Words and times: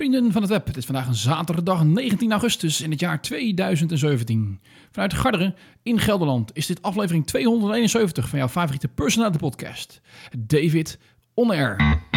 Vrienden 0.00 0.32
van 0.32 0.42
het 0.42 0.50
web, 0.50 0.66
het 0.66 0.76
is 0.76 0.84
vandaag 0.84 1.06
een 1.06 1.14
zaterdag 1.14 1.84
19 1.84 2.30
augustus 2.30 2.80
in 2.80 2.90
het 2.90 3.00
jaar 3.00 3.22
2017. 3.22 4.60
Vanuit 4.90 5.14
Garderen 5.14 5.54
in 5.82 5.98
Gelderland 5.98 6.50
is 6.54 6.66
dit 6.66 6.82
aflevering 6.82 7.26
271 7.26 8.28
van 8.28 8.38
jouw 8.38 8.48
favoriete 8.48 8.88
personality 8.88 9.38
podcast. 9.38 10.00
David 10.38 10.98
On 11.34 11.50
Air. 11.50 12.08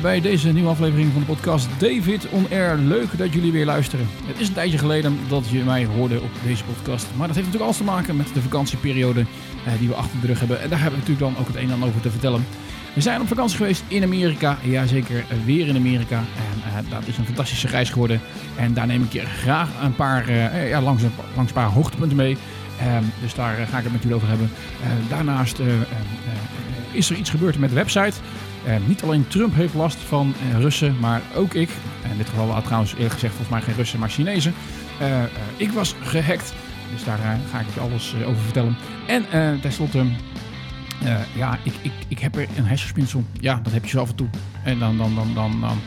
Bij 0.00 0.20
deze 0.20 0.52
nieuwe 0.52 0.68
aflevering 0.68 1.12
van 1.12 1.20
de 1.20 1.26
podcast 1.26 1.68
David 1.78 2.28
On 2.30 2.46
Air. 2.50 2.76
Leuk 2.76 3.18
dat 3.18 3.32
jullie 3.32 3.52
weer 3.52 3.64
luisteren. 3.64 4.06
Het 4.24 4.40
is 4.40 4.48
een 4.48 4.54
tijdje 4.54 4.78
geleden 4.78 5.18
dat 5.28 5.48
je 5.48 5.62
mij 5.62 5.84
hoorde 5.84 6.20
op 6.20 6.30
deze 6.44 6.64
podcast. 6.64 7.06
Maar 7.16 7.26
dat 7.26 7.36
heeft 7.36 7.46
natuurlijk 7.46 7.64
alles 7.64 7.76
te 7.76 7.84
maken 7.84 8.16
met 8.16 8.34
de 8.34 8.40
vakantieperiode 8.40 9.20
eh, 9.20 9.72
die 9.78 9.88
we 9.88 9.94
achter 9.94 10.20
de 10.20 10.26
rug 10.26 10.38
hebben. 10.38 10.60
En 10.60 10.68
daar 10.68 10.80
hebben 10.80 11.00
we 11.00 11.06
natuurlijk 11.06 11.34
dan 11.34 11.42
ook 11.42 11.52
het 11.52 11.56
een 11.56 11.66
en 11.66 11.72
ander 11.72 11.88
over 11.88 12.00
te 12.00 12.10
vertellen. 12.10 12.46
We 12.94 13.00
zijn 13.00 13.20
op 13.20 13.28
vakantie 13.28 13.56
geweest 13.56 13.82
in 13.88 14.02
Amerika. 14.02 14.58
Jazeker, 14.62 15.24
eh, 15.28 15.36
weer 15.44 15.66
in 15.66 15.76
Amerika. 15.76 16.16
En 16.16 16.84
uh, 16.84 16.90
dat 16.90 17.06
is 17.06 17.18
een 17.18 17.26
fantastische 17.26 17.68
reis 17.68 17.90
geworden. 17.90 18.20
En 18.56 18.74
daar 18.74 18.86
neem 18.86 19.02
ik 19.02 19.12
je 19.12 19.26
graag 19.26 19.68
een 19.82 19.94
paar, 19.94 20.28
uh, 20.28 20.68
ja, 20.68 20.80
langs, 20.80 21.02
een, 21.02 21.12
langs 21.34 21.50
een 21.50 21.56
paar 21.56 21.70
hoogtepunten 21.70 22.16
mee. 22.16 22.36
Um, 22.96 23.12
dus 23.22 23.34
daar 23.34 23.54
ga 23.54 23.78
ik 23.78 23.84
het 23.84 23.92
met 23.92 24.02
jullie 24.02 24.16
over 24.16 24.28
hebben. 24.28 24.50
daarnaast 25.08 25.58
is 26.94 27.10
er 27.10 27.16
iets 27.16 27.30
gebeurd 27.30 27.58
met 27.58 27.68
de 27.68 27.74
website. 27.74 28.12
Uh, 28.66 28.74
niet 28.86 29.02
alleen 29.02 29.28
Trump 29.28 29.54
heeft 29.54 29.74
last 29.74 29.96
van 29.96 30.34
uh, 30.50 30.60
Russen, 30.60 30.98
maar 31.00 31.22
ook 31.34 31.54
ik. 31.54 31.68
In 32.10 32.16
dit 32.16 32.28
geval 32.28 32.62
trouwens 32.62 32.92
eerlijk 32.92 33.12
gezegd 33.12 33.34
volgens 33.34 33.56
mij 33.56 33.60
geen 33.60 33.74
Russen, 33.74 33.98
maar 33.98 34.08
Chinezen. 34.08 34.54
Uh, 35.02 35.22
ik 35.56 35.70
was 35.70 35.94
gehackt, 36.02 36.54
dus 36.92 37.04
daar 37.04 37.18
ga 37.50 37.60
ik 37.60 37.66
je 37.74 37.80
alles 37.80 38.14
over 38.24 38.42
vertellen. 38.42 38.76
En 39.06 39.24
tenslotte, 39.60 40.04
ja, 41.34 41.58
ik, 41.62 41.72
ik, 41.82 41.92
ik 42.08 42.18
heb 42.18 42.36
er 42.36 42.46
een 42.56 42.66
hersenspinsel. 42.66 43.24
Ja, 43.40 43.60
dat 43.62 43.72
heb 43.72 43.84
je 43.84 43.90
zo 43.90 44.00
af 44.00 44.08
en 44.08 44.14
toe. 44.14 44.28
En 44.64 44.78
dan, 44.78 44.96
dan, 44.96 45.14
dan, 45.14 45.34
dan, 45.34 45.60
dan 45.60 45.78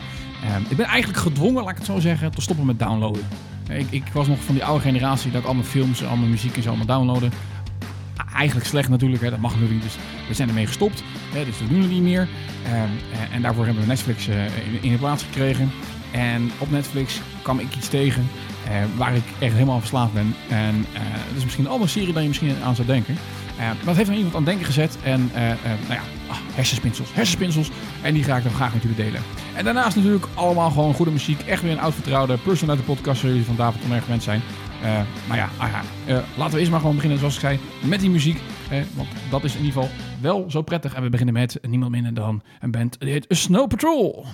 ik 0.68 0.76
ben 0.76 0.86
eigenlijk 0.86 1.18
gedwongen, 1.22 1.62
laat 1.62 1.70
ik 1.70 1.76
het 1.76 1.86
zo 1.86 1.98
zeggen, 1.98 2.30
te 2.30 2.40
stoppen 2.40 2.66
met 2.66 2.78
downloaden. 2.78 3.22
Ik, 3.68 3.86
ik 3.90 4.04
was 4.12 4.26
nog 4.26 4.42
van 4.42 4.54
die 4.54 4.64
oude 4.64 4.82
generatie 4.82 5.30
dat 5.30 5.40
ik 5.40 5.46
al 5.46 5.54
mijn 5.54 5.66
films, 5.66 6.04
al 6.04 6.16
mijn 6.16 6.30
muziek 6.30 6.56
en 6.56 6.62
zo 6.62 6.68
allemaal 6.68 6.86
downloaden 6.86 7.32
eigenlijk 8.38 8.66
slecht 8.68 8.88
natuurlijk, 8.88 9.22
hè, 9.22 9.30
dat 9.30 9.38
mag 9.38 9.52
natuurlijk 9.52 9.82
niet. 9.82 9.92
Dus 9.92 10.02
we 10.28 10.34
zijn 10.34 10.48
ermee 10.48 10.66
gestopt, 10.66 11.02
hè, 11.32 11.44
dus 11.44 11.58
we 11.58 11.68
doen 11.68 11.80
het 11.80 11.90
niet 11.90 12.02
meer. 12.02 12.20
Um, 12.20 12.90
en 13.32 13.42
daarvoor 13.42 13.64
hebben 13.64 13.82
we 13.82 13.88
Netflix 13.88 14.28
in, 14.28 14.82
in, 14.82 14.92
de 14.92 14.98
plaats 14.98 15.22
gekregen. 15.22 15.70
En 16.10 16.50
op 16.58 16.70
Netflix 16.70 17.20
kwam 17.42 17.58
ik 17.58 17.76
iets 17.76 17.88
tegen 17.88 18.28
uh, 18.68 18.72
waar 18.96 19.14
ik 19.14 19.24
echt 19.38 19.52
helemaal 19.52 19.80
verslaafd 19.80 20.12
ben. 20.12 20.34
En 20.48 20.74
uh, 20.94 21.00
dat 21.28 21.36
is 21.36 21.42
misschien 21.42 21.64
een 21.64 21.70
andere 21.70 21.90
serie 21.90 22.12
dan 22.12 22.22
je 22.22 22.28
misschien 22.28 22.54
aan 22.64 22.74
zou 22.74 22.86
denken. 22.86 23.16
maar 23.56 23.76
dat 23.84 23.96
heeft 23.96 24.10
me 24.10 24.16
iemand 24.16 24.34
aan 24.34 24.40
het 24.40 24.50
denken 24.50 24.66
gezet. 24.66 24.98
En 25.02 25.30
nou 25.32 25.94
ja, 25.94 26.02
ah, 26.28 26.36
hersenspinsels, 26.54 27.14
hersenspinsels. 27.14 27.70
En 28.02 28.14
die 28.14 28.24
ga 28.24 28.36
ik 28.36 28.42
dan 28.42 28.52
graag 28.52 28.72
met 28.72 28.82
jullie 28.82 28.96
delen. 28.96 29.20
En 29.54 29.64
daarnaast 29.64 29.96
natuurlijk 29.96 30.26
allemaal 30.34 30.70
gewoon 30.70 30.94
goede 30.94 31.10
muziek. 31.10 31.40
Echt 31.40 31.62
weer 31.62 31.72
een 31.72 31.80
oud 31.80 31.94
vertrouwde 31.94 32.38
person 32.38 32.68
uit 32.68 32.78
de 32.78 32.84
podcast, 32.84 33.20
zoals 33.20 33.34
jullie 33.34 33.44
van 33.44 33.56
David 33.56 33.84
Onerg 33.84 34.04
gewend 34.04 34.22
zijn. 34.22 34.42
Uh, 34.82 35.00
maar 35.28 35.36
ja, 35.36 35.48
ah 35.56 35.68
ja 35.70 35.82
uh, 36.06 36.18
laten 36.36 36.52
we 36.52 36.58
eerst 36.58 36.70
maar 36.70 36.80
gewoon 36.80 36.94
beginnen, 36.94 37.18
zoals 37.18 37.34
ik 37.34 37.40
zei, 37.40 37.58
met 37.84 38.00
die 38.00 38.10
muziek. 38.10 38.40
Eh, 38.70 38.82
want 38.94 39.08
dat 39.30 39.44
is 39.44 39.56
in 39.56 39.64
ieder 39.64 39.82
geval 39.82 39.96
wel 40.20 40.50
zo 40.50 40.62
prettig. 40.62 40.94
En 40.94 41.02
we 41.02 41.08
beginnen 41.08 41.34
met 41.34 41.58
niemand 41.62 41.90
minder 41.90 42.14
dan 42.14 42.42
een 42.60 42.70
band 42.70 43.00
die 43.00 43.10
heet 43.10 43.26
Snow 43.28 43.68
Patrol. 43.68 44.26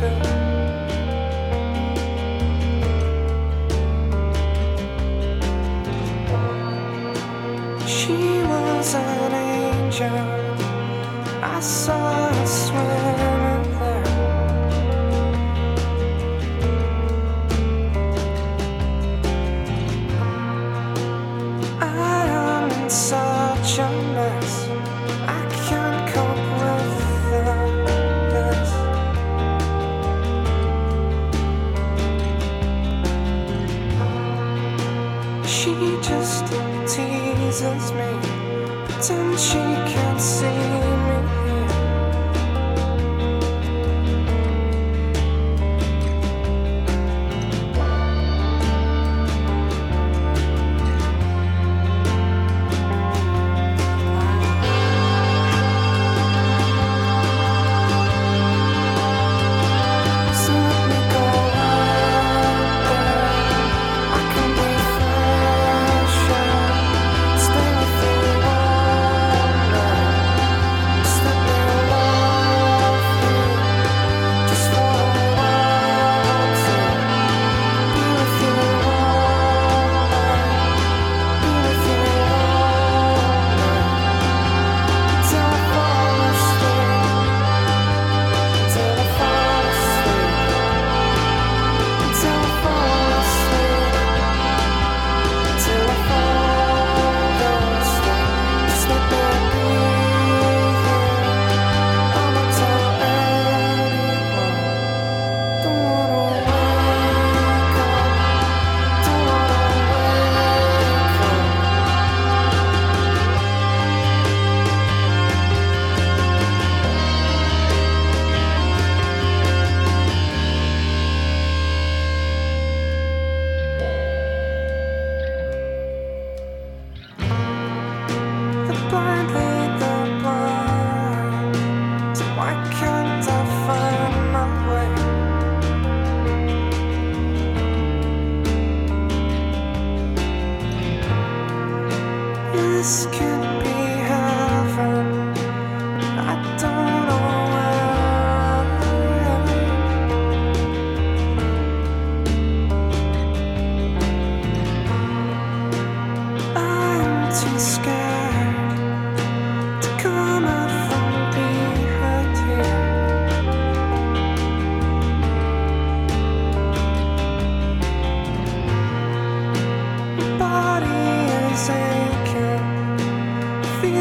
She 0.00 0.06
was 8.48 8.94
an 8.94 9.34
angel. 9.34 10.08
I 11.42 11.60
saw 11.60 11.99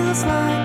feels 0.09 0.58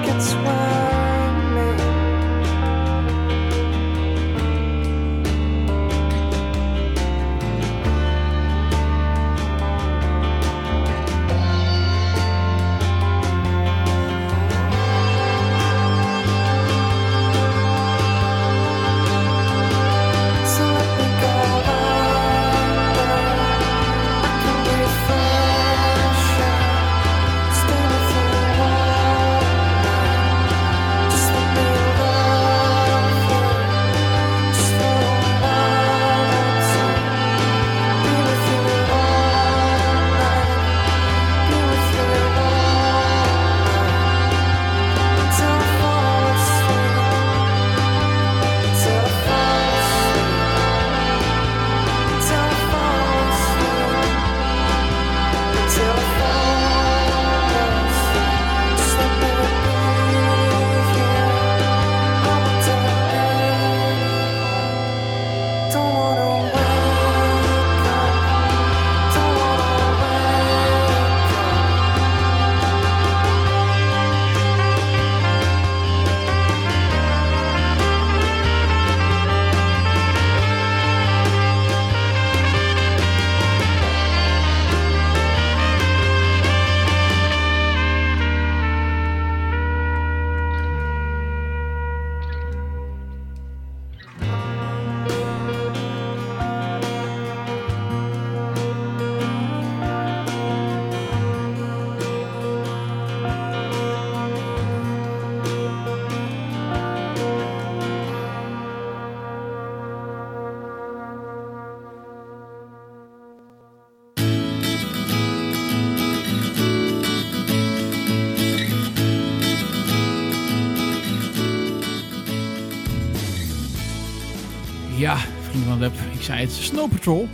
zei 126.25 126.41
het, 126.41 126.53
Snow 126.53 126.91
Patrol. 126.91 127.29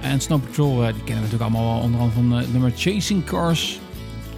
En 0.00 0.20
Snow 0.20 0.40
Patrol, 0.40 0.82
eh, 0.82 0.94
die 0.94 1.04
kennen 1.04 1.24
we 1.24 1.30
natuurlijk 1.30 1.42
allemaal 1.42 1.74
wel, 1.74 1.82
onder 1.82 2.00
andere 2.00 2.20
van 2.20 2.32
eh, 2.32 2.38
het 2.38 2.52
nummer 2.52 2.72
Chasing 2.76 3.24
Cars. 3.24 3.80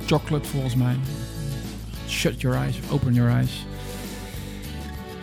Chocolate 0.06 0.48
volgens 0.48 0.74
mij. 0.74 0.96
Shut 2.08 2.40
Your 2.40 2.56
Eyes, 2.56 2.76
Open 2.90 3.14
Your 3.14 3.30
Eyes. 3.30 3.66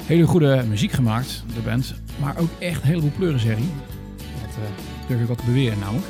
Hele 0.06 0.26
goede 0.26 0.64
muziek 0.70 0.92
gemaakt, 0.92 1.44
de 1.54 1.62
band. 1.62 1.94
Maar 2.20 2.38
ook 2.38 2.50
echt 2.60 2.82
een 2.82 2.88
heleboel 2.88 3.12
pleurenserie. 3.18 3.70
Dat 4.18 4.56
eh, 4.56 5.08
durf 5.08 5.22
ik 5.22 5.28
wel 5.28 5.36
te 5.36 5.46
beweren 5.46 5.80
namelijk. 5.80 6.08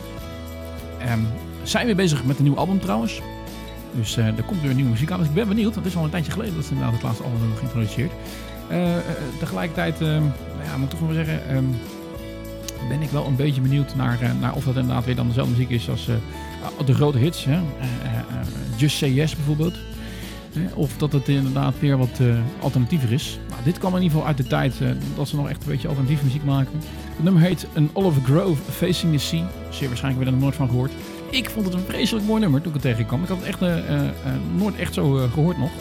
Ehm, 0.99 1.19
zijn 1.63 1.87
we 1.87 1.95
bezig 1.95 2.23
met 2.23 2.37
een 2.37 2.43
nieuw 2.43 2.57
album 2.57 2.79
trouwens. 2.79 3.21
Dus 3.95 4.17
eh, 4.17 4.27
er 4.27 4.43
komt 4.43 4.61
weer 4.61 4.73
nieuwe 4.73 4.89
muziek 4.89 5.11
aan. 5.11 5.19
Dus 5.19 5.27
ik 5.27 5.33
ben 5.33 5.47
benieuwd. 5.47 5.75
Het 5.75 5.85
is 5.85 5.95
al 5.95 6.03
een 6.03 6.09
tijdje 6.09 6.31
geleden 6.31 6.55
dat 6.55 6.63
ze 6.63 6.69
inderdaad 6.69 6.93
het 6.93 7.03
laatste 7.03 7.23
album 7.23 7.39
hebben 7.39 7.57
geïntroduceerd. 7.57 8.11
Eh, 8.67 8.97
eh, 8.97 9.01
tegelijkertijd, 9.39 10.01
ehm, 10.01 10.21
nou 10.21 10.63
ja, 10.65 10.77
moet 10.77 10.93
ik 10.93 10.99
toch 10.99 11.07
wel 11.07 11.13
zeggen, 11.13 11.49
ehm, 11.49 11.63
ben 12.87 13.01
ik 13.01 13.09
wel 13.09 13.25
een 13.25 13.35
beetje 13.35 13.61
benieuwd 13.61 13.95
naar, 13.95 14.21
eh, 14.21 14.29
naar 14.39 14.55
of 14.55 14.63
dat 14.63 14.75
inderdaad 14.75 15.05
weer 15.05 15.15
dan 15.15 15.27
dezelfde 15.27 15.51
muziek 15.51 15.69
is 15.69 15.89
als 15.89 16.07
eh, 16.07 16.15
de 16.85 16.93
grote 16.93 17.17
hits. 17.17 17.45
Hè? 17.45 17.53
Eh, 17.53 17.59
Just 18.75 18.97
Say 18.97 19.09
Yes 19.09 19.35
bijvoorbeeld. 19.35 19.75
Of 20.73 20.97
dat 20.97 21.13
het 21.13 21.27
inderdaad 21.27 21.79
weer 21.79 21.97
wat 21.97 22.19
alternatiever 22.59 23.11
is. 23.11 23.39
Nou, 23.49 23.63
dit 23.63 23.77
kwam 23.77 23.95
in 23.95 24.01
ieder 24.01 24.11
geval 24.11 24.27
uit 24.27 24.37
de 24.37 24.47
tijd 24.47 24.73
dat 25.15 25.27
ze 25.27 25.35
nog 25.35 25.49
echt 25.49 25.63
een 25.63 25.69
beetje 25.69 25.87
alternatieve 25.87 26.23
muziek 26.23 26.43
maken. 26.43 26.79
Het 27.15 27.23
nummer 27.23 27.41
heet 27.41 27.67
An 27.75 27.89
Olive 27.93 28.21
Grove 28.23 28.71
Facing 28.71 29.13
the 29.13 29.19
Sea. 29.19 29.45
Zeer 29.69 29.87
waarschijnlijk 29.87 30.23
weer 30.23 30.33
er 30.33 30.39
nooit 30.39 30.55
van 30.55 30.69
gehoord. 30.69 30.91
Ik 31.33 31.49
vond 31.49 31.65
het 31.65 31.73
een 31.73 31.85
vreselijk 31.87 32.25
mooi 32.25 32.41
nummer 32.41 32.61
toen 32.61 32.75
ik 32.75 32.83
het 32.83 32.91
tegenkwam. 32.91 33.21
Ik 33.21 33.27
had 33.27 33.37
het 33.37 33.47
echt 33.47 33.61
eh, 33.61 33.71
nooit 34.55 34.75
echt 34.75 34.93
zo 34.93 35.17
eh, 35.17 35.31
gehoord 35.31 35.57
nog. 35.57 35.71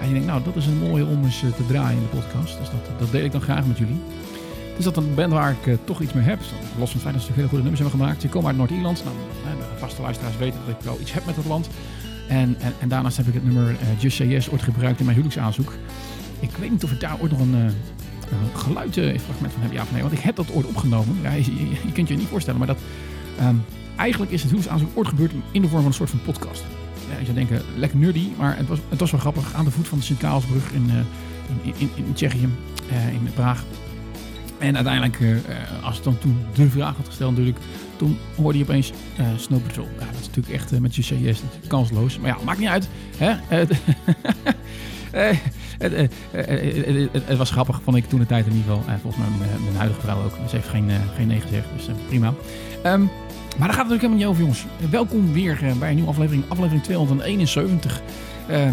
En 0.00 0.06
je 0.06 0.12
denkt, 0.12 0.26
nou, 0.26 0.42
dat 0.44 0.56
is 0.56 0.66
een 0.66 0.78
mooie 0.78 1.06
om 1.06 1.24
eens 1.24 1.38
te 1.38 1.66
draaien 1.66 1.96
in 1.96 2.08
de 2.10 2.16
podcast. 2.16 2.58
Dus 2.58 2.70
dat, 2.70 2.98
dat 2.98 3.10
deel 3.10 3.24
ik 3.24 3.32
dan 3.32 3.40
graag 3.40 3.66
met 3.66 3.78
jullie. 3.78 4.00
Is 4.78 4.84
dat 4.84 4.96
een 4.96 5.14
band 5.14 5.32
waar 5.32 5.50
ik 5.50 5.66
eh, 5.66 5.74
toch 5.84 6.00
iets 6.00 6.12
mee 6.12 6.24
heb. 6.24 6.38
Los 6.78 6.90
van 6.90 7.00
het 7.00 7.00
feit 7.02 7.14
dat 7.14 7.22
ze 7.22 7.32
hele 7.32 7.48
goede 7.48 7.62
nummers 7.62 7.80
hebben 7.82 8.00
gemaakt. 8.00 8.20
Ze 8.20 8.28
komen 8.28 8.48
uit 8.48 8.56
Noord-Ierland. 8.56 9.04
Nou, 9.04 9.16
eh, 9.44 9.72
de 9.72 9.78
vaste 9.78 10.02
luisteraars 10.02 10.36
weten 10.36 10.60
dat 10.66 10.74
ik 10.76 10.82
wel 10.84 10.98
iets 11.00 11.12
heb 11.12 11.26
met 11.26 11.34
dat 11.34 11.44
land. 11.44 11.68
En, 12.28 12.56
en, 12.60 12.72
en 12.80 12.88
daarnaast 12.88 13.16
heb 13.16 13.26
ik 13.26 13.34
het 13.34 13.44
nummer 13.44 13.70
eh, 13.70 14.00
Just 14.00 14.16
Say 14.16 14.26
Yes 14.26 14.50
ooit 14.50 14.62
gebruikt 14.62 14.98
in 14.98 15.04
mijn 15.04 15.16
huwelijksaanzoek. 15.16 15.72
Ik 16.40 16.50
weet 16.58 16.70
niet 16.70 16.84
of 16.84 16.92
ik 16.92 17.00
daar 17.00 17.16
ooit 17.20 17.30
nog 17.30 17.40
een, 17.40 17.54
eh, 17.54 17.60
een 18.30 18.58
geluidfragment 18.58 19.52
van 19.52 19.62
heb, 19.62 19.72
ja 19.72 19.82
of 19.82 19.92
nee. 19.92 20.00
Want 20.02 20.12
ik 20.14 20.20
heb 20.20 20.36
dat 20.36 20.52
ooit 20.52 20.66
opgenomen. 20.66 21.16
Ja, 21.22 21.32
je, 21.32 21.44
je- 21.56 21.68
je 21.84 21.92
kunt 21.92 22.08
je 22.08 22.16
niet 22.16 22.28
voorstellen, 22.28 22.58
maar 22.58 22.68
dat... 22.68 22.78
ehm, 23.38 23.54
eigenlijk 23.96 24.32
is 24.32 24.42
het 24.42 24.50
huwelijksaanzoek 24.50 24.96
ooit 24.98 25.08
gebeurd 25.08 25.32
in 25.52 25.62
de 25.62 25.68
vorm 25.68 25.80
van 25.82 25.90
een 25.90 25.96
soort 25.96 26.10
van 26.10 26.22
podcast. 26.22 26.64
Ja, 27.10 27.18
je 27.18 27.24
zou 27.24 27.36
denken, 27.36 27.62
lekker 27.76 27.98
nerdy, 27.98 28.28
maar 28.38 28.56
het 28.56 28.68
was, 28.68 28.78
het 28.88 29.00
was 29.00 29.10
wel 29.10 29.20
grappig. 29.20 29.54
Aan 29.54 29.64
de 29.64 29.70
voet 29.70 29.88
van 29.88 29.98
de 29.98 30.04
Sint-Karelsbrug 30.04 30.72
in, 30.72 30.90
eh, 30.90 30.96
in, 31.62 31.74
in, 31.78 31.90
in 31.94 32.12
Tsjechië, 32.12 32.48
eh, 32.90 33.12
in 33.12 33.28
Praag. 33.34 33.64
En 34.58 34.74
uiteindelijk, 34.74 35.20
eh, 35.20 35.84
als 35.84 35.98
ik 35.98 36.04
dan 36.04 36.18
toen 36.18 36.38
de 36.54 36.70
vraag 36.70 36.96
had 36.96 37.06
gesteld 37.06 37.30
natuurlijk, 37.30 37.58
toen 37.96 38.18
hoorde 38.36 38.58
je 38.58 38.64
opeens 38.64 38.92
eh 39.16 39.26
Snow 39.36 39.62
Patrol. 39.62 39.88
Ja, 39.98 40.04
dat 40.04 40.20
is 40.20 40.26
natuurlijk 40.26 40.54
echt 40.54 40.72
eh, 40.72 40.78
met 40.78 40.94
je 40.94 41.14
natuurlijk 41.14 41.68
kansloos. 41.68 42.18
Maar 42.18 42.30
ja, 42.30 42.36
maakt 42.44 42.58
niet 42.58 42.68
uit. 42.68 42.88
Hè? 43.16 43.34
Het, 45.78 47.36
was 47.36 47.50
grappig, 47.50 47.80
vond 47.84 47.96
ik 47.96 48.08
toen 48.08 48.18
de 48.18 48.26
tijd 48.26 48.46
in 48.46 48.52
ieder 48.52 48.72
geval. 48.72 48.92
En 48.92 49.00
volgens 49.00 49.22
mij 49.22 49.48
mijn, 49.64 49.76
huidige 49.76 50.00
vrouw 50.00 50.24
ook. 50.24 50.32
Ze 50.48 50.56
heeft 50.56 50.68
geen, 50.68 50.90
geen 51.16 51.26
nee 51.26 51.40
gezegd, 51.40 51.66
dus 51.76 51.86
prima. 52.08 52.34
Ehm, 52.82 53.00
maar 53.00 53.68
daar 53.68 53.76
gaat 53.76 53.88
het 53.88 53.98
natuurlijk 53.98 54.00
helemaal 54.00 54.18
niet 54.18 54.26
over, 54.26 54.40
jongens. 54.40 54.66
Welkom 54.90 55.32
weer 55.32 55.58
bij 55.78 55.88
een 55.88 55.94
nieuwe 55.94 56.10
aflevering, 56.10 56.44
aflevering 56.48 56.82
271. 56.82 58.02
Ehm, 58.48 58.72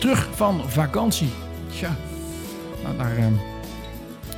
terug 0.00 0.28
van 0.34 0.60
vakantie. 0.66 1.28
Tja, 1.70 1.96
nou, 2.82 2.96
daar, 2.96 3.16
ehm, 3.16 3.32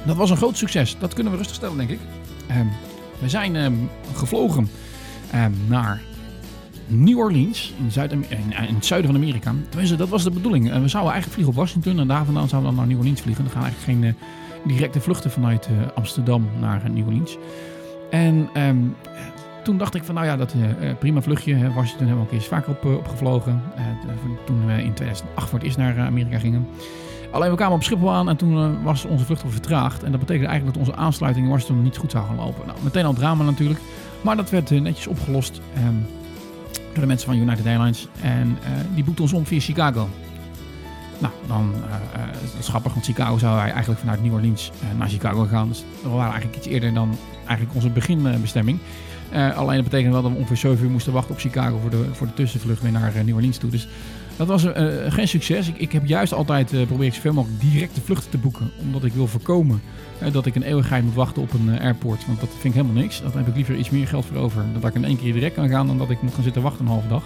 dat 0.06 0.16
was 0.16 0.30
een 0.30 0.36
groot 0.36 0.56
succes. 0.56 0.96
Dat 0.98 1.14
kunnen 1.14 1.32
we 1.32 1.38
rustig 1.38 1.56
stellen, 1.56 1.76
denk 1.76 1.90
ik. 1.90 1.98
Ehm, 2.46 2.66
we 3.18 3.28
zijn 3.28 3.56
ehm, 3.56 3.74
gevlogen 4.14 4.68
ehm, 5.30 5.52
naar 5.68 6.02
New 6.86 7.18
Orleans, 7.18 7.74
in, 7.78 7.90
Zuid 7.90 8.12
in, 8.12 8.24
het 8.52 8.86
zuiden 8.86 9.10
van 9.12 9.20
Amerika. 9.20 9.54
Tenminste, 9.68 9.96
dat 9.96 10.08
was 10.08 10.24
de 10.24 10.30
bedoeling. 10.30 10.70
Eh, 10.70 10.80
we 10.80 10.88
zouden 10.88 11.12
eigenlijk 11.12 11.32
vliegen 11.32 11.54
op 11.54 11.54
Washington 11.54 11.98
en 11.98 12.08
daar 12.08 12.24
vandaan 12.24 12.48
zouden 12.48 12.70
we 12.70 12.76
dan 12.76 12.84
naar 12.84 12.94
New 12.94 12.98
Orleans 12.98 13.20
vliegen. 13.20 13.44
Er 13.44 13.50
gaan 13.50 13.62
eigenlijk 13.62 13.92
geen 13.92 14.04
eh, 14.04 14.74
directe 14.74 15.00
vluchten 15.00 15.30
vanuit 15.30 15.66
eh, 15.66 15.72
Amsterdam 15.94 16.48
naar 16.60 16.90
New 16.90 17.06
Orleans. 17.06 17.36
En 18.10 18.48
toen 19.64 19.78
dacht 19.78 19.94
ik 19.94 20.04
van, 20.04 20.14
nou 20.14 20.26
ja, 20.26 20.36
dat 20.36 20.54
prima 20.98 21.22
vluchtje. 21.22 21.54
Hè. 21.54 21.72
Washington 21.72 22.06
hebben 22.06 22.24
we 22.24 22.30
ook 22.30 22.32
eens 22.32 22.46
vaker 22.46 22.70
op, 22.70 22.84
opgevlogen. 22.84 23.62
Toen 24.44 24.66
we 24.66 24.72
in 24.72 24.92
2008 24.92 25.48
voor 25.48 25.58
het 25.58 25.66
eerst 25.66 25.78
naar 25.78 25.98
Amerika 25.98 26.38
gingen. 26.38 26.66
Alleen 27.36 27.50
we 27.50 27.56
kwamen 27.56 27.74
op 27.74 27.82
Schiphol 27.82 28.12
aan 28.12 28.28
en 28.28 28.36
toen 28.36 28.56
eh, 28.56 28.84
was 28.84 29.04
onze 29.04 29.24
vlucht 29.24 29.42
al 29.42 29.50
vertraagd. 29.50 30.02
En 30.02 30.10
dat 30.10 30.20
betekende 30.20 30.48
eigenlijk 30.48 30.78
dat 30.78 30.88
onze 30.88 31.00
aansluiting 31.00 31.44
in 31.44 31.52
Washington 31.52 31.82
niet 31.82 31.96
goed 31.96 32.10
zou 32.10 32.26
gaan 32.26 32.36
lopen. 32.36 32.66
Nou, 32.66 32.78
meteen 32.82 33.04
al 33.04 33.12
drama 33.12 33.44
natuurlijk. 33.44 33.80
Maar 34.26 34.36
dat 34.36 34.50
werd 34.50 34.70
eh, 34.70 34.80
netjes 34.80 35.06
opgelost 35.06 35.60
ehm, 35.74 35.94
door 36.72 37.00
de 37.00 37.06
mensen 37.06 37.28
van 37.28 37.36
United 37.36 37.66
Airlines. 37.66 38.08
En 38.20 38.58
eh, 38.62 38.70
die 38.94 39.04
boekten 39.04 39.24
ons 39.24 39.32
om 39.32 39.46
via 39.46 39.60
Chicago. 39.60 40.08
Nou, 41.18 41.32
dan 41.46 41.74
eh, 41.74 42.20
dat 42.32 42.58
is 42.58 42.68
grappig, 42.68 42.92
want 42.92 43.04
Chicago 43.04 43.38
zou 43.38 43.56
wij 43.56 43.70
eigenlijk 43.70 44.00
vanuit 44.00 44.22
New 44.22 44.32
Orleans 44.32 44.70
naar 44.98 45.08
Chicago 45.08 45.44
gaan. 45.44 45.68
Dus 45.68 45.84
we 46.02 46.08
waren 46.08 46.32
eigenlijk 46.32 46.56
iets 46.56 46.66
eerder 46.66 46.94
dan 46.94 47.16
eigenlijk 47.38 47.74
onze 47.74 47.90
beginbestemming. 47.90 48.78
Alleen 49.56 49.74
dat 49.74 49.84
betekende 49.84 50.12
wel 50.12 50.22
dat 50.22 50.30
we 50.32 50.38
ongeveer 50.38 50.56
7 50.56 50.84
uur 50.84 50.90
moesten 50.90 51.12
wachten 51.12 51.34
op 51.34 51.40
Chicago 51.40 51.78
voor 51.78 51.90
de, 51.90 52.04
voor 52.12 52.26
de 52.26 52.34
tussenvlucht 52.34 52.82
weer 52.82 52.92
naar 52.92 53.12
New 53.24 53.34
Orleans 53.34 53.56
toe. 53.58 53.70
Dus 53.70 53.88
dat 54.36 54.46
was 54.46 54.64
eh, 54.64 54.86
geen 55.08 55.28
succes. 55.28 55.68
Ik, 55.68 55.78
ik 55.78 55.92
heb 55.92 56.06
juist 56.06 56.32
altijd 56.32 56.72
uh, 56.72 56.86
probeer 56.86 57.06
ik 57.06 57.14
zoveel 57.14 57.32
mogelijk 57.32 57.60
directe 57.60 58.00
vluchten 58.00 58.30
te 58.30 58.38
boeken. 58.38 58.70
Omdat 58.80 59.04
ik 59.04 59.12
wil 59.12 59.26
voorkomen 59.26 59.82
uh, 60.22 60.32
dat 60.32 60.46
ik 60.46 60.54
een 60.54 60.62
eeuwigheid 60.62 61.04
moet 61.04 61.14
wachten 61.14 61.42
op 61.42 61.52
een 61.52 61.80
airport. 61.80 62.26
Want 62.26 62.40
dat 62.40 62.48
vind 62.48 62.74
ik 62.74 62.80
helemaal 62.80 63.02
niks. 63.02 63.22
Dan 63.22 63.32
heb 63.34 63.48
ik 63.48 63.54
liever 63.54 63.76
iets 63.76 63.90
meer 63.90 64.06
geld 64.06 64.24
voor 64.24 64.36
over. 64.36 64.64
Dat 64.72 64.90
ik 64.90 64.94
in 64.94 65.04
één 65.04 65.18
keer 65.18 65.32
direct 65.32 65.54
kan 65.54 65.68
gaan 65.68 65.86
dan 65.86 65.98
dat 65.98 66.10
ik 66.10 66.22
moet 66.22 66.34
gaan 66.34 66.42
zitten 66.42 66.62
wachten 66.62 66.84
een 66.84 66.90
halve 66.90 67.08
dag. 67.08 67.22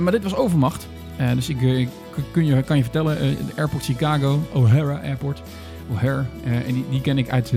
Maar 0.00 0.12
dit 0.12 0.22
was 0.22 0.34
overmacht. 0.34 0.88
Dus 1.34 1.48
ik, 1.48 1.88
kun 2.30 2.46
je, 2.46 2.62
kan 2.62 2.76
je 2.76 2.82
vertellen, 2.82 3.18
de 3.18 3.52
Airport 3.56 3.84
Chicago, 3.84 4.42
O'Hara 4.52 5.00
Airport. 5.02 5.42
O'Hare, 5.92 6.24
en 6.44 6.74
die, 6.74 6.84
die, 6.90 7.00
ken 7.00 7.18
ik 7.18 7.30
uit, 7.30 7.52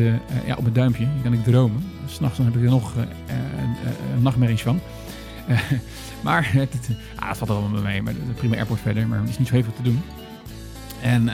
ja, 0.46 0.56
op 0.56 0.62
mijn 0.62 0.74
duimpje. 0.74 1.08
Die 1.14 1.24
kan 1.24 1.34
ik 1.34 1.44
dromen. 1.44 1.84
S'nachts 2.06 2.38
heb 2.38 2.56
ik 2.56 2.64
er 2.64 2.70
nog 2.70 2.94
nachtmerries 4.22 4.62
van. 4.62 4.80
maar 6.24 6.54
het, 6.54 6.90
ah, 7.16 7.28
het 7.28 7.38
valt 7.38 7.50
er 7.50 7.72
wel 7.72 7.82
mee. 7.82 8.02
Maar 8.02 8.14
de 8.14 8.34
prima 8.36 8.56
airport 8.56 8.80
verder. 8.80 9.08
Maar 9.08 9.20
er 9.22 9.30
is 9.30 9.38
niet 9.38 9.48
zo 9.48 9.54
heel 9.54 9.64
veel 9.64 9.74
te 9.76 9.82
doen. 9.82 10.02
En 11.02 11.24
uh, 11.24 11.34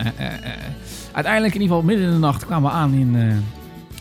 uiteindelijk, 1.11 1.55
in 1.55 1.61
ieder 1.61 1.75
geval 1.75 1.81
midden 1.81 2.05
in 2.05 2.11
de 2.11 2.19
nacht, 2.19 2.45
kwamen 2.45 2.69
we 2.69 2.75
aan 2.75 2.93
in, 2.93 3.15
in 3.15 3.43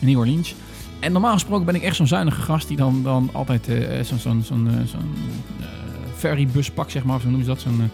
New 0.01 0.17
Orleans. 0.17 0.55
En 0.99 1.11
normaal 1.11 1.33
gesproken 1.33 1.65
ben 1.65 1.75
ik 1.75 1.81
echt 1.81 1.95
zo'n 1.95 2.07
zuinige 2.07 2.41
gast 2.41 2.67
die 2.67 2.77
dan, 2.77 3.03
dan 3.03 3.29
altijd 3.33 3.69
uh, 3.69 4.01
zo'n 4.01 4.19
zo 4.19 4.41
zo 4.41 4.97
zeg 6.87 7.03
maar. 7.03 7.15
Of 7.15 7.21
zo 7.21 7.27
noemen 7.27 7.45
ze 7.45 7.51
dat. 7.51 7.61
Zo'n 7.61 7.89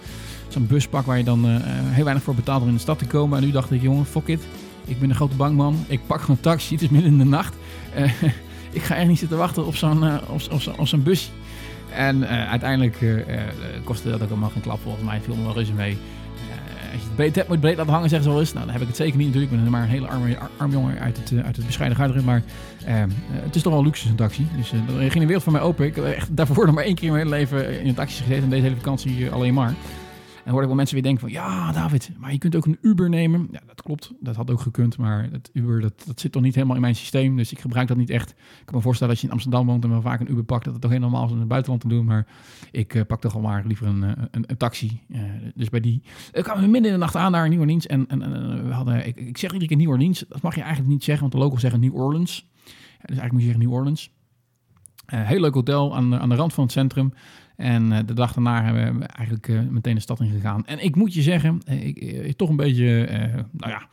zo'n 0.47 0.67
buspak 0.67 1.05
waar 1.05 1.17
je 1.17 1.23
dan 1.23 1.45
heel 1.71 2.03
weinig 2.03 2.23
voor 2.23 2.35
betaalt 2.35 2.61
om 2.61 2.67
in 2.67 2.73
de 2.73 2.79
stad 2.79 2.99
te 2.99 3.05
komen. 3.05 3.37
En 3.37 3.43
nu 3.43 3.51
dacht 3.51 3.71
ik, 3.71 3.81
jongen, 3.81 4.05
fuck 4.05 4.27
it. 4.27 4.41
Ik 4.85 4.99
ben 4.99 5.09
een 5.09 5.15
grote 5.15 5.35
bankman. 5.35 5.85
Ik 5.87 5.99
pak 6.07 6.19
gewoon 6.19 6.35
een 6.35 6.41
taxi. 6.41 6.73
Het 6.73 6.83
is 6.83 6.89
midden 6.89 7.11
in 7.11 7.17
de 7.17 7.23
nacht. 7.23 7.55
Ik 8.71 8.81
ga 8.81 8.95
echt 8.95 9.07
niet 9.07 9.19
zitten 9.19 9.37
wachten 9.37 9.65
op 9.65 9.75
zo'n 9.75 10.03
op, 10.27 10.41
op 10.77 10.87
zo'n 10.87 11.03
bus. 11.03 11.31
En 11.95 12.27
uiteindelijk 12.27 13.25
kostte 13.83 14.09
dat 14.09 14.21
ook 14.21 14.29
allemaal 14.29 14.49
geen 14.49 14.61
klap. 14.61 14.79
Volgens 14.83 15.03
mij 15.03 15.21
viel 15.21 15.35
me 15.35 15.43
wel 15.43 15.53
reuze 15.53 15.73
mee. 15.73 15.97
als 16.93 17.01
je 17.17 17.31
het 17.33 17.47
moet 17.47 17.59
breed 17.59 17.77
laten 17.77 17.93
hangen, 17.93 18.09
zeggen 18.09 18.27
ze 18.27 18.33
wel 18.33 18.39
eens. 18.39 18.53
Nou, 18.53 18.65
dan 18.65 18.73
heb 18.73 18.81
ik 18.81 18.87
het 18.87 18.97
zeker 18.97 19.17
niet 19.17 19.27
natuurlijk. 19.27 19.53
Ik 19.53 19.61
ben 19.61 19.71
maar 19.71 19.81
een 19.81 19.87
hele 19.87 20.07
arme, 20.07 20.37
arm 20.57 20.71
jongen 20.71 20.99
uit 20.99 21.17
het, 21.17 21.43
uit 21.43 21.55
het 21.55 21.65
bescheiden 21.65 21.97
Garderen. 21.97 22.23
Maar 22.23 22.43
het 23.43 23.55
is 23.55 23.61
toch 23.61 23.73
wel 23.73 23.83
luxe, 23.83 24.09
een 24.09 24.15
taxi. 24.15 24.47
Dus 24.57 24.71
er 24.71 24.79
ging 24.87 25.13
een 25.13 25.25
wereld 25.25 25.43
voor 25.43 25.53
mij 25.53 25.61
open. 25.61 25.85
Ik 25.85 25.95
heb 25.95 26.05
echt 26.05 26.35
daarvoor 26.35 26.65
nog 26.65 26.75
maar 26.75 26.83
één 26.83 26.95
keer 26.95 27.07
in 27.07 27.13
mijn 27.13 27.25
hele 27.25 27.37
leven 27.37 27.81
in 27.81 27.87
een 27.87 27.93
taxi 27.93 28.21
gezeten. 28.21 28.43
En 28.43 28.49
deze 28.49 28.63
hele 28.63 28.75
vakantie 28.75 29.29
alleen 29.29 29.53
maar. 29.53 29.73
En 30.43 30.49
hoorde 30.51 30.61
ik 30.61 30.67
wel 30.67 30.75
mensen 30.75 30.95
weer 30.95 31.03
denken 31.03 31.21
van, 31.21 31.31
ja 31.31 31.71
David, 31.71 32.11
maar 32.17 32.31
je 32.31 32.37
kunt 32.37 32.55
ook 32.55 32.65
een 32.65 32.77
Uber 32.81 33.09
nemen. 33.09 33.47
Ja, 33.51 33.59
dat 33.65 33.81
klopt, 33.81 34.11
dat 34.19 34.35
had 34.35 34.51
ook 34.51 34.59
gekund, 34.59 34.97
maar 34.97 35.29
het 35.31 35.49
Uber, 35.53 35.81
dat, 35.81 36.03
dat 36.05 36.19
zit 36.19 36.31
toch 36.31 36.41
niet 36.41 36.55
helemaal 36.55 36.75
in 36.75 36.81
mijn 36.81 36.95
systeem. 36.95 37.35
Dus 37.35 37.51
ik 37.51 37.59
gebruik 37.59 37.87
dat 37.87 37.97
niet 37.97 38.09
echt. 38.09 38.29
Ik 38.29 38.65
kan 38.65 38.75
me 38.75 38.81
voorstellen 38.81 39.13
als 39.13 39.21
je 39.21 39.27
in 39.27 39.33
Amsterdam 39.33 39.65
woont 39.65 39.83
en 39.83 39.89
wel 39.89 40.01
vaak 40.01 40.19
een 40.19 40.31
Uber 40.31 40.43
pakt, 40.43 40.63
dat 40.63 40.73
het 40.73 40.81
toch 40.81 40.91
helemaal 40.91 41.21
als 41.21 41.31
in 41.31 41.39
het 41.39 41.47
buitenland 41.47 41.81
te 41.81 41.87
doen. 41.87 42.05
Maar 42.05 42.27
ik 42.71 42.93
uh, 42.93 43.01
pak 43.07 43.21
toch 43.21 43.35
al 43.35 43.41
maar 43.41 43.65
liever 43.65 43.87
een, 43.87 44.01
een, 44.01 44.43
een 44.45 44.57
taxi. 44.57 45.01
Uh, 45.07 45.19
dus 45.55 45.69
bij 45.69 45.79
die, 45.79 46.01
ik 46.31 46.43
kwam 46.43 46.59
midden 46.59 46.85
in 46.85 46.91
de 46.91 46.97
nacht 46.97 47.15
aan 47.15 47.31
naar 47.31 47.49
New 47.49 47.59
Orleans. 47.59 47.87
En, 47.87 48.07
en, 48.07 48.21
en 48.21 48.67
we 48.67 48.73
hadden, 48.73 49.07
ik, 49.07 49.15
ik 49.15 49.37
zeg 49.37 49.51
iedere 49.51 49.69
keer 49.69 49.77
New 49.77 49.89
Orleans, 49.89 50.25
dat 50.27 50.41
mag 50.41 50.55
je 50.55 50.61
eigenlijk 50.61 50.91
niet 50.91 51.03
zeggen, 51.03 51.21
want 51.21 51.33
de 51.33 51.39
locals 51.39 51.61
zeggen 51.61 51.79
New 51.79 51.95
Orleans. 51.95 52.47
Ja, 52.65 53.07
dus 53.07 53.17
eigenlijk 53.17 53.31
moet 53.31 53.41
je 53.41 53.47
zeggen 53.47 53.65
New 53.65 53.73
Orleans. 53.73 54.11
Uh, 55.13 55.27
heel 55.27 55.39
leuk 55.39 55.53
hotel 55.53 55.95
aan, 55.95 56.19
aan 56.19 56.29
de 56.29 56.35
rand 56.35 56.53
van 56.53 56.63
het 56.63 56.73
centrum. 56.73 57.13
En 57.55 57.91
uh, 57.91 57.97
de 58.05 58.13
dag 58.13 58.33
daarna 58.33 58.63
hebben 58.63 58.99
we 58.99 59.05
eigenlijk 59.05 59.47
uh, 59.47 59.61
meteen 59.69 59.95
de 59.95 60.01
stad 60.01 60.19
in 60.19 60.31
gegaan. 60.31 60.65
En 60.65 60.83
ik 60.83 60.95
moet 60.95 61.13
je 61.13 61.21
zeggen, 61.21 61.61
ik, 61.65 62.37
toch 62.37 62.49
een 62.49 62.55
beetje, 62.55 63.07
nou 63.51 63.71
ja, 63.71 63.87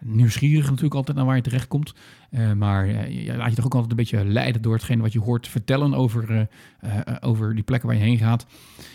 nieuwsgierig 0.00 0.64
natuurlijk 0.64 0.94
altijd 0.94 1.16
naar 1.16 1.26
waar 1.26 1.36
je 1.36 1.42
terechtkomt. 1.42 1.94
Uh, 2.30 2.52
maar 2.52 2.88
uh, 2.88 3.24
je 3.24 3.36
laat 3.36 3.48
je 3.48 3.54
toch 3.54 3.64
ook 3.64 3.74
altijd 3.74 3.90
een 3.90 3.96
beetje 3.96 4.24
leiden 4.24 4.62
door 4.62 4.74
hetgeen 4.74 5.00
wat 5.00 5.12
je 5.12 5.20
hoort 5.20 5.48
vertellen 5.48 5.94
over, 5.94 6.48
uh, 6.84 6.90
over 7.20 7.54
die 7.54 7.64
plekken 7.64 7.88
waar 7.88 7.98
je 7.98 8.04
heen 8.04 8.18
gaat. 8.18 8.46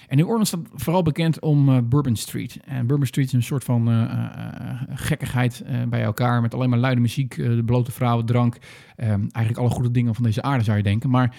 En 0.08 0.18
New 0.18 0.28
Orleans 0.28 0.48
staat 0.48 0.68
vooral 0.74 1.02
bekend 1.02 1.40
om 1.40 1.90
Bourbon 1.90 2.16
Street. 2.16 2.60
En 2.66 2.88
Bourbon 2.88 3.08
Street 3.08 3.28
is 3.28 3.34
een 3.34 3.44
soort 3.44 3.64
van 3.64 4.10
gekkigheid 4.90 5.64
bij 5.90 6.04
elkaar 6.04 6.42
met 6.42 6.54
alleen 6.54 6.70
maar 6.70 6.80
luide 6.80 7.02
muziek, 7.02 7.36
de 7.36 7.64
blote 7.66 7.92
vrouwen, 7.92 8.26
drank. 8.26 8.58
Eigenlijk 8.96 9.58
alle 9.58 9.70
goede 9.70 9.92
dingen 9.92 10.16
van 10.16 10.24
deze 10.24 10.42
aarde 10.42 10.64
zou 10.64 10.78
je 10.78 10.84
denken. 10.84 11.10
Maar 11.10 11.36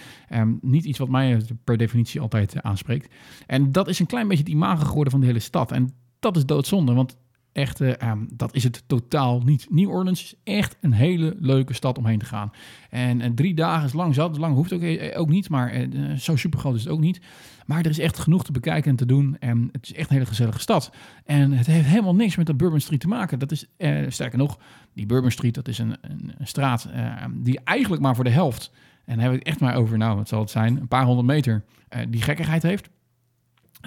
niet 0.61 0.85
iets 0.85 0.99
wat 0.99 1.09
mij 1.09 1.43
per 1.65 1.77
definitie 1.77 2.21
altijd 2.21 2.63
aanspreekt. 2.63 3.15
En 3.47 3.73
dat 3.73 3.89
is 3.89 3.99
een 3.99 4.07
klein 4.07 4.29
beetje 4.29 4.45
het 4.45 4.53
imago 4.53 4.85
geworden 4.85 5.11
van 5.11 5.21
de 5.21 5.27
hele 5.27 5.39
stad. 5.39 5.73
En 5.73 5.93
dat 6.19 6.37
is 6.37 6.47
doodzonde, 6.47 6.93
want 6.93 7.17
echt, 7.55 7.81
uh, 7.81 8.13
dat 8.33 8.55
is 8.55 8.65
het 8.65 8.83
totaal 8.87 9.41
niet. 9.41 9.67
New 9.71 9.91
Orleans 9.91 10.23
is 10.23 10.35
echt 10.45 10.77
een 10.81 10.93
hele 10.93 11.37
leuke 11.39 11.73
stad 11.73 11.99
om 11.99 12.07
heen 12.07 12.19
te 12.19 12.25
gaan. 12.25 12.53
En, 12.91 13.21
en 13.21 13.35
drie 13.35 13.55
dagen 13.55 13.87
is 13.87 13.93
lang 13.93 14.15
zat. 14.15 14.39
Lang 14.39 14.55
hoeft 14.55 14.73
ook, 14.73 14.81
eh, 14.81 15.21
ook 15.21 15.29
niet, 15.29 15.49
maar 15.49 15.87
uh, 15.87 16.13
zo 16.17 16.37
super 16.37 16.59
groot 16.59 16.75
is 16.75 16.85
het 16.85 16.93
ook 16.93 17.01
niet. 17.01 17.21
Maar 17.67 17.79
er 17.79 17.91
is 17.91 17.99
echt 17.99 18.19
genoeg 18.19 18.45
te 18.45 18.53
bekijken 18.53 18.91
en 18.91 18.97
te 18.97 19.07
doen. 19.07 19.37
En 19.39 19.69
het 19.73 19.85
is 19.85 19.93
echt 19.93 20.09
een 20.09 20.15
hele 20.15 20.29
gezellige 20.29 20.61
stad. 20.61 20.93
En 21.25 21.53
het 21.53 21.67
heeft 21.67 21.87
helemaal 21.87 22.15
niks 22.15 22.37
met 22.37 22.47
de 22.47 22.55
Bourbon 22.55 22.81
Street 22.81 23.01
te 23.01 23.09
maken. 23.09 23.39
Dat 23.39 23.53
is, 23.53 23.67
sterker 24.09 24.39
nog, 24.39 24.59
die 24.93 25.07
Bourbon 25.07 25.31
Street, 25.31 25.55
dat 25.55 25.69
is 25.69 25.79
een, 25.79 25.97
een, 26.01 26.33
straat 26.43 26.89
die 27.33 27.61
eigenlijk 27.65 28.03
maar 28.03 28.15
voor 28.15 28.25
de 28.25 28.31
helft... 28.31 28.71
En 29.05 29.17
daar 29.17 29.31
heb 29.31 29.41
ik 29.41 29.47
echt 29.47 29.61
maar 29.61 29.75
over, 29.75 29.99
nou, 29.99 30.17
wat 30.17 30.29
zal 30.29 30.41
het 30.41 30.51
zijn, 30.51 30.77
een 30.77 30.89
paar 30.89 31.05
honderd 31.05 31.27
meter, 31.27 31.65
die 32.09 32.23
gekkigheid 32.23 32.63
heeft. 32.63 32.89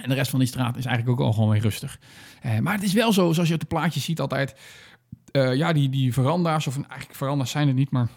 En 0.02 0.08
de 0.08 0.14
rest 0.14 0.30
van 0.30 0.38
die 0.38 0.48
straat 0.48 0.76
is 0.76 0.84
eigenlijk 0.84 1.20
ook 1.20 1.26
al 1.26 1.32
gewoon 1.32 1.48
weer 1.48 1.60
rustig. 1.60 1.98
Uh, 2.46 2.58
maar 2.58 2.74
het 2.74 2.82
is 2.82 2.92
wel 2.92 3.12
zo, 3.12 3.32
zoals 3.32 3.48
je 3.48 3.54
op 3.54 3.60
de 3.60 3.66
plaatjes 3.66 4.04
ziet 4.04 4.20
altijd... 4.20 4.60
Uh, 5.32 5.54
ja, 5.54 5.72
die, 5.72 5.88
die 5.88 6.12
veranda's, 6.12 6.66
of 6.66 6.76
eigenlijk 6.76 7.14
veranda's 7.14 7.50
zijn 7.50 7.66
het 7.66 7.76
niet, 7.76 7.90
maar... 7.90 8.08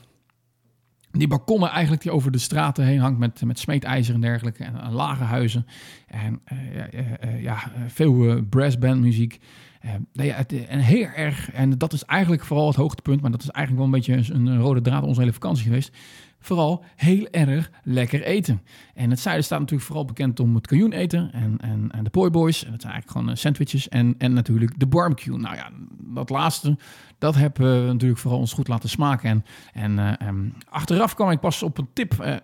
Die 1.12 1.28
balkonnen 1.28 1.70
eigenlijk 1.70 2.02
die 2.02 2.12
over 2.12 2.32
de 2.32 2.38
straten 2.38 2.86
heen 2.86 3.00
hangt 3.00 3.20
met, 3.20 3.42
met 3.46 3.60
smeedijzer 3.60 4.14
en 4.14 4.22
dergelijke. 4.22 4.64
En, 4.64 4.92
lage 4.92 5.24
huizen. 5.24 5.66
En 6.08 6.42
uh, 6.54 7.42
ja, 7.42 7.72
veel 7.88 8.44
brassband 8.50 9.02
muziek. 9.02 9.40
en 9.82 10.80
heel 10.80 11.08
erg, 11.08 11.52
en 11.52 11.78
dat 11.78 11.94
is 11.94 12.06
eigenlijk 12.06 12.44
vooral 12.44 12.68
het 12.68 12.76
hoogtepunt, 12.76 13.22
maar 13.22 13.32
dat 13.32 13.42
is 13.42 13.50
eigenlijk 13.50 13.86
wel 13.86 13.94
een 13.94 14.04
beetje 14.04 14.34
een 14.34 14.60
rode 14.60 14.82
draad 14.82 15.04
onze 15.04 15.20
hele 15.20 15.34
vakantie 15.34 15.64
geweest 15.64 15.96
vooral 16.42 16.84
heel 16.96 17.28
erg 17.32 17.72
lekker 17.84 18.24
eten. 18.24 18.62
En 18.94 19.10
het 19.10 19.20
zuiden 19.20 19.46
staat 19.46 19.60
natuurlijk 19.60 19.88
vooral 19.88 20.06
bekend 20.06 20.40
om 20.40 20.56
het 20.56 20.68
kajoen 20.68 20.92
eten 20.92 21.32
en, 21.32 21.58
en, 21.62 21.92
en 21.92 22.04
de 22.04 22.10
poi 22.10 22.30
boys. 22.30 22.66
En 22.66 22.72
dat 22.72 22.82
zijn 22.82 22.94
eigenlijk 22.94 23.22
gewoon 23.22 23.38
sandwiches 23.38 23.90
en, 23.90 24.16
en 24.18 24.34
natuurlijk 24.34 24.80
de 24.80 24.88
barbecue. 24.88 25.38
Nou 25.38 25.56
ja, 25.56 25.70
dat 26.00 26.30
laatste, 26.30 26.78
dat 27.18 27.36
hebben 27.36 27.86
we 27.86 27.92
natuurlijk 27.92 28.20
vooral 28.20 28.40
ons 28.40 28.54
goed 28.54 28.68
laten 28.68 28.90
smaken. 28.90 29.30
En, 29.30 29.44
en 29.74 30.20
uh, 30.22 30.38
achteraf 30.70 31.16
kwam 31.16 31.30
ik 31.30 31.40
pas 31.40 31.64
op 31.64 31.78
een 31.78 31.88
tip, 31.94 32.14
uh, 32.22 32.36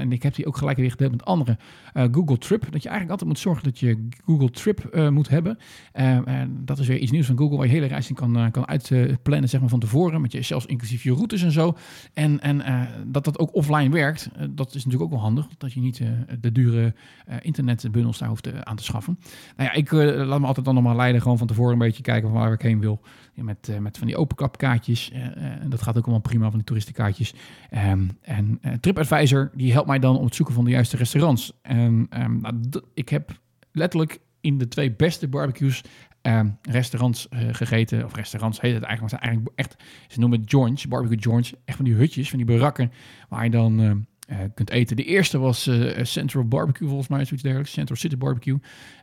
en 0.00 0.12
ik 0.12 0.22
heb 0.22 0.34
die 0.34 0.46
ook 0.46 0.56
gelijk 0.56 0.76
weer 0.76 0.90
gedeeld 0.90 1.10
met 1.10 1.24
anderen, 1.24 1.58
Google 1.92 2.38
Trip. 2.38 2.60
Dat 2.70 2.82
je 2.82 2.88
eigenlijk 2.88 3.10
altijd 3.10 3.28
moet 3.28 3.38
zorgen 3.38 3.64
dat 3.64 3.78
je 3.78 4.08
Google 4.24 4.50
Trip 4.50 5.10
moet 5.10 5.28
hebben. 5.28 5.58
en 5.92 6.64
dat 6.64 6.78
is 6.78 6.86
weer 6.86 6.98
iets 6.98 7.10
nieuws 7.10 7.26
van 7.26 7.38
Google 7.38 7.56
waar 7.56 7.66
je 7.66 7.72
hele 7.72 7.86
reis 7.86 8.08
in 8.08 8.14
kan, 8.14 8.50
kan 8.50 8.66
uitplannen 8.66 9.48
zeg 9.48 9.60
maar, 9.60 9.68
van 9.68 9.80
tevoren. 9.80 10.20
Met 10.20 10.32
je, 10.32 10.42
zelfs 10.42 10.66
inclusief 10.66 11.02
je 11.02 11.14
routes 11.14 11.42
en 11.42 11.52
zo. 11.52 11.76
En, 12.14 12.40
en 12.40 12.88
dat 13.06 13.24
dat 13.24 13.31
ook 13.38 13.54
offline 13.54 13.90
werkt, 13.90 14.28
dat 14.50 14.74
is 14.74 14.84
natuurlijk 14.84 15.02
ook 15.02 15.10
wel 15.10 15.20
handig. 15.20 15.46
Dat 15.58 15.72
je 15.72 15.80
niet 15.80 16.02
de 16.40 16.52
dure 16.52 16.94
internetbundels 17.40 18.18
daar 18.18 18.28
hoeft 18.28 18.64
aan 18.64 18.76
te 18.76 18.84
schaffen. 18.84 19.18
Nou 19.56 19.68
ja, 19.68 19.74
ik 19.74 19.92
laat 20.26 20.40
me 20.40 20.46
altijd 20.46 20.66
dan 20.66 20.74
nog 20.74 20.84
maar 20.84 20.96
leiden 20.96 21.22
gewoon 21.22 21.38
van 21.38 21.46
tevoren 21.46 21.72
een 21.72 21.78
beetje 21.78 22.02
kijken 22.02 22.30
van 22.30 22.38
waar 22.38 22.52
ik 22.52 22.62
heen 22.62 22.80
wil. 22.80 23.00
Met, 23.34 23.70
met 23.80 23.98
van 23.98 24.06
die 24.06 24.16
openklapkaartjes. 24.16 25.10
En 25.34 25.70
dat 25.70 25.82
gaat 25.82 25.96
ook 25.96 26.02
allemaal 26.02 26.20
prima 26.20 26.44
van 26.44 26.54
die 26.54 26.64
toeristenkaartjes. 26.64 27.34
Um, 27.70 28.18
en 28.22 28.60
TripAdvisor 28.80 29.50
die 29.54 29.72
helpt 29.72 29.88
mij 29.88 29.98
dan 29.98 30.18
om 30.18 30.24
het 30.24 30.34
zoeken 30.34 30.54
van 30.54 30.64
de 30.64 30.70
juiste 30.70 30.96
restaurants. 30.96 31.52
En 31.62 32.06
um, 32.18 32.40
nou, 32.40 32.82
ik 32.94 33.08
heb 33.08 33.40
letterlijk 33.72 34.20
in 34.40 34.58
de 34.58 34.68
twee 34.68 34.92
beste 34.92 35.28
barbecues 35.28 35.82
um, 36.22 36.58
restaurants 36.62 37.26
uh, 37.30 37.40
gegeten. 37.52 38.04
Of 38.04 38.14
restaurants 38.14 38.60
heet 38.60 38.74
het 38.74 38.82
eigenlijk. 38.82 39.12
Maar 39.12 39.22
eigenlijk 39.22 39.58
echt, 39.58 39.76
ze 40.08 40.20
noemen 40.20 40.40
het 40.40 40.50
joints, 40.50 40.88
barbecue 40.88 41.18
joints. 41.18 41.54
Echt 41.64 41.76
van 41.76 41.84
die 41.84 41.94
hutjes, 41.94 42.28
van 42.28 42.38
die 42.38 42.46
barakken 42.46 42.92
waar 43.28 43.44
je 43.44 43.50
dan... 43.50 43.80
Uh, 43.80 44.38
kunt 44.54 44.70
eten. 44.70 44.96
De 44.96 45.04
eerste 45.04 45.38
was 45.38 45.66
uh, 45.66 46.04
Central 46.04 46.44
Barbecue, 46.44 46.88
volgens 46.88 47.08
mij, 47.08 47.24
zoiets 47.24 47.42
dergelijks. 47.42 47.72
Central 47.72 47.96
City 47.96 48.16
Barbecue. 48.16 48.58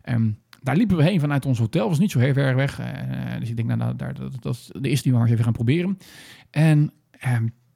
Um, 0.10 0.40
daar 0.62 0.76
liepen 0.76 0.98
we 0.98 1.04
heen 1.04 1.20
vanuit 1.20 1.46
ons 1.46 1.60
hotel. 1.60 1.90
was 1.90 2.00
niet 2.00 2.12
zo 2.12 2.20
heel 2.20 2.34
ver 2.34 2.56
weg. 2.56 2.82
Dus 3.40 3.50
ik 3.50 3.56
denk, 3.56 3.76
nou, 3.76 3.96
daar, 3.96 4.14
dat, 4.14 4.42
dat, 4.42 4.54
is 4.54 4.70
de 4.80 4.90
eerste 4.90 5.04
die 5.04 5.12
we 5.12 5.18
maar 5.18 5.22
eens 5.22 5.32
even 5.32 5.44
gaan 5.44 5.54
proberen. 5.54 5.98
En, 6.50 6.94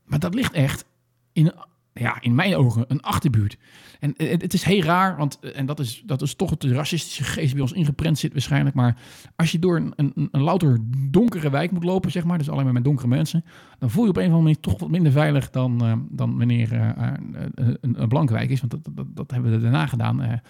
maar 0.05 0.19
dat 0.19 0.33
ligt 0.33 0.53
echt 0.53 0.85
in 1.33 1.53
ja, 1.93 2.21
in 2.21 2.35
mijn 2.35 2.55
ogen 2.55 2.85
een 2.87 3.01
achterbuurt. 3.01 3.57
En 3.99 4.13
het, 4.17 4.41
het, 4.41 4.53
is 4.53 4.63
heel 4.63 4.81
raar, 4.81 5.17
want 5.17 5.39
en 5.39 5.65
dat 5.65 5.79
is, 5.79 6.03
dat 6.05 6.21
is 6.21 6.35
toch 6.35 6.57
de 6.57 6.73
racistische 6.73 7.23
geest 7.23 7.53
bij 7.53 7.61
ons 7.61 7.71
ingeprent 7.71 8.19
zit 8.19 8.31
waarschijnlijk. 8.31 8.75
Maar 8.75 8.97
als 9.35 9.51
je 9.51 9.59
door 9.59 9.75
een, 9.75 9.93
een, 9.95 10.27
een 10.31 10.41
louter 10.41 10.79
donkere 11.11 11.49
wijk 11.49 11.71
moet 11.71 11.83
lopen, 11.83 12.11
zeg 12.11 12.23
maar, 12.23 12.37
dus 12.37 12.49
alleen 12.49 12.63
maar 12.63 12.73
met 12.73 12.83
donkere 12.83 13.07
mensen, 13.07 13.45
dan 13.79 13.89
voel 13.89 14.03
je 14.03 14.09
op 14.09 14.17
een 14.17 14.21
of 14.21 14.27
andere 14.27 14.43
manier 14.43 14.59
toch 14.59 14.79
wat 14.79 14.89
minder 14.89 15.11
veilig 15.11 15.49
dan, 15.49 15.85
uh, 15.85 15.93
dan 16.09 16.37
wanneer 16.37 16.73
uh, 16.73 16.89
een, 17.55 18.01
een 18.01 18.07
blanke 18.07 18.33
wijk 18.33 18.49
is. 18.49 18.61
Want 18.61 18.71
dat, 18.71 19.05
dat, 19.07 19.31
hebben 19.31 19.51
we 19.51 19.59
daarna 19.59 19.87
gedaan. 19.87 20.41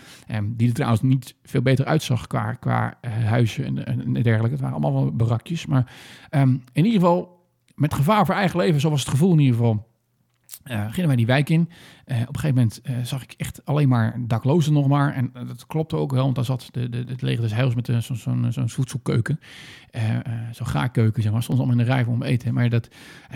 Die 0.45 0.67
er 0.67 0.73
trouwens 0.73 1.01
niet 1.01 1.35
veel 1.43 1.61
beter 1.61 1.85
uitzag 1.85 2.27
qua, 2.27 2.53
qua 2.53 2.97
huizen 3.01 3.85
en, 3.85 4.13
dergelijke. 4.13 4.51
Het 4.51 4.59
waren 4.59 4.81
allemaal 4.81 5.03
wel 5.03 5.15
barakjes. 5.15 5.65
Maar 5.65 5.93
um, 6.31 6.63
in 6.73 6.85
ieder 6.85 6.99
geval, 6.99 7.47
met 7.75 7.93
gevaar 7.93 8.25
voor 8.25 8.35
eigen 8.35 8.59
leven, 8.59 8.81
zo 8.81 8.89
was 8.89 8.99
het 8.99 9.09
gevoel 9.09 9.31
in 9.31 9.39
ieder 9.39 9.55
geval. 9.55 9.91
Uh, 10.65 10.85
gingen 10.89 11.07
wij 11.07 11.15
die 11.15 11.25
wijk 11.25 11.49
in. 11.49 11.59
Uh, 11.59 12.21
op 12.21 12.27
een 12.27 12.39
gegeven 12.39 12.55
moment 12.55 12.81
uh, 12.83 12.95
zag 13.03 13.23
ik 13.23 13.33
echt 13.37 13.65
alleen 13.65 13.89
maar 13.89 14.15
daklozen 14.19 14.73
nog 14.73 14.87
maar. 14.87 15.13
En 15.13 15.31
dat 15.47 15.65
klopte 15.65 15.95
ook 15.95 16.11
wel, 16.11 16.23
want 16.23 16.35
daar 16.35 16.45
zat 16.45 16.67
de, 16.71 16.89
de, 16.89 17.03
het 17.07 17.21
leger 17.21 17.41
des 17.41 17.53
heils 17.53 17.75
met 17.75 17.89
zo'n 17.99 18.17
zo 18.17 18.51
zo 18.51 18.67
voedselkeuken. 18.67 19.39
zo'n 20.51 20.67
gaarkeuken, 20.67 21.23
zeg 21.23 21.31
maar. 21.31 21.43
Soms 21.43 21.57
allemaal 21.57 21.77
in 21.77 21.85
de 21.85 21.91
rij 21.91 22.05
om 22.05 22.23
eten. 22.23 22.53
Maar 22.53 22.69
dat, 22.69 22.87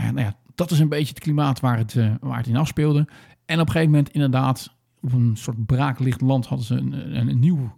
nou 0.01 0.19
ja, 0.19 0.35
dat 0.55 0.71
is 0.71 0.79
een 0.79 0.89
beetje 0.89 1.13
het 1.13 1.19
klimaat 1.19 1.59
waar 1.59 1.77
het, 1.77 1.95
waar 2.19 2.37
het 2.37 2.47
in 2.47 2.55
afspeelde. 2.55 3.07
En 3.45 3.59
op 3.59 3.65
een 3.65 3.71
gegeven 3.71 3.91
moment 3.91 4.09
inderdaad, 4.09 4.75
op 5.01 5.13
een 5.13 5.37
soort 5.37 5.65
braaklicht 5.65 6.21
land 6.21 6.45
hadden 6.45 6.65
ze 6.65 6.75
een, 6.75 7.17
een, 7.17 7.39
nieuw 7.39 7.73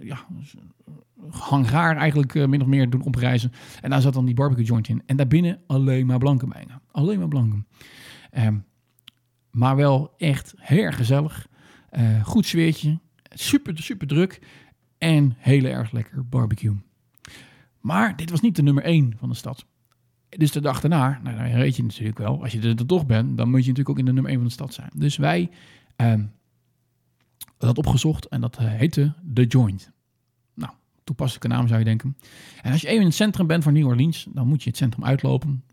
ja, 0.00 0.26
hangaar 1.30 1.96
eigenlijk 1.96 2.34
min 2.48 2.60
of 2.60 2.66
meer 2.66 2.90
doen 2.90 3.02
opreizen. 3.02 3.52
En 3.80 3.90
daar 3.90 4.00
zat 4.00 4.14
dan 4.14 4.24
die 4.24 4.34
barbecue 4.34 4.64
joint 4.64 4.88
in. 4.88 5.02
En 5.06 5.16
daarbinnen 5.16 5.60
alleen 5.66 6.06
maar 6.06 6.18
blanke 6.18 6.46
bijna. 6.46 6.80
Alleen 6.90 7.18
maar 7.18 7.28
blanken. 7.28 7.66
Um, 8.36 8.64
maar 9.50 9.76
wel 9.76 10.14
echt 10.16 10.54
heel 10.56 10.82
erg 10.82 10.96
gezellig. 10.96 11.48
Uh, 11.98 12.24
goed 12.24 12.46
sfeertje. 12.46 12.98
Super, 13.22 13.78
super 13.78 14.06
druk. 14.06 14.40
En 14.98 15.34
heel 15.38 15.64
erg 15.64 15.92
lekker 15.92 16.28
barbecue. 16.28 16.76
Maar 17.80 18.16
dit 18.16 18.30
was 18.30 18.40
niet 18.40 18.56
de 18.56 18.62
nummer 18.62 18.84
1 18.84 19.14
van 19.18 19.28
de 19.28 19.34
stad. 19.34 19.66
Dus 20.28 20.52
de 20.52 20.60
dag 20.60 20.80
daarna, 20.80 21.20
nou, 21.22 21.36
dan 21.36 21.58
weet 21.58 21.76
je 21.76 21.82
natuurlijk 21.82 22.18
wel, 22.18 22.42
als 22.42 22.52
je 22.52 22.60
er 22.60 22.86
toch 22.86 23.06
bent, 23.06 23.36
dan 23.36 23.50
moet 23.50 23.64
je 23.64 23.68
natuurlijk 23.68 23.88
ook 23.88 23.98
in 23.98 24.04
de 24.04 24.12
nummer 24.12 24.30
1 24.30 24.38
van 24.38 24.48
de 24.48 24.54
stad 24.54 24.74
zijn. 24.74 24.90
Dus 24.94 25.16
wij 25.16 25.50
um, 25.96 26.32
dat 27.58 27.78
opgezocht 27.78 28.28
en 28.28 28.40
dat 28.40 28.58
uh, 28.60 28.68
heette 28.68 29.14
The 29.34 29.44
Joint. 29.44 29.92
Nou, 30.54 30.72
toepasselijke 31.04 31.48
naam 31.48 31.66
zou 31.66 31.78
je 31.78 31.84
denken. 31.84 32.16
En 32.62 32.72
als 32.72 32.80
je 32.80 32.86
even 32.86 33.00
in 33.00 33.06
het 33.06 33.16
centrum 33.16 33.46
bent 33.46 33.62
van 33.62 33.72
New 33.72 33.86
Orleans, 33.86 34.26
dan 34.30 34.48
moet 34.48 34.62
je 34.62 34.68
het 34.68 34.78
centrum 34.78 35.04
uitlopen. 35.04 35.64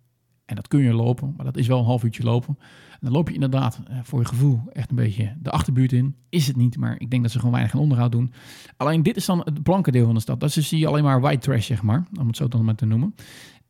En 0.46 0.56
dat 0.56 0.68
kun 0.68 0.80
je 0.80 0.94
lopen, 0.94 1.34
maar 1.36 1.46
dat 1.46 1.58
is 1.58 1.68
wel 1.68 1.80
een 1.80 1.86
half 1.86 2.04
uurtje 2.04 2.24
lopen. 2.24 2.58
En 2.92 3.00
dan 3.02 3.12
loop 3.12 3.28
je 3.28 3.34
inderdaad 3.34 3.82
eh, 3.88 3.98
voor 4.04 4.20
je 4.20 4.25
gevoel 4.25 4.62
echt 4.74 4.90
een 4.90 4.96
beetje 4.96 5.36
de 5.42 5.52
achterbuurt 5.52 5.92
in. 5.92 6.16
Is 6.30 6.48
het 6.48 6.56
niet, 6.56 6.78
maar 6.78 6.96
ik 6.98 7.10
denk 7.10 7.22
dat 7.22 7.32
ze 7.32 7.38
gewoon 7.38 7.54
weinig 7.54 7.75
aan 7.75 7.82
onderhoud 7.82 8.12
doen. 8.12 8.34
Alleen 8.78 9.04
dit 9.04 9.16
is 9.16 9.25
dan 9.25 9.40
het 9.40 9.64
blanke 9.64 9.92
deel 9.92 10.06
van 10.06 10.14
de 10.14 10.20
stad. 10.20 10.40
Dat 10.40 10.52
zie 10.52 10.80
je 10.80 10.88
alleen 10.88 11.04
maar 11.04 11.22
white 11.22 11.40
trash, 11.40 11.66
zeg 11.66 11.82
maar. 11.82 12.08
Om 12.20 12.28
het 12.28 12.38
zo 12.38 12.48
dan 12.48 12.66
maar 12.66 12.75
te 12.75 12.86
noemen. 12.86 13.16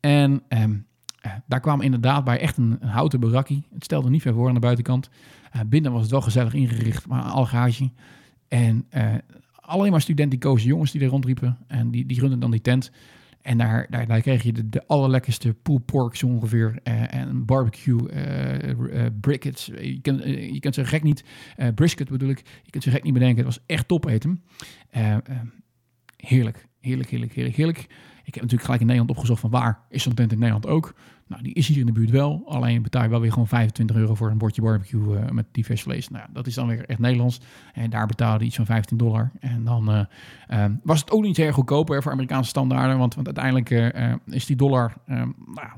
En 0.00 0.42
ehm, 0.48 0.76
eh, 1.20 1.32
daar 1.46 1.60
kwam 1.60 1.80
inderdaad 1.80 2.24
bij 2.24 2.40
echt 2.40 2.56
een, 2.56 2.78
houten 2.80 3.20
barakkie. 3.20 3.66
Het 3.74 3.84
stelde 3.84 4.10
niet 4.10 4.22
veel 4.22 4.34
voor 4.34 4.48
aan 4.48 4.54
de 4.54 4.60
buitenkant. 4.60 5.10
Uh, 5.56 5.60
binnen 5.66 5.92
was 5.92 6.02
het 6.02 6.10
wel 6.10 6.20
gezellig 6.20 6.54
ingericht, 6.54 7.06
maar 7.06 7.24
een 7.24 7.30
algaatje. 7.30 7.90
En 8.48 8.86
alleen 9.54 9.90
maar 9.90 10.00
studenticoze 10.00 10.66
jongens 10.66 10.90
die 10.90 11.00
er 11.00 11.08
rondriepen. 11.08 11.58
En 11.66 11.90
die, 11.90 12.06
die 12.06 12.38
dan 12.38 12.50
die 12.50 12.60
tent. 12.60 12.90
En 13.46 13.58
daar, 13.58 13.86
daar, 13.90 14.06
daar 14.06 14.20
kreeg 14.20 14.42
je 14.42 14.52
de, 14.52 14.68
de 14.68 14.86
allerlekkerste 14.86 15.54
pulled 15.54 15.84
pork 15.84 16.16
zo 16.16 16.26
ongeveer. 16.26 16.78
Uh, 16.84 17.14
en 17.14 17.44
barbecue 17.44 18.12
uh, 18.12 18.68
uh, 18.68 19.06
briquettes. 19.20 19.66
Je 19.66 20.00
kunt, 20.00 20.24
je 20.24 20.58
kunt 20.60 20.74
ze 20.74 20.84
gek 20.84 21.02
niet... 21.02 21.24
brisket 21.74 22.08
bedoel 22.08 22.28
ik. 22.28 22.42
Je 22.62 22.70
kunt 22.70 22.82
ze 22.82 22.90
gek 22.90 23.02
niet 23.02 23.12
bedenken. 23.12 23.44
Het 23.44 23.54
was 23.54 23.64
echt 23.66 23.88
top 23.88 24.06
eten. 24.06 24.42
Heerlijk, 26.16 26.66
heerlijk, 26.80 27.08
heerlijk, 27.08 27.32
heerlijk, 27.32 27.56
heerlijk. 27.56 27.78
Ik 28.24 28.34
heb 28.34 28.42
natuurlijk 28.42 28.62
gelijk 28.62 28.80
in 28.80 28.86
Nederland 28.86 29.10
opgezocht 29.10 29.40
van 29.40 29.50
waar 29.50 29.80
is 29.88 30.02
zo'n 30.02 30.14
tent 30.14 30.32
in 30.32 30.38
Nederland 30.38 30.66
ook. 30.66 30.94
Nou, 31.28 31.42
die 31.42 31.54
is 31.54 31.68
hier 31.68 31.78
in 31.78 31.86
de 31.86 31.92
buurt 31.92 32.10
wel. 32.10 32.42
Alleen 32.46 32.82
betaal 32.82 33.02
je 33.02 33.08
wel 33.08 33.20
weer 33.20 33.32
gewoon 33.32 33.48
25 33.48 33.96
euro 33.96 34.14
voor 34.14 34.30
een 34.30 34.38
bordje 34.38 34.62
barbecue 34.62 35.18
eh, 35.18 35.30
met 35.30 35.46
divers 35.52 35.82
vlees. 35.82 36.08
Nou, 36.08 36.26
dat 36.32 36.46
is 36.46 36.54
dan 36.54 36.66
weer 36.66 36.84
echt 36.84 36.98
Nederlands. 36.98 37.40
En 37.72 37.90
daar 37.90 38.06
betaalde 38.06 38.44
iets 38.44 38.56
van 38.56 38.66
15 38.66 38.96
dollar. 38.96 39.30
En 39.40 39.64
dan 39.64 39.90
eh, 39.90 40.64
eh, 40.64 40.72
was 40.82 41.00
het 41.00 41.10
ook 41.10 41.22
niet 41.22 41.36
heel 41.36 41.52
goedkoper 41.52 42.02
voor 42.02 42.12
Amerikaanse 42.12 42.48
standaarden. 42.48 42.98
Want, 42.98 43.14
want 43.14 43.26
uiteindelijk 43.26 43.70
eh, 43.70 44.10
eh, 44.12 44.18
is 44.26 44.46
die 44.46 44.56
dollar... 44.56 44.94
eh, 45.06 45.16
nou, 45.54 45.68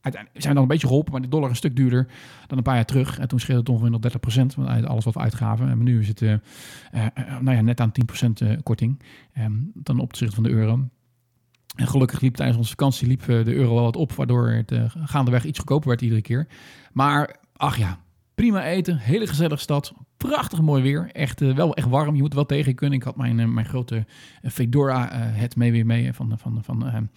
uiteindelijk 0.00 0.42
zijn 0.42 0.54
dan 0.54 0.62
een 0.62 0.68
beetje 0.68 0.86
geholpen, 0.86 1.12
maar 1.12 1.20
de 1.20 1.28
dollar 1.28 1.50
een 1.50 1.56
stuk 1.56 1.76
duurder 1.76 2.06
dan 2.46 2.58
een 2.58 2.64
paar 2.64 2.74
jaar 2.74 2.84
terug. 2.84 3.18
En 3.18 3.28
toen 3.28 3.40
scheelde 3.40 3.60
het 3.60 3.68
ongeveer 3.68 3.90
nog 3.90 4.00
30 4.00 4.20
procent, 4.20 4.56
alles 4.84 5.04
wat 5.04 5.14
we 5.14 5.20
uitgaven. 5.20 5.68
En 5.68 5.82
nu 5.82 6.00
is 6.00 6.08
het 6.08 6.20
nou 7.40 7.56
ja, 7.56 7.60
net 7.60 7.80
aan 7.80 7.92
10 7.92 8.04
procent 8.04 8.42
korting 8.62 9.02
ehm, 9.32 9.52
dan 9.74 9.98
op 9.98 10.02
opzichte 10.02 10.34
van 10.34 10.44
de 10.44 10.50
euro. 10.50 10.88
En 11.78 11.88
gelukkig 11.88 12.20
liep 12.20 12.34
tijdens 12.34 12.58
onze 12.58 12.70
vakantie 12.70 13.08
liep, 13.08 13.20
eh, 13.20 13.44
de 13.44 13.54
euro 13.54 13.74
wel 13.74 13.82
wat 13.82 13.96
op, 13.96 14.12
waardoor 14.12 14.48
het 14.48 14.72
eh, 14.72 14.82
gaandeweg 15.04 15.44
iets 15.44 15.58
goedkoper 15.58 15.88
werd 15.88 16.00
iedere 16.02 16.22
keer. 16.22 16.46
Maar 16.92 17.36
ach 17.56 17.76
ja, 17.78 17.98
prima 18.38 18.64
eten, 18.64 18.98
hele 18.98 19.26
gezellige 19.26 19.60
stad, 19.60 19.92
prachtig 20.16 20.60
mooi 20.60 20.82
weer. 20.82 21.10
Echt, 21.12 21.40
eh, 21.40 21.54
wel 21.54 21.74
echt 21.74 21.88
warm, 21.88 22.14
je 22.14 22.22
moet 22.22 22.34
wel 22.34 22.46
tegen 22.46 22.74
kunnen. 22.74 22.98
Ik 22.98 23.04
had 23.04 23.16
mijn, 23.16 23.40
eh, 23.40 23.46
mijn 23.46 23.66
grote 23.66 24.06
eh, 24.42 24.50
Fedora 24.50 25.08
het 25.12 25.56
mee 25.56 25.72
weer 25.72 25.86
mee 25.86 26.12
van, 26.12 26.38
van, 26.38 26.58
van 26.62 27.08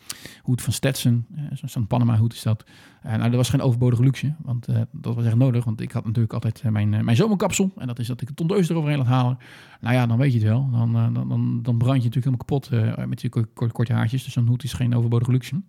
hoed 0.41 0.61
van 0.61 0.73
Stetson. 0.73 1.25
Zo'n 1.63 1.87
Panama 1.87 2.17
hoed 2.17 2.33
is 2.33 2.41
dat. 2.41 2.63
Nou, 3.03 3.21
dat 3.21 3.33
was 3.33 3.49
geen 3.49 3.61
overbodige 3.61 4.03
luxe, 4.03 4.33
want 4.41 4.67
dat 4.91 5.15
was 5.15 5.25
echt 5.25 5.35
nodig. 5.35 5.63
Want 5.65 5.81
ik 5.81 5.91
had 5.91 6.05
natuurlijk 6.05 6.33
altijd 6.33 6.63
mijn, 6.63 6.89
mijn 6.89 7.15
zomerkapsel. 7.15 7.71
En 7.77 7.87
dat 7.87 7.99
is 7.99 8.07
dat 8.07 8.21
ik 8.21 8.29
een 8.29 8.35
tondeus 8.35 8.69
eroverheen 8.69 8.97
laat 8.97 9.07
halen. 9.07 9.37
Nou 9.81 9.95
ja, 9.95 10.05
dan 10.05 10.17
weet 10.17 10.33
je 10.33 10.39
het 10.39 10.47
wel. 10.47 10.69
Dan, 10.71 10.93
dan, 10.93 11.13
dan, 11.13 11.59
dan 11.61 11.77
brand 11.77 12.03
je 12.03 12.09
natuurlijk 12.09 12.13
helemaal 12.13 12.37
kapot 12.37 12.69
met 13.09 13.21
je 13.21 13.29
ko- 13.29 13.45
ko- 13.53 13.67
korte 13.67 13.93
haartjes. 13.93 14.23
Dus 14.23 14.33
zo'n 14.33 14.47
hoed 14.47 14.63
is 14.63 14.73
geen 14.73 14.95
overbodige 14.95 15.31
luxe. 15.31 15.61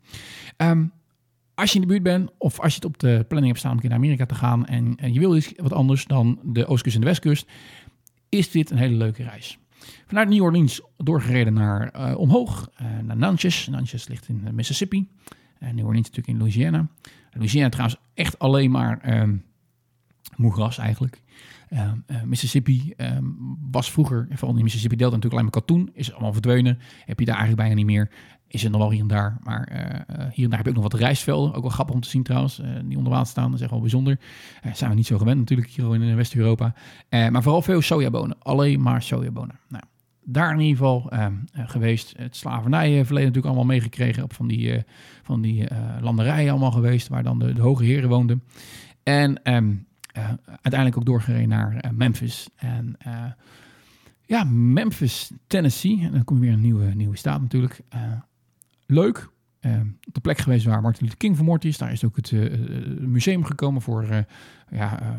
Ehm, 0.57 0.85
als 1.55 1.71
je 1.73 1.75
in 1.75 1.81
de 1.81 1.87
buurt 1.87 2.03
bent, 2.03 2.31
of 2.39 2.61
als 2.61 2.71
je 2.71 2.75
het 2.75 2.85
op 2.85 2.99
de 2.99 3.25
planning 3.29 3.47
hebt 3.47 3.59
staan 3.59 3.71
om 3.71 3.77
een 3.77 3.83
keer 3.83 3.91
naar 3.91 3.99
Amerika 3.99 4.27
te 4.27 4.35
gaan 4.35 4.67
en, 4.67 4.97
je 5.13 5.21
wil 5.21 5.37
iets 5.37 5.53
wat 5.57 5.73
anders 5.73 6.05
dan 6.05 6.39
de 6.43 6.67
oostkust 6.67 6.95
en 6.95 7.01
de 7.01 7.07
westkust, 7.07 7.51
is 8.29 8.51
dit 8.51 8.71
een 8.71 8.77
hele 8.77 8.95
leuke 8.95 9.23
reis. 9.23 9.59
Vanuit 10.07 10.29
New 10.29 10.43
Orleans 10.43 10.81
doorgereden 10.97 11.53
naar 11.53 11.89
eh, 11.89 12.19
omhoog, 12.19 12.71
eh, 12.75 12.87
naar 13.03 13.17
Natchez. 13.17 13.67
Natchez 13.67 14.07
ligt 14.07 14.29
in 14.29 14.43
eh, 14.47 14.53
Mississippi. 14.53 15.09
En 15.59 15.75
New 15.75 15.87
Orleans 15.87 16.07
natuurlijk 16.07 16.29
in 16.29 16.39
Louisiana. 16.39 16.89
Louisiana 17.31 17.69
trouwens 17.69 18.01
echt 18.15 18.39
alleen 18.39 18.71
maar 18.71 18.99
ehm 19.01 19.35
moeras 20.37 20.79
eigenlijk. 20.79 21.23
Ehm, 21.69 21.97
eh, 22.07 22.23
Mississippi 22.23 22.93
ehm, 22.97 23.25
was 23.71 23.91
vroeger, 23.91 24.27
vooral 24.31 24.57
in 24.57 24.63
Mississippi 24.63 24.97
Delta 24.97 25.15
natuurlijk 25.15 25.41
alleen 25.41 25.53
maar 25.53 25.63
katoen. 25.63 25.91
Is 25.95 26.13
allemaal 26.13 26.33
verdwenen. 26.33 26.79
Heb 27.05 27.19
je 27.19 27.25
daar 27.25 27.37
eigenlijk 27.37 27.69
bijna 27.69 27.75
niet 27.75 27.87
meer. 27.87 28.11
Is 28.53 28.65
er 28.65 28.71
nog 28.71 28.81
wel 28.81 28.91
hier 28.91 29.01
en 29.01 29.07
daar. 29.07 29.39
Maar 29.43 29.65
eh, 29.65 29.85
eh, 29.85 30.33
hier 30.33 30.45
en 30.45 30.51
daar 30.51 30.59
heb 30.59 30.69
ook 30.69 30.75
nog 30.75 30.83
wat 30.83 30.95
rijstvelden. 30.95 31.55
Ook 31.55 31.63
wel 31.63 31.71
grappig 31.71 31.95
om 31.95 32.01
te 32.01 32.09
zien 32.09 32.23
trouwens. 32.23 32.59
eh, 32.59 32.69
die 32.85 32.97
onder 32.97 33.13
water 33.13 33.29
staan. 33.29 33.45
Dat 33.45 33.55
is 33.55 33.61
echt 33.61 33.71
wel 33.71 33.81
bijzonder. 33.81 34.19
Zijn 34.73 34.91
we 34.91 34.97
niet 34.97 35.07
zo 35.07 35.19
gewend 35.19 35.39
natuurlijk 35.39 35.71
hier 35.71 35.95
in 35.95 36.17
West-Europa. 36.17 36.75
Maar 37.11 37.43
vooral 37.43 37.63
veel 37.63 37.81
sojabonen. 37.81 38.37
Alleen 38.39 38.83
maar 38.83 39.03
sojabonen. 39.03 39.59
Nou, 39.69 39.85
daar 40.25 40.53
in 40.53 40.61
ieder 40.61 40.77
geval 40.77 41.11
geweest. 41.53 42.15
Het 42.17 42.37
slavernijverleden 42.37 43.29
natuurlijk 43.29 43.47
allemaal 43.47 43.75
meegekregen. 43.75 44.23
Op 44.23 44.33
van 44.33 44.47
die, 44.49 44.85
van 45.23 45.41
die 45.41 45.67
landerijen 46.01 46.51
allemaal 46.51 46.71
geweest. 46.71 47.09
Waar 47.09 47.23
dan 47.23 47.39
de, 47.39 47.61
hoge 47.61 47.85
heren 47.85 48.09
woonden. 48.09 48.43
En 49.03 49.43
ehm, 49.43 49.75
eh, 50.13 50.29
uiteindelijk 50.47 50.97
ook 50.97 51.05
doorgereden 51.05 51.49
naar 51.49 51.93
Memphis. 51.95 52.49
En 52.57 52.97
ja, 54.25 54.45
Memphis, 54.45 55.33
Tennessee. 55.47 56.01
En 56.03 56.13
dan 56.13 56.25
kom 56.25 56.37
je 56.37 56.43
weer 56.43 56.53
een 56.53 56.61
nieuwe, 56.61 56.95
nieuwe 56.95 57.17
staat 57.17 57.41
natuurlijk. 57.41 57.81
Leuk. 58.93 59.31
Eh, 59.61 59.73
op 60.07 60.15
de 60.15 60.21
plek 60.21 60.39
geweest 60.39 60.65
waar 60.65 60.81
Martin 60.81 61.03
Luther 61.03 61.19
King 61.19 61.37
vermoord 61.37 61.65
is. 61.65 61.79
Daar 61.79 61.93
is 61.93 62.05
ook 62.05 62.17
het 62.17 62.33
eh, 62.33 62.45
eh, 62.45 62.99
museum 63.01 63.45
gekomen 63.45 63.83
voor... 63.83 64.07
ja, 64.71 65.17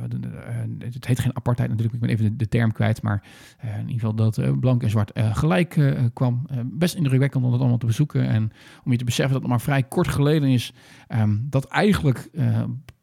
het 0.79 1.05
heet 1.05 1.19
geen 1.19 1.35
apartheid 1.35 1.69
natuurlijk. 1.69 1.95
Ik 1.95 2.01
ben 2.01 2.09
even 2.09 2.37
de, 2.37 2.47
term 2.47 2.71
kwijt. 2.71 3.01
Maar 3.01 3.23
in 3.61 3.89
ieder 3.89 3.93
geval 3.93 4.15
dat 4.15 4.59
blank 4.59 4.83
en 4.83 4.89
zwart 4.89 5.11
gelijk 5.15 5.93
kwam. 6.13 6.47
Best 6.65 6.95
indrukwekkend 6.95 7.43
om 7.43 7.51
dat 7.51 7.59
allemaal 7.59 7.77
te 7.77 7.85
bezoeken. 7.85 8.27
En 8.27 8.51
om 8.85 8.91
je 8.91 8.97
te 8.97 9.03
beseffen 9.03 9.33
dat 9.33 9.41
het 9.41 9.51
maar 9.51 9.61
vrij 9.61 9.83
kort 9.83 10.07
geleden 10.07 10.49
is... 10.49 10.73
ehm, 11.07 11.37
dat 11.41 11.65
eigenlijk... 11.65 12.29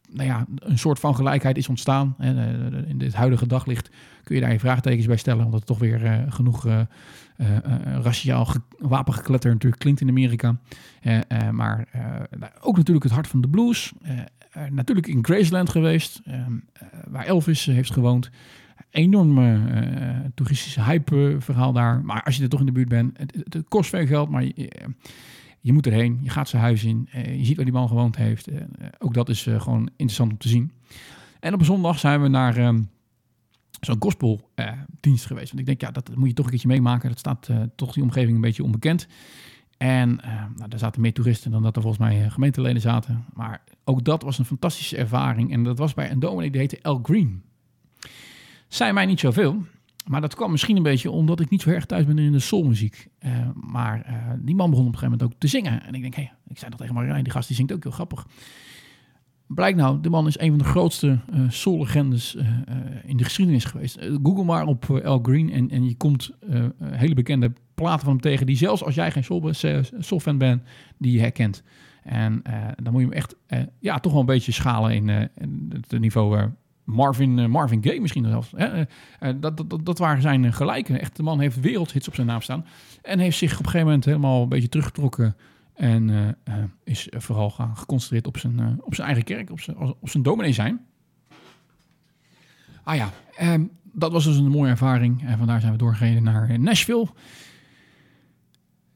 nou 0.09 0.27
ja, 0.27 0.45
een 0.55 0.79
soort 0.79 0.99
van 0.99 1.15
gelijkheid 1.15 1.57
is 1.57 1.69
ontstaan. 1.69 2.15
In 2.87 2.97
dit 2.97 3.13
huidige 3.13 3.47
daglicht 3.47 3.89
kun 4.23 4.35
je 4.35 4.41
daar 4.41 4.51
je 4.51 4.59
vraagtekens 4.59 5.05
bij 5.05 5.17
stellen, 5.17 5.45
omdat 5.45 5.59
het 5.59 5.67
toch 5.67 5.79
weer 5.79 6.25
genoeg 6.29 6.65
raciaal 8.01 8.45
ge- 8.45 8.61
wapengekletter 8.79 9.51
natuurlijk 9.51 9.81
klinkt 9.81 10.01
in 10.01 10.09
Amerika. 10.09 10.55
Eh, 11.01 11.17
eh, 11.27 11.49
maar 11.49 11.85
eh, 11.91 12.01
nou, 12.39 12.51
ook 12.61 12.77
natuurlijk 12.77 13.03
het 13.05 13.13
hart 13.13 13.27
van 13.27 13.41
de 13.41 13.49
blues. 13.49 13.91
Eh, 14.01 14.17
eh, 14.51 14.71
natuurlijk 14.71 15.07
in 15.07 15.23
Graceland 15.25 15.69
geweest, 15.69 16.21
ehm, 16.25 16.51
eh, 16.73 16.87
waar 17.07 17.25
Elvis 17.25 17.67
eh, 17.67 17.75
heeft 17.75 17.91
gewoond. 17.93 18.29
Enorm 18.89 19.37
eh, 19.37 20.09
eh, 20.09 20.15
toeristische 20.35 20.83
hype 20.83 21.29
eh, 21.31 21.35
verhaal 21.41 21.73
daar. 21.73 22.01
Maar 22.03 22.23
als 22.23 22.37
je 22.37 22.43
er 22.43 22.49
toch 22.49 22.59
in 22.59 22.65
de 22.65 22.71
buurt 22.71 22.89
bent, 22.89 23.17
het, 23.19 23.63
kost 23.67 23.89
veel 23.89 24.05
geld, 24.05 24.29
maar 24.29 24.43
je, 24.43 24.53
eh, 24.69 24.87
je 25.59 25.73
moet 25.73 25.85
erheen. 25.87 26.19
Je 26.23 26.29
gaat 26.29 26.49
zijn 26.49 26.61
huis 26.61 26.83
in. 26.83 27.07
eh, 27.11 27.37
je 27.39 27.45
ziet 27.45 27.55
waar 27.55 27.65
die 27.65 27.73
man 27.73 27.87
gewoond 27.87 28.15
heeft. 28.15 28.47
Eh, 28.47 28.57
eh, 28.57 28.65
ook 28.99 29.13
dat 29.13 29.29
is 29.29 29.47
eh, 29.47 29.61
gewoon 29.61 29.81
interessant 29.85 30.31
om 30.31 30.37
te 30.37 30.47
zien. 30.49 30.71
En 31.39 31.53
op 31.53 31.63
zondag 31.63 31.99
zijn 31.99 32.21
we 32.21 32.27
naar 32.27 32.57
ehm, 32.57 32.81
zo'n 33.79 33.95
gospeldienst 33.99 35.25
geweest. 35.25 35.47
Want 35.47 35.59
ik 35.59 35.65
denk, 35.65 35.81
ja, 35.81 35.91
dat 35.91 36.15
moet 36.15 36.27
je 36.27 36.33
toch 36.33 36.45
een 36.45 36.51
keertje 36.51 36.67
meemaken. 36.67 37.09
Dat 37.09 37.19
staat 37.19 37.49
eh, 37.49 37.61
toch 37.75 37.93
die 37.93 38.03
omgeving 38.03 38.35
een 38.35 38.41
beetje 38.41 38.63
onbekend. 38.63 39.07
En 39.77 40.21
eh, 40.21 40.43
nou, 40.55 40.69
daar 40.69 40.79
zaten 40.79 41.01
meer 41.01 41.13
toeristen 41.13 41.51
dan 41.51 41.63
dat 41.63 41.75
er 41.75 41.81
volgens 41.81 42.03
mij 42.03 42.23
eh, 42.23 42.31
gemeenteleden 42.31 42.81
zaten. 42.81 43.25
Maar 43.33 43.63
ook 43.83 44.03
dat 44.03 44.23
was 44.23 44.39
een 44.39 44.45
fantastische 44.45 44.97
ervaring. 44.97 45.51
En 45.51 45.63
dat 45.63 45.77
was 45.77 45.93
bij 45.93 46.11
een 46.11 46.19
dominee 46.19 46.51
die 46.51 46.59
heette 46.59 46.79
El 46.81 46.99
Green. 47.03 47.43
Zei 48.67 48.91
mij 48.91 49.05
niet 49.05 49.19
zoveel. 49.19 49.63
Maar 50.05 50.21
dat 50.21 50.35
kwam 50.35 50.51
misschien 50.51 50.77
een 50.77 50.83
beetje 50.83 51.11
omdat 51.11 51.39
ik 51.39 51.49
niet 51.49 51.61
zo 51.61 51.69
erg 51.69 51.85
thuis 51.85 52.05
ben 52.05 52.19
in 52.19 52.31
de 52.31 52.39
soulmuziek. 52.39 53.07
Eh, 53.19 53.49
maar 53.53 54.01
eh, 54.01 54.15
die 54.39 54.55
man 54.55 54.69
begon 54.69 54.85
op 54.85 54.93
een 54.93 54.99
gegeven 54.99 55.17
moment 55.17 55.23
ook 55.23 55.39
te 55.39 55.47
zingen. 55.47 55.83
En 55.83 55.93
ik 55.93 56.01
denk, 56.01 56.15
hé, 56.15 56.21
hey, 56.21 56.33
ik 56.47 56.57
zei 56.57 56.69
dat 56.69 56.79
tegen 56.79 56.95
Marijn, 56.95 57.23
die 57.23 57.33
gast 57.33 57.47
die 57.47 57.55
zingt 57.55 57.73
ook 57.73 57.83
heel 57.83 57.91
grappig. 57.91 58.27
Blijkt 59.53 59.77
nou, 59.77 60.01
de 60.01 60.09
man 60.09 60.27
is 60.27 60.39
een 60.39 60.49
van 60.49 60.57
de 60.57 60.63
grootste 60.63 61.19
eh 61.31 61.39
soul-legendes 61.49 62.35
eh, 62.35 62.47
eh, 62.47 62.75
in 63.05 63.17
de 63.17 63.23
geschiedenis 63.23 63.65
geweest. 63.65 63.99
Google 64.23 64.43
maar 64.43 64.65
op 64.65 65.01
Al 65.05 65.19
Green 65.21 65.51
en, 65.51 65.69
en 65.69 65.87
je 65.87 65.95
komt 65.95 66.31
hele 66.83 67.13
bekende 67.13 67.51
platen 67.75 67.99
van 67.99 68.09
hem 68.09 68.21
tegen... 68.21 68.45
die 68.45 68.57
zelfs 68.57 68.83
als 68.83 68.95
jij 68.95 69.11
geen 69.11 69.23
soul- 69.23 69.53
soul-fan 69.99 70.37
bent, 70.37 70.63
die 70.97 71.11
je 71.11 71.19
herkent. 71.19 71.63
En 72.03 72.41
dan 72.83 72.93
moet 72.93 73.01
je 73.01 73.07
hem 73.07 73.17
echt 73.17 73.35
ja, 73.79 73.99
toch 73.99 74.11
wel 74.11 74.21
een 74.21 74.27
beetje 74.27 74.51
schalen 74.51 74.91
in, 74.91 75.07
het 75.69 75.99
niveau 75.99 76.49
Marvin, 76.83 77.49
Marvin 77.49 77.83
Gaye 77.83 78.01
misschien 78.01 78.25
zelfs. 78.25 78.53
Hè? 78.55 78.83
Dat, 79.39 79.57
dat, 79.57 79.85
dat, 79.85 79.97
waren 79.97 80.21
zijn 80.21 80.53
gelijken. 80.53 80.99
Echt, 80.99 81.15
de 81.15 81.23
man 81.23 81.39
heeft 81.39 81.59
wereldhits 81.59 82.07
op 82.07 82.15
zijn 82.15 82.27
naam 82.27 82.41
staan. 82.41 82.65
En 83.01 83.19
heeft 83.19 83.37
zich 83.37 83.51
op 83.51 83.59
een 83.59 83.65
gegeven 83.65 83.87
moment 83.87 84.05
helemaal 84.05 84.41
een 84.41 84.49
beetje 84.49 84.69
teruggetrokken... 84.69 85.35
En 85.81 86.09
eh, 86.09 86.27
eh, 86.57 86.63
is 86.83 87.07
vooral 87.11 87.49
geconcentreerd 87.49 88.27
op 88.27 88.37
zijn, 88.37 88.59
eh, 88.59 88.67
op 88.79 88.95
zijn 88.95 89.07
eigen 89.07 89.25
kerk, 89.25 89.51
op 89.51 89.59
zijn, 89.59 89.77
op 89.77 90.09
zijn 90.09 90.23
dominee 90.23 90.53
zijn. 90.53 90.81
Ah 92.83 92.95
ja, 92.95 93.09
ehm, 93.35 93.63
dat 93.93 94.11
was 94.11 94.23
dus 94.23 94.37
een 94.37 94.47
mooie 94.47 94.69
ervaring. 94.69 95.23
En 95.25 95.37
vandaar 95.37 95.59
zijn 95.59 95.71
we 95.71 95.77
doorgereden 95.77 96.23
naar 96.23 96.59
Nashville. 96.59 97.07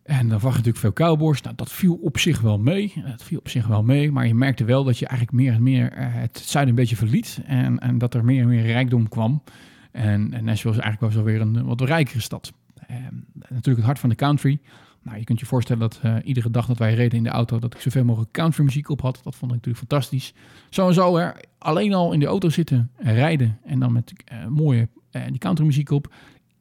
En 0.03 0.29
dan 0.29 0.39
wacht 0.39 0.55
natuurlijk 0.55 0.77
veel 0.77 0.93
cowboys. 0.93 1.41
Nou, 1.41 1.55
dat 1.55 1.71
viel 1.71 1.95
op 1.95 2.17
zich 2.17 2.41
wel 2.41 2.59
mee. 2.59 2.93
Het 2.95 3.23
viel 3.23 3.39
op 3.39 3.49
zich 3.49 3.67
wel 3.67 3.83
mee. 3.83 4.11
Maar 4.11 4.27
je 4.27 4.35
merkte 4.35 4.63
wel 4.63 4.83
dat 4.83 4.97
je 4.97 5.07
eigenlijk 5.07 5.37
meer 5.37 5.53
en 5.53 5.63
meer 5.63 5.91
het 5.95 6.37
zuiden 6.37 6.73
een 6.73 6.79
beetje 6.81 6.95
verliet. 6.95 7.41
En, 7.45 7.79
en 7.79 7.97
dat 7.97 8.13
er 8.13 8.25
meer 8.25 8.41
en 8.41 8.47
meer 8.47 8.65
rijkdom 8.65 9.09
kwam. 9.09 9.43
En, 9.91 10.33
en 10.33 10.43
Nashville 10.43 10.75
is 10.75 10.81
eigenlijk 10.81 11.13
wel 11.13 11.23
zo 11.23 11.23
weer 11.23 11.41
een 11.41 11.65
wat 11.65 11.81
rijkere 11.81 12.21
stad. 12.21 12.53
Ehm, 12.87 13.15
natuurlijk 13.33 13.77
het 13.77 13.85
hart 13.85 13.99
van 13.99 14.09
de 14.09 14.15
country. 14.15 14.59
Nou, 15.05 15.17
je 15.17 15.23
kunt 15.23 15.39
je 15.39 15.45
voorstellen 15.45 15.81
dat 15.81 15.99
eh, 16.01 16.15
iedere 16.23 16.51
dag 16.51 16.65
dat 16.65 16.77
wij 16.77 16.93
reden 16.93 17.17
in 17.17 17.23
de 17.23 17.29
auto, 17.29 17.59
dat 17.59 17.73
ik 17.73 17.81
zoveel 17.81 18.03
mogelijk 18.03 18.31
country 18.31 18.63
muziek 18.63 18.89
op 18.89 19.01
had. 19.01 19.19
Dat 19.23 19.35
vond 19.35 19.51
ik 19.51 19.57
natuurlijk 19.57 19.77
fantastisch. 19.77 20.33
Zo 20.69 20.87
en 20.87 20.93
zo, 20.93 21.17
hè, 21.17 21.29
alleen 21.57 21.93
al 21.93 22.13
in 22.13 22.19
de 22.19 22.25
auto 22.25 22.49
zitten, 22.49 22.91
en 22.95 23.13
rijden 23.13 23.59
en 23.63 23.79
dan 23.79 23.91
met 23.91 24.13
eh, 24.25 24.47
mooie 24.47 24.87
eh, 25.11 25.21
die 25.27 25.37
country 25.37 25.65
muziek 25.65 25.89
op, 25.89 26.13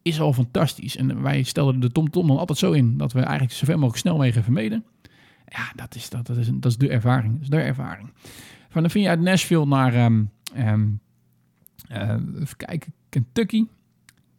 is 0.03 0.21
al 0.21 0.33
fantastisch. 0.33 0.97
En 0.97 1.23
wij 1.23 1.43
stelden 1.43 1.81
de 1.81 1.93
TomTom 1.93 2.27
dan 2.27 2.39
altijd 2.39 2.59
zo 2.59 2.73
in 2.73 2.97
dat 2.97 3.13
we 3.13 3.21
eigenlijk 3.21 3.53
zoveel 3.53 3.75
mogelijk 3.75 3.99
snelwegen 3.99 4.43
vermeden. 4.43 4.85
Ja, 5.49 5.73
dat 5.75 5.95
is, 5.95 6.11
dat, 6.11 6.27
dat 6.27 6.37
is, 6.37 6.51
dat 6.53 6.71
is 6.71 6.77
de 6.77 6.89
ervaring. 6.89 7.33
Dat 7.33 7.43
is 7.43 7.49
de 7.49 7.61
ervaring. 7.61 8.13
Van 8.69 8.83
dan 8.83 8.91
vind 8.91 9.05
je 9.05 9.11
uit 9.11 9.21
Nashville 9.21 9.67
naar, 9.67 9.95
ehm, 9.95 10.25
ehm, 10.55 10.87
eh, 11.89 12.17
even 12.41 12.57
kijken, 12.57 12.93
Kentucky. 13.09 13.65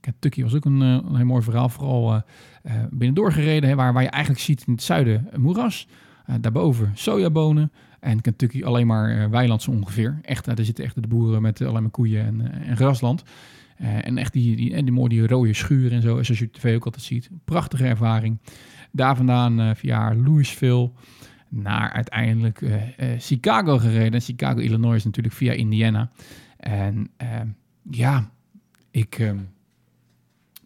Kentucky 0.06 0.44
was 0.44 0.54
ook 0.54 0.65
een, 0.65 0.82
eh, 0.82 0.88
een 0.88 1.15
heel 1.15 1.26
mooi 1.26 1.44
verhaal. 1.44 1.70
Vooral 1.70 2.13
eh, 2.13 2.22
eh, 2.63 2.84
binnendoor 2.89 3.32
gereden, 3.32 3.76
waar, 3.76 3.94
waar 3.94 4.04
je 4.04 4.10
eigenlijk 4.10 4.44
ziet 4.44 4.63
in 4.68 4.74
het 4.74 4.84
zuiden 4.84 5.30
moeras. 5.36 5.88
Daarboven 6.41 6.91
sojabonen. 6.94 7.72
En 8.00 8.22
Kentucky 8.22 8.63
alleen 8.63 8.88
maar 8.88 9.30
weiland 9.30 9.62
zo 9.62 9.72
ongeveer. 9.72 10.20
Echt, 10.22 10.46
daar 10.46 10.65
zitten 10.65 10.84
echt 10.84 11.02
de 11.02 11.08
boeren 11.08 11.41
met 11.41 11.62
alleen 11.62 11.82
maar 11.82 11.91
koeien 11.91 12.26
en, 12.26 12.52
en 12.52 12.76
grasland. 12.76 13.24
En 13.78 14.18
echt 14.18 14.34
die, 14.34 14.56
die, 14.56 14.74
en 14.74 14.86
die 14.86 14.94
mooie 14.94 15.10
die 15.10 15.28
rode 15.28 15.54
schuur 15.54 15.91
en 15.91 16.02
zo, 16.02 16.24
zoals 16.24 16.39
je 16.39 16.46
op 16.46 16.54
tv 16.54 16.76
ook 16.76 16.86
altijd 16.86 17.04
ziet. 17.04 17.30
Prachtige 17.46 17.86
ervaring. 17.86 18.39
Daar 18.91 19.15
vandaan 19.15 19.76
via 19.76 20.15
Louisville 20.15 20.91
naar 21.50 21.91
uiteindelijk 21.91 22.62
Chicago 23.18 23.78
gereden. 23.78 24.22
Chicago, 24.22 24.60
Illinois 24.60 24.96
is 24.96 25.04
natuurlijk 25.04 25.36
via 25.36 25.52
Indiana. 25.52 26.10
En 26.58 27.10
ja, 27.89 28.32
ik 28.91 29.20
ehm, 29.20 29.38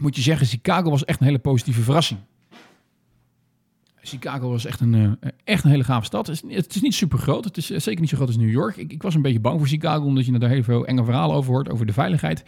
moet 0.01 0.15
je 0.15 0.21
zeggen, 0.21 0.47
Chicago 0.47 0.89
was 0.89 1.05
echt 1.05 1.19
een 1.19 1.25
hele 1.25 1.39
positieve 1.39 1.81
verrassing. 1.81 2.19
Chicago 4.09 4.49
was 4.49 4.65
echt 4.65 4.79
een, 4.79 4.93
eh, 4.93 5.29
echt 5.43 5.63
een 5.63 5.69
hele 5.69 5.83
gave 5.83 6.05
stad. 6.05 6.27
Het 6.27 6.43
is, 6.43 6.55
het 6.55 6.81
niet 6.81 6.93
super 6.93 7.19
groot. 7.19 7.45
Het 7.45 7.57
is 7.57 7.71
eh, 7.71 7.79
zeker 7.79 8.01
niet 8.01 8.09
zo 8.09 8.15
groot 8.15 8.27
als 8.27 8.37
New 8.37 8.49
York. 8.49 8.77
Ik, 8.77 8.91
ik 8.91 9.01
was 9.01 9.15
een 9.15 9.21
beetje 9.21 9.39
bang 9.39 9.59
voor 9.59 9.67
Chicago, 9.67 10.05
omdat 10.05 10.25
je 10.25 10.39
daar 10.39 10.49
heel 10.49 10.63
veel 10.63 10.85
enge 10.85 11.03
verhalen 11.03 11.35
over 11.35 11.51
hoort, 11.51 11.69
over 11.69 11.85
de 11.85 11.93
veiligheid. 11.93 12.43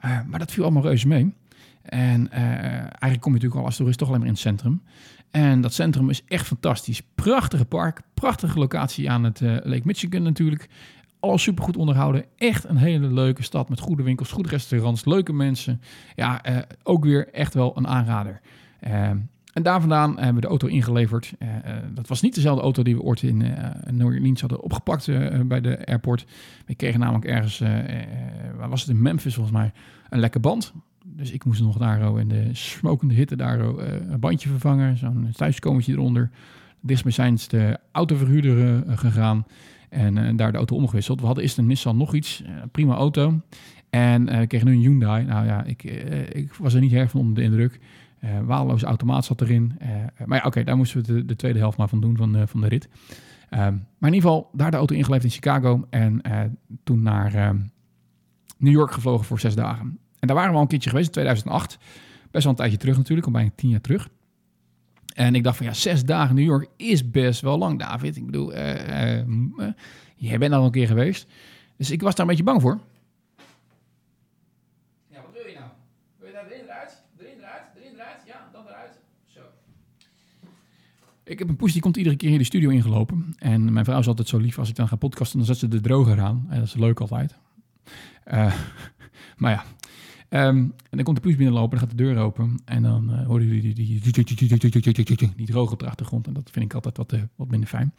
Eh, 0.00 0.18
maar 0.26 0.38
dat 0.38 0.52
viel 0.52 0.62
allemaal 0.62 0.82
reuze 0.82 1.08
mee. 1.08 1.34
En 1.82 2.30
eigenlijk 2.30 3.20
kom 3.20 3.32
je 3.32 3.38
natuurlijk 3.38 3.60
al 3.60 3.64
als 3.64 3.76
toerist 3.76 3.98
toch 3.98 4.08
alleen 4.08 4.20
maar 4.20 4.28
in 4.28 4.34
het 4.34 4.42
centrum. 4.42 4.82
En 5.30 5.60
dat 5.60 5.72
centrum 5.74 6.10
is 6.10 6.22
echt 6.24 6.46
fantastisch. 6.46 7.02
Prachtige 7.14 7.64
park, 7.64 8.00
prachtige 8.14 8.58
locatie 8.58 9.10
aan 9.10 9.24
het 9.24 9.40
Lake 9.40 9.82
Michigan 9.84 10.22
natuurlijk. 10.22 10.68
Alles 11.20 11.42
supergoed 11.42 11.76
onderhouden. 11.76 12.24
Echt 12.36 12.64
een 12.64 12.76
hele 12.76 13.06
leuke 13.06 13.42
stad 13.42 13.68
met 13.68 13.80
goede 13.80 14.02
winkels, 14.02 14.32
goede 14.32 14.48
restaurants, 14.48 15.04
leuke 15.04 15.32
mensen. 15.32 15.80
Ja, 16.14 16.42
eh, 16.42 16.56
ook 16.82 17.04
weer 17.04 17.28
echt 17.28 17.54
wel 17.54 17.76
een 17.76 17.86
aanrader. 17.86 18.40
Eh, 18.80 19.10
en 19.52 19.62
daar 19.62 19.80
vandaan 19.80 20.16
hebben 20.16 20.34
we 20.34 20.40
de 20.40 20.46
auto 20.46 20.66
ingeleverd. 20.66 21.32
Eh, 21.38 21.48
dat 21.94 22.08
was 22.08 22.20
niet 22.20 22.34
dezelfde 22.34 22.62
auto 22.62 22.82
die 22.82 22.96
we 22.96 23.02
ooit 23.02 23.22
in 23.22 23.42
eh, 23.42 23.92
New 23.92 24.38
hadden 24.38 24.60
opgepakt 24.60 25.06
bij 25.48 25.60
de 25.60 25.86
airport. 25.86 26.26
We 26.66 26.74
kregen 26.74 27.00
namelijk 27.00 27.24
ergens, 27.24 27.58
waar 28.56 28.68
was 28.68 28.80
het 28.80 28.90
in 28.90 29.02
Memphis 29.02 29.34
volgens 29.34 29.56
mij, 29.56 29.72
een 30.08 30.20
lekke 30.20 30.40
band. 30.40 30.72
Dus 31.04 31.30
ik 31.30 31.44
moest 31.44 31.60
nog 31.60 31.76
daar 31.76 32.08
oh, 32.10 32.20
in 32.20 32.28
de 32.28 32.48
smokende 32.52 33.14
hitte 33.14 33.36
daar 33.36 33.68
oh, 33.68 33.82
een 34.08 34.20
bandje 34.20 34.48
vervangen. 34.48 34.96
Zo'n 34.96 35.28
thuiskomertje 35.32 35.92
eronder. 35.92 36.30
Dichtstbijzijnde 36.80 37.80
autoverhuurder 37.92 38.86
eh, 38.86 38.98
gegaan. 38.98 39.46
En 39.96 40.18
eh, 40.18 40.36
daar 40.36 40.52
de 40.52 40.56
auto 40.56 40.76
omgewisseld. 40.76 41.20
We 41.20 41.26
hadden 41.26 41.44
eerst 41.44 41.58
een 41.58 41.66
Nissan 41.66 41.96
nog 41.96 42.14
iets. 42.14 42.42
eh, 42.42 42.52
prima 42.72 42.94
auto. 42.94 43.40
En 43.90 44.28
eh, 44.28 44.38
we 44.38 44.46
kregen 44.46 44.66
nu 44.66 44.74
een 44.74 44.80
Hyundai. 44.80 45.24
Nou 45.24 45.46
ja, 45.46 45.64
ik, 45.64 45.82
ik 46.32 46.54
was 46.54 46.74
er 46.74 46.80
niet 46.80 46.92
erg 46.92 47.10
van 47.10 47.20
onder 47.20 47.34
de 47.34 47.42
indruk. 47.42 47.80
Waardeloze 48.44 48.86
automaat 48.86 49.24
zat 49.24 49.40
erin. 49.40 49.78
Maar 50.26 50.38
ja, 50.38 50.44
oké, 50.44 50.64
daar 50.64 50.76
moesten 50.76 51.00
we 51.02 51.12
de, 51.12 51.24
de 51.24 51.36
tweede 51.36 51.58
helft 51.58 51.78
maar 51.78 51.88
van 51.88 52.00
doen 52.00 52.16
van 52.16 52.48
van 52.48 52.60
de 52.60 52.68
rit. 52.68 52.88
Ehm, 53.50 53.60
maar 53.98 54.10
in 54.10 54.14
ieder 54.14 54.30
geval, 54.30 54.50
daar 54.52 54.70
de 54.70 54.76
auto 54.76 54.94
ingeleverd 54.94 55.24
in 55.24 55.30
Chicago. 55.30 55.86
En 55.90 56.20
toen 56.84 57.02
naar 57.02 57.34
ehm, 57.34 57.56
New 58.58 58.72
York 58.72 58.92
gevlogen 58.92 59.24
voor 59.24 59.40
zes 59.40 59.54
dagen. 59.54 59.98
En 60.18 60.26
daar 60.26 60.36
waren 60.36 60.50
we 60.50 60.56
al 60.56 60.62
een 60.62 60.68
keertje 60.68 60.90
geweest 60.90 61.06
in 61.06 61.12
2008. 61.12 61.78
Best 62.30 62.44
wel 62.44 62.52
een 62.52 62.58
tijdje 62.58 62.78
terug 62.78 62.96
natuurlijk, 62.96 63.26
al 63.26 63.32
bijna 63.32 63.50
tien 63.56 63.70
jaar 63.70 63.80
terug. 63.80 64.08
En 65.16 65.34
ik 65.34 65.42
dacht 65.42 65.56
van 65.56 65.66
ja, 65.66 65.72
zes 65.72 66.04
dagen 66.04 66.34
New 66.34 66.44
York 66.44 66.68
is 66.76 67.10
best 67.10 67.40
wel 67.40 67.58
lang, 67.58 67.78
David. 67.78 68.16
Ik 68.16 68.26
bedoel, 68.26 68.46
m- 69.26 69.52
eh, 69.60 69.68
jij 70.16 70.38
bent 70.38 70.52
al 70.52 70.64
een 70.64 70.70
keer 70.70 70.86
geweest. 70.86 71.26
Dus 71.76 71.90
ik 71.90 72.02
was 72.02 72.14
daar 72.14 72.20
een 72.24 72.30
beetje 72.30 72.44
bang 72.44 72.60
voor. 72.60 72.80
Ja, 75.08 75.20
wat 75.22 75.32
wil 75.32 75.46
je 75.52 75.54
nou? 75.58 75.70
Wil 76.18 76.26
je 76.28 76.32
daar 76.34 76.46
erin 76.50 76.64
eruit? 76.64 77.02
Erin 77.18 77.38
eruit? 77.38 77.62
Erin 77.76 77.94
eruit? 77.94 78.22
Ja, 78.26 78.48
dan 78.52 78.66
eruit. 78.66 78.98
Zo. 79.24 79.40
Ik 81.24 81.38
heb 81.38 81.48
een 81.48 81.56
poes 81.56 81.72
die 81.72 81.82
komt 81.82 81.96
iedere 81.96 82.16
keer 82.16 82.30
in 82.32 82.38
de 82.38 82.44
studio 82.44 82.70
ingelopen. 82.70 83.34
En 83.38 83.72
mijn 83.72 83.84
vrouw 83.84 83.98
is 83.98 84.06
altijd 84.06 84.28
zo 84.28 84.38
lief 84.38 84.58
als 84.58 84.68
ik 84.68 84.74
dan 84.74 84.88
ga 84.88 84.96
podcasten, 84.96 85.36
dan 85.38 85.46
zet 85.46 85.58
ze 85.58 85.68
de 85.68 85.80
droger 85.80 86.20
aan. 86.20 86.46
En 86.48 86.58
dat 86.58 86.66
is 86.66 86.74
leuk 86.74 87.00
altijd. 87.00 87.34
Maar 89.36 89.50
ja. 89.52 89.64
Ehm, 90.36 90.56
en 90.56 90.72
dan 90.90 91.02
komt 91.02 91.16
de 91.16 91.22
poes 91.22 91.36
binnenlopen, 91.36 91.78
dan 91.78 91.88
gaat 91.88 91.96
de 91.96 92.04
deur 92.04 92.18
open. 92.18 92.60
En 92.64 92.82
dan 92.82 93.12
eh, 93.12 93.26
horen 93.26 93.46
jullie 93.46 93.62
die, 93.62 93.74
die, 93.74 94.00
die, 95.36 95.46
droge 95.46 95.72
op 95.72 95.78
de 95.78 95.86
achtergrond. 95.86 96.26
En 96.26 96.32
dat 96.32 96.50
vind 96.50 96.64
ik 96.64 96.74
altijd 96.74 96.96
wat, 96.96 97.12
eh, 97.12 97.20
wat 97.36 97.50
minder 97.50 97.68
fijn. 97.68 97.94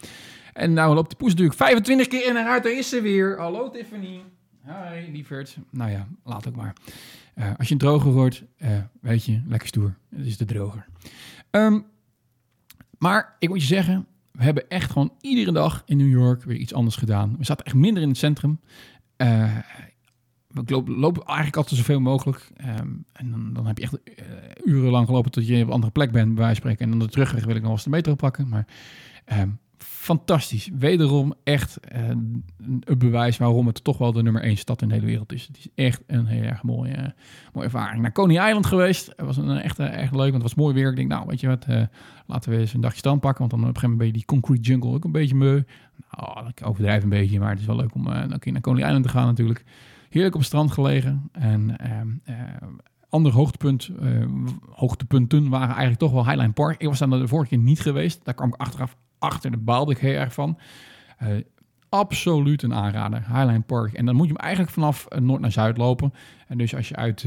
En 0.53 0.73
nou 0.73 0.95
loopt 0.95 1.09
de 1.09 1.15
poes 1.15 1.29
natuurlijk 1.29 1.57
25 1.57 2.07
keer 2.07 2.29
in 2.29 2.35
en 2.35 2.45
uit. 2.45 2.63
Daar 2.63 2.77
is 2.77 2.89
ze 2.89 3.01
weer. 3.01 3.39
Hallo 3.39 3.69
Tiffany. 3.69 4.21
Hi, 4.65 5.11
lieverd. 5.11 5.57
Nou 5.71 5.91
ja, 5.91 6.07
laat 6.23 6.47
ook 6.47 6.55
maar. 6.55 6.75
Eh, 7.33 7.51
als 7.57 7.67
je 7.67 7.73
een 7.73 7.79
droger 7.79 8.43
eh, 8.57 8.77
weet 9.01 9.25
je, 9.25 9.41
lekker 9.47 9.67
stoer. 9.67 9.97
Het 10.15 10.25
is 10.25 10.37
de 10.37 10.45
droger. 10.45 10.85
Ehm, 11.51 11.79
maar 12.97 13.35
ik 13.39 13.49
moet 13.49 13.61
je 13.61 13.67
zeggen, 13.67 14.07
we 14.31 14.43
hebben 14.43 14.69
echt 14.69 14.91
gewoon 14.91 15.13
iedere 15.21 15.51
dag 15.51 15.83
in 15.85 15.97
New 15.97 16.09
York 16.11 16.43
weer 16.43 16.57
iets 16.57 16.73
anders 16.73 16.95
gedaan. 16.95 17.35
We 17.37 17.45
zaten 17.45 17.65
echt 17.65 17.75
minder 17.75 18.03
in 18.03 18.09
het 18.09 18.17
centrum. 18.17 18.59
Eh, 19.15 19.57
we 20.47 20.63
lopen, 20.65 20.99
lopen 20.99 21.23
eigenlijk 21.25 21.57
altijd 21.57 21.79
zoveel 21.79 21.99
mogelijk. 21.99 22.49
Ehm, 22.55 22.87
en 23.11 23.31
dan, 23.31 23.53
dan 23.53 23.67
heb 23.67 23.77
je 23.77 23.83
echt 23.83 24.03
eh, 24.03 24.25
urenlang 24.65 25.05
gelopen 25.05 25.31
tot 25.31 25.47
je 25.47 25.61
op 25.61 25.67
een 25.67 25.73
andere 25.73 25.91
plek 25.91 26.11
bent, 26.11 26.35
bij 26.35 26.55
spreken. 26.55 26.85
En 26.85 26.89
dan 26.89 26.99
de 26.99 27.09
terugweg 27.09 27.45
wil 27.45 27.55
ik 27.55 27.61
nog 27.61 27.71
eens 27.71 27.83
de 27.83 27.89
metro 27.89 28.15
pakken. 28.15 28.47
Maar 28.47 28.67
ehm, 29.25 29.49
fantastisch. 29.77 30.69
Wederom 30.73 31.33
echt 31.43 31.77
eh, 31.77 32.07
een 32.07 32.97
bewijs 32.97 33.37
waarom 33.37 33.67
het 33.67 33.83
toch 33.83 33.97
wel 33.97 34.11
de 34.11 34.23
nummer 34.23 34.41
één 34.41 34.57
stad 34.57 34.81
in 34.81 34.87
de 34.87 34.93
hele 34.93 35.05
wereld 35.05 35.33
is. 35.33 35.47
Het 35.47 35.57
is 35.57 35.67
echt 35.75 36.03
een 36.07 36.25
heel 36.25 36.43
erg 36.43 36.63
mooie, 36.63 36.93
eh, 36.93 37.09
mooie 37.53 37.65
ervaring. 37.65 38.01
Naar 38.01 38.11
Coney 38.11 38.47
Island 38.47 38.65
geweest. 38.65 39.07
Het 39.07 39.25
was 39.25 39.37
een, 39.37 39.49
echt, 39.49 39.79
echt 39.79 40.15
leuk, 40.15 40.31
want 40.31 40.43
het 40.43 40.55
was 40.55 40.55
mooi 40.55 40.73
weer. 40.73 40.89
Ik 40.89 40.95
denk, 40.95 41.09
nou, 41.09 41.25
weet 41.27 41.39
je 41.39 41.47
wat, 41.47 41.65
laten 42.25 42.51
we 42.51 42.57
eens 42.57 42.73
een 42.73 42.81
dagje 42.81 42.97
stand 42.97 43.21
pakken. 43.21 43.39
Want 43.39 43.51
dan 43.51 43.59
op 43.59 43.67
een 43.67 43.73
gegeven 43.73 43.89
moment 43.89 43.97
ben 43.97 44.07
je 44.07 44.25
die 44.25 44.25
concrete 44.25 44.61
jungle 44.61 44.93
ook 44.93 45.03
een 45.03 45.11
beetje 45.11 45.35
meu. 45.35 45.65
Nou, 46.11 46.47
ik 46.47 46.67
overdrijf 46.67 47.03
een 47.03 47.09
beetje, 47.09 47.39
maar 47.39 47.49
het 47.49 47.59
is 47.59 47.65
wel 47.65 47.75
leuk 47.75 47.95
om 47.95 48.07
uh, 48.07 48.23
een 48.27 48.39
keer 48.39 48.51
naar 48.51 48.61
Coney 48.61 48.85
Island 48.85 49.03
te 49.03 49.09
gaan 49.09 49.25
natuurlijk. 49.25 49.63
Heerlijk 50.09 50.33
op 50.33 50.39
het 50.39 50.49
strand 50.49 50.71
gelegen. 50.71 51.29
En 51.31 51.77
ehm, 51.77 52.07
eh, 52.23 52.35
ander 53.09 53.31
hoogtepunt, 53.31 53.89
eh, 54.01 54.09
hoogtepunten 54.71 55.49
waren 55.49 55.67
eigenlijk 55.67 55.99
toch 55.99 56.11
wel 56.11 56.25
Highline 56.25 56.51
Park. 56.51 56.81
Ik 56.81 56.87
was 56.87 56.99
daar 56.99 57.09
de 57.09 57.27
vorige 57.27 57.49
keer 57.49 57.63
niet 57.63 57.79
geweest. 57.79 58.25
Daar 58.25 58.33
kwam 58.33 58.47
ik 58.47 58.55
achteraf 58.55 58.95
achter. 59.19 59.51
Daar 59.51 59.63
baalde 59.63 59.91
ik 59.91 59.97
heel 59.97 60.19
erg 60.19 60.33
van. 60.33 60.57
Eh, 61.17 61.27
absoluut 61.89 62.63
een 62.63 62.73
aanrader. 62.73 63.25
Highline 63.27 63.61
Park. 63.61 63.93
En 63.93 64.05
dan 64.05 64.15
moet 64.15 64.27
je 64.27 64.33
hem 64.33 64.41
eigenlijk 64.41 64.73
vanaf 64.73 65.07
noord 65.19 65.41
naar 65.41 65.51
zuid 65.51 65.77
lopen. 65.77 66.13
En 66.47 66.57
dus 66.57 66.75
als 66.75 66.89
je 66.89 66.95
uit 66.95 67.21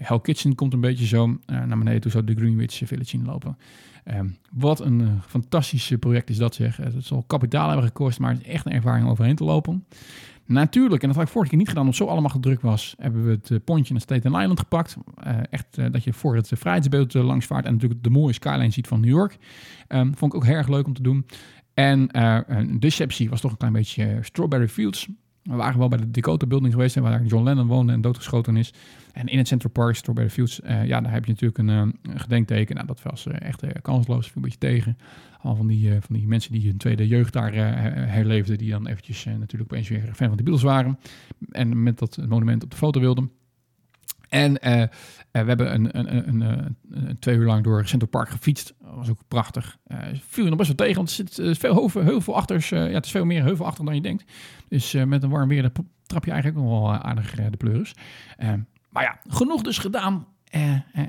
Hell 0.00 0.20
Kitchen 0.22 0.54
komt 0.54 0.72
een 0.72 0.80
beetje 0.80 1.06
zo 1.06 1.38
naar 1.46 1.78
beneden 1.78 2.00
toe, 2.00 2.10
zo 2.10 2.24
de 2.24 2.34
Greenwich 2.34 2.80
Village 2.84 3.16
inlopen. 3.16 3.56
Ehm, 4.04 4.28
wat 4.52 4.80
een 4.80 5.20
fantastisch 5.26 5.92
project 6.00 6.30
is 6.30 6.36
dat 6.36 6.54
zeg. 6.54 6.80
Eh, 6.80 6.86
Het 6.92 7.04
zal 7.04 7.22
kapitaal 7.26 7.68
hebben 7.68 7.86
gekost, 7.86 8.18
maar 8.18 8.32
het 8.32 8.40
is 8.40 8.46
echt 8.46 8.66
een 8.66 8.72
ervaring 8.72 9.04
om 9.04 9.10
overheen 9.10 9.36
te 9.36 9.44
lopen. 9.44 9.84
Natuurlijk, 10.50 11.02
en 11.02 11.08
dat 11.08 11.16
had 11.16 11.26
ik 11.26 11.32
vorige 11.32 11.50
keer 11.50 11.58
niet 11.58 11.68
gedaan, 11.68 11.84
omdat 11.84 11.98
zo 11.98 12.06
allemaal 12.06 12.30
gedrukt 12.30 12.62
was, 12.62 12.94
hebben 12.98 13.24
we 13.24 13.30
het 13.30 13.50
eh, 13.50 13.58
pontje 13.64 13.92
naar 13.92 14.02
Staten 14.02 14.32
Island 14.32 14.58
gepakt. 14.58 14.96
Eh, 15.14 15.36
echt 15.50 15.78
eh, 15.78 15.86
dat 15.90 16.04
je 16.04 16.12
voor 16.12 16.36
het 16.36 16.50
uh, 16.50 16.58
vrijheidsbeeld 16.58 17.14
uh, 17.14 17.24
langs 17.24 17.46
vaart 17.46 17.64
en 17.64 17.72
natuurlijk 17.72 18.02
de 18.02 18.10
mooie 18.10 18.32
skyline 18.32 18.70
ziet 18.70 18.86
van 18.86 19.00
New 19.00 19.10
York. 19.10 19.38
Ehm, 19.86 20.12
vond 20.12 20.32
ik 20.32 20.34
ook 20.34 20.46
heel 20.46 20.54
erg 20.54 20.68
leuk 20.68 20.86
om 20.86 20.94
te 20.94 21.02
doen. 21.02 21.26
En 21.74 22.08
een 22.56 22.80
deceptie 22.80 23.30
was 23.30 23.40
toch 23.40 23.50
een 23.50 23.56
klein 23.56 23.72
beetje 23.72 24.18
Strawberry 24.20 24.68
Fields. 24.68 25.08
We 25.42 25.54
waren 25.54 25.78
wel 25.78 25.88
bij 25.88 25.98
de 25.98 26.10
Dakota 26.10 26.46
Building 26.46 26.72
geweest, 26.72 26.94
waar 26.94 27.24
John 27.24 27.44
Lennon 27.44 27.66
woonde 27.66 27.92
en 27.92 28.00
doodgeschoten 28.00 28.56
is. 28.56 28.72
En 29.12 29.26
in 29.26 29.38
het 29.38 29.48
Central 29.48 29.72
Park, 29.72 29.96
Strawberry 29.96 30.30
Fields, 30.30 30.60
eh, 30.60 30.84
ja, 30.84 31.00
daar 31.00 31.12
heb 31.12 31.24
je 31.24 31.30
natuurlijk 31.30 31.58
een, 31.58 31.68
eh, 31.68 32.18
gedenkteken. 32.20 32.74
Nou, 32.74 32.86
dat 32.86 33.02
was 33.02 33.26
eh, 33.26 33.48
echt 33.48 33.82
kansloos, 33.82 34.26
viel 34.26 34.36
een 34.36 34.42
beetje 34.42 34.58
tegen. 34.58 34.98
Al 35.42 35.56
van 35.56 35.66
die, 35.66 35.90
van 35.90 36.16
die 36.16 36.26
mensen 36.26 36.52
die 36.52 36.68
hun 36.68 36.76
tweede 36.76 37.08
jeugd 37.08 37.32
daar 37.32 37.54
herleefden, 38.08 38.58
die 38.58 38.70
dan 38.70 38.86
eventjes 38.86 39.24
natuurlijk 39.24 39.72
opeens 39.72 39.88
weer 39.88 40.10
fan 40.14 40.28
van 40.28 40.36
de 40.36 40.42
Beatles 40.42 40.62
waren. 40.62 40.98
En 41.50 41.82
met 41.82 41.98
dat 41.98 42.18
monument 42.28 42.64
op 42.64 42.70
de 42.70 42.76
foto 42.76 43.00
wilden. 43.00 43.30
En 44.30 44.58
uh, 44.64 44.80
uh, 44.80 44.86
we 45.30 45.38
hebben 45.38 45.74
een, 45.74 45.98
een, 45.98 46.16
een, 46.16 46.40
een, 46.40 46.76
een, 46.90 47.18
twee 47.18 47.36
uur 47.36 47.46
lang 47.46 47.64
door 47.64 47.86
Central 47.86 48.10
Park 48.10 48.28
gefietst. 48.28 48.74
Dat 48.80 48.94
was 48.94 49.10
ook 49.10 49.20
prachtig. 49.28 49.76
Uh, 49.86 49.98
viel 50.12 50.44
je 50.44 50.50
nog 50.50 50.58
best 50.58 50.76
wel 50.76 50.86
tegen, 50.86 50.96
want 50.96 51.08
er 51.08 51.14
zit 51.14 51.58
veel 51.58 51.74
heuvel, 51.74 52.02
heuvelachters. 52.02 52.68
ja, 52.68 52.76
het 52.76 53.04
is 53.04 53.10
veel 53.10 53.24
meer 53.24 53.42
heuvelachtig 53.42 53.84
dan 53.84 53.94
je 53.94 54.00
denkt. 54.00 54.32
Dus 54.68 54.92
met 54.92 55.22
een 55.22 55.30
warm 55.30 55.48
weer 55.48 55.70
trap 56.06 56.24
je 56.24 56.30
eigenlijk 56.30 56.62
nog 56.62 56.80
wel 56.80 56.92
aardig 56.92 57.34
de 57.34 57.56
pleuris. 57.56 57.94
maar 58.88 59.02
ja, 59.02 59.20
genoeg 59.26 59.62
dus 59.62 59.78
gedaan. 59.78 60.26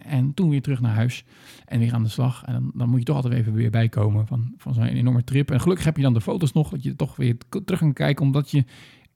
en 0.03 0.33
toen 0.33 0.49
weer 0.49 0.61
terug 0.61 0.81
naar 0.81 0.95
huis 0.95 1.23
en 1.65 1.79
weer 1.79 1.93
aan 1.93 2.03
de 2.03 2.09
slag. 2.09 2.43
En 2.45 2.53
dan, 2.53 2.71
dan 2.73 2.89
moet 2.89 2.99
je 2.99 3.05
toch 3.05 3.15
altijd 3.15 3.33
even 3.33 3.53
weer 3.53 3.69
bijkomen 3.69 4.27
van, 4.27 4.53
van 4.57 4.73
zo'n 4.73 4.83
enorme 4.83 5.23
trip. 5.23 5.51
En 5.51 5.61
gelukkig 5.61 5.85
heb 5.85 5.97
je 5.97 6.03
dan 6.03 6.13
de 6.13 6.21
foto's 6.21 6.53
nog, 6.53 6.69
dat 6.69 6.83
je 6.83 6.95
toch 6.95 7.15
weer 7.15 7.37
terug 7.65 7.79
kan 7.79 7.93
kijken, 7.93 8.25
omdat 8.25 8.51
je 8.51 8.65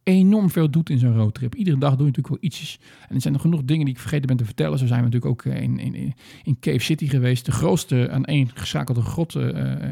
enorm 0.06 0.50
veel 0.50 0.70
doet 0.70 0.90
in 0.90 1.00
zo'n 1.00 1.16
roadtrip. 1.16 1.56
Iedere 1.56 1.78
dag 1.78 1.90
doe 1.96 2.06
je 2.06 2.12
natuurlijk 2.12 2.42
wel 2.42 2.44
ietsjes. 2.52 2.80
En 3.08 3.16
er 3.16 3.22
zijn 3.22 3.34
nog 3.34 3.42
genoeg 3.42 3.64
dingen 3.64 3.86
die 3.86 3.94
ik 3.94 4.00
vergeten 4.00 4.28
ben 4.28 4.38
te 4.38 4.46
vertellen. 4.46 4.78
Zo 4.80 4.86
zijn 4.86 5.04
we 5.04 5.06
natuurlijk 5.06 5.32
ook 5.32 5.54
in, 5.54 5.80
in, 5.80 6.14
in 6.44 6.60
Cave 6.60 6.80
City 6.80 7.08
geweest. 7.08 7.46
De 7.46 7.52
grootste 7.52 8.10
aan 8.12 8.26
één 8.26 8.50
geschakelde 8.54 9.02
grot 9.02 9.36
uh, 9.36 9.44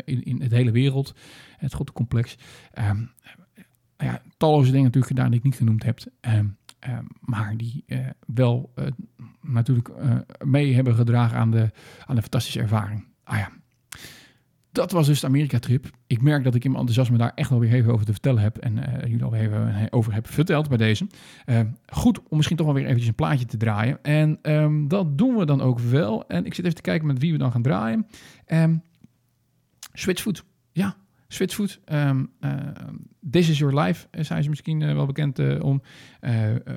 in, 0.05 0.23
in 0.23 0.41
het 0.41 0.51
hele 0.51 0.71
wereld. 0.71 1.15
Het 1.57 1.73
grottencomplex. 1.73 2.35
Um, 2.79 3.11
ja, 3.97 4.21
talloze 4.37 4.71
dingen 4.71 4.83
natuurlijk 4.83 5.13
gedaan 5.13 5.29
die 5.29 5.39
ik 5.39 5.45
niet 5.45 5.55
genoemd 5.55 5.83
heb. 5.83 5.99
Um, 6.21 6.57
um, 6.89 7.07
maar 7.19 7.57
die 7.57 7.85
wel 8.25 8.73
natuurlijk 9.41 9.89
mee 10.43 10.73
hebben 10.73 10.95
gedragen 10.95 11.37
aan 11.37 11.51
de, 11.51 11.71
aan 12.05 12.15
de 12.15 12.21
fantastische 12.21 12.59
ervaring. 12.59 13.05
Ah 13.23 13.37
ja. 13.37 13.51
Dat 14.73 14.91
was 14.91 15.07
dus 15.07 15.19
de 15.19 15.27
Amerika-trip. 15.27 15.89
Ik 16.07 16.21
merk 16.21 16.43
dat 16.43 16.55
ik 16.55 16.63
in 16.63 16.71
mijn 16.71 16.81
enthousiasme 16.81 17.23
daar 17.23 17.31
echt 17.35 17.49
wel 17.49 17.59
weer 17.59 17.73
even 17.73 17.93
over 17.93 18.05
te 18.05 18.11
vertellen 18.11 18.41
heb. 18.41 18.57
En 18.57 18.77
eh, 18.77 19.09
jullie 19.09 19.23
al 19.23 19.35
even 19.35 19.87
over 19.91 20.13
heb 20.13 20.27
verteld 20.27 20.69
bij 20.69 20.77
deze. 20.77 21.07
Eh, 21.45 21.59
goed 21.85 22.19
om 22.19 22.35
misschien 22.35 22.57
toch 22.57 22.65
wel 22.65 22.75
weer 22.75 22.85
eventjes 22.85 23.07
een 23.07 23.15
plaatje 23.15 23.45
te 23.45 23.57
draaien. 23.57 24.03
En 24.03 24.39
ehm, 24.41 24.87
dat 24.87 25.17
doen 25.17 25.35
we 25.35 25.45
dan 25.45 25.61
ook 25.61 25.79
wel. 25.79 26.27
En 26.27 26.45
ik 26.45 26.53
zit 26.53 26.65
even 26.65 26.77
te 26.77 26.81
kijken 26.81 27.07
met 27.07 27.19
wie 27.19 27.31
we 27.31 27.37
dan 27.37 27.51
gaan 27.51 27.61
draaien. 27.61 28.07
Um, 28.47 28.81
Switchfoot. 29.93 30.43
Ja, 30.71 30.95
Switchfoot. 31.27 31.79
Um, 31.91 32.31
This 33.31 33.49
is 33.49 33.57
Your 33.57 33.79
Life 33.79 34.07
zijn 34.11 34.43
ze 34.43 34.49
misschien 34.49 34.95
wel 34.95 35.05
bekend 35.05 35.39
uh, 35.39 35.63
om. 35.63 35.81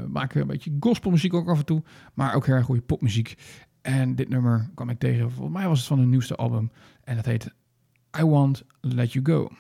Maken 0.09 0.41
een 0.41 0.47
beetje 0.47 0.77
gospelmuziek 0.81 1.35
ook 1.35 1.49
af 1.49 1.59
en 1.59 1.65
toe. 1.65 1.83
Maar 2.15 2.35
ook 2.35 2.47
heel 2.47 2.55
erg 2.55 2.65
goede 2.65 2.81
popmuziek. 2.81 3.35
En 3.83 4.15
dit 4.15 4.29
nummer 4.29 4.71
kwam 4.75 4.89
ik 4.89 4.99
tegen. 4.99 5.31
Volgens 5.31 5.57
mij 5.57 5.69
was 5.69 5.79
het 5.79 5.89
van 5.89 5.99
hun 5.99 6.09
nieuwste 6.09 6.37
album. 6.37 6.71
En 7.05 7.17
dat 7.17 7.25
heet 7.25 7.55
I 8.19 8.25
Won't 8.25 8.63
Let 8.83 9.15
You 9.15 9.21
Go. 9.21 9.51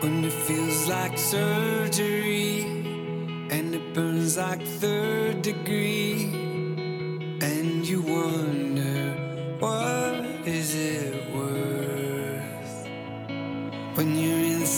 When 0.00 0.24
it 0.24 0.32
feels 0.32 0.88
like 0.88 1.16
surgery 1.16 2.62
and 3.52 3.72
it 3.72 3.94
burns 3.94 4.36
like 4.36 4.60
third 4.80 5.42
degree, 5.42 6.24
and 7.40 7.86
you 7.86 8.02
wonder 8.02 9.14
what 9.60 10.24
is 10.44 10.74
it 10.74 11.19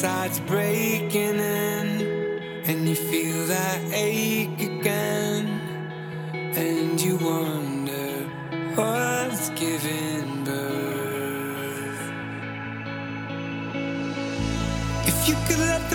inside's 0.02 0.40
breaking 0.40 1.38
in 1.38 1.88
and 2.66 2.88
you 2.88 2.94
feel 2.96 3.46
that 3.46 3.80
ache 3.92 4.60
again, 4.60 5.46
and 6.32 7.00
you 7.00 7.16
wonder 7.18 8.24
what's 8.74 9.50
giving 9.50 10.42
birth. 10.42 12.02
If 15.06 15.28
you 15.28 15.36
could 15.46 15.60
let 15.60 15.91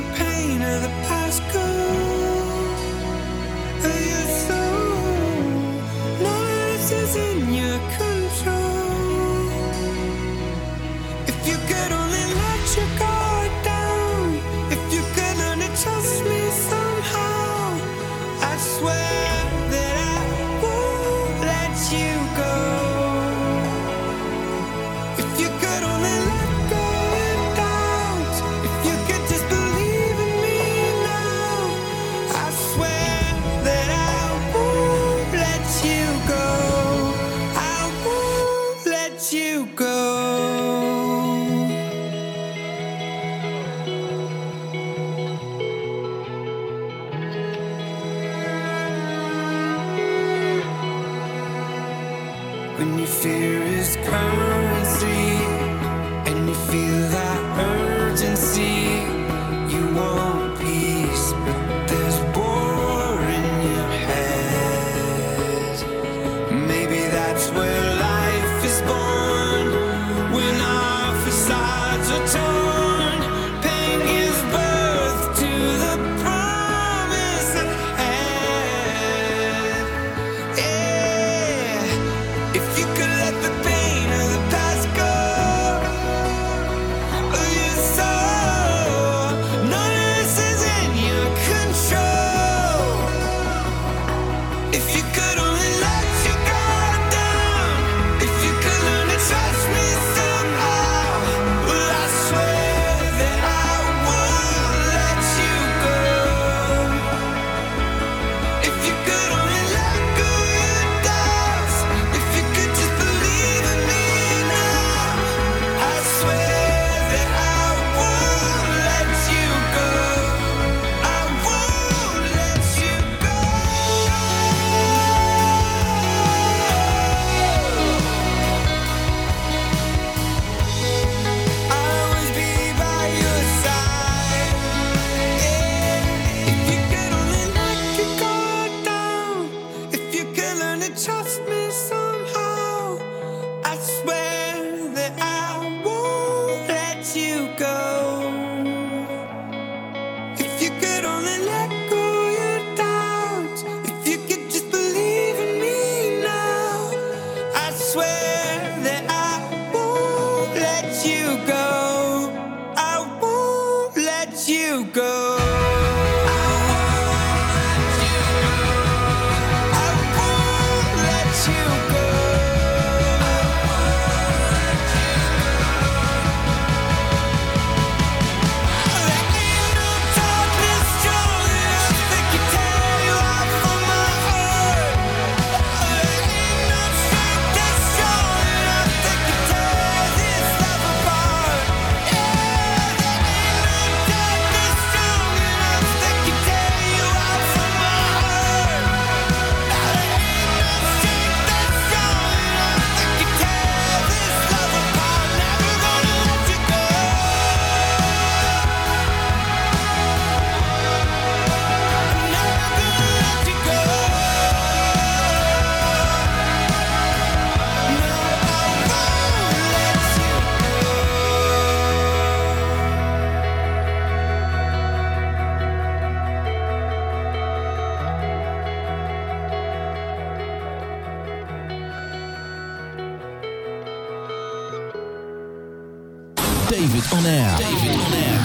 Air. 237.28 237.58
David 237.58 237.96
On 237.96 238.14
Air. 238.14 238.42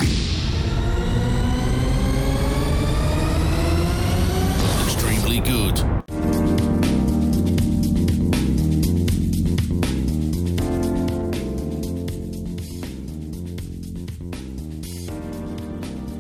Extremely 4.85 5.41
good. 5.41 5.85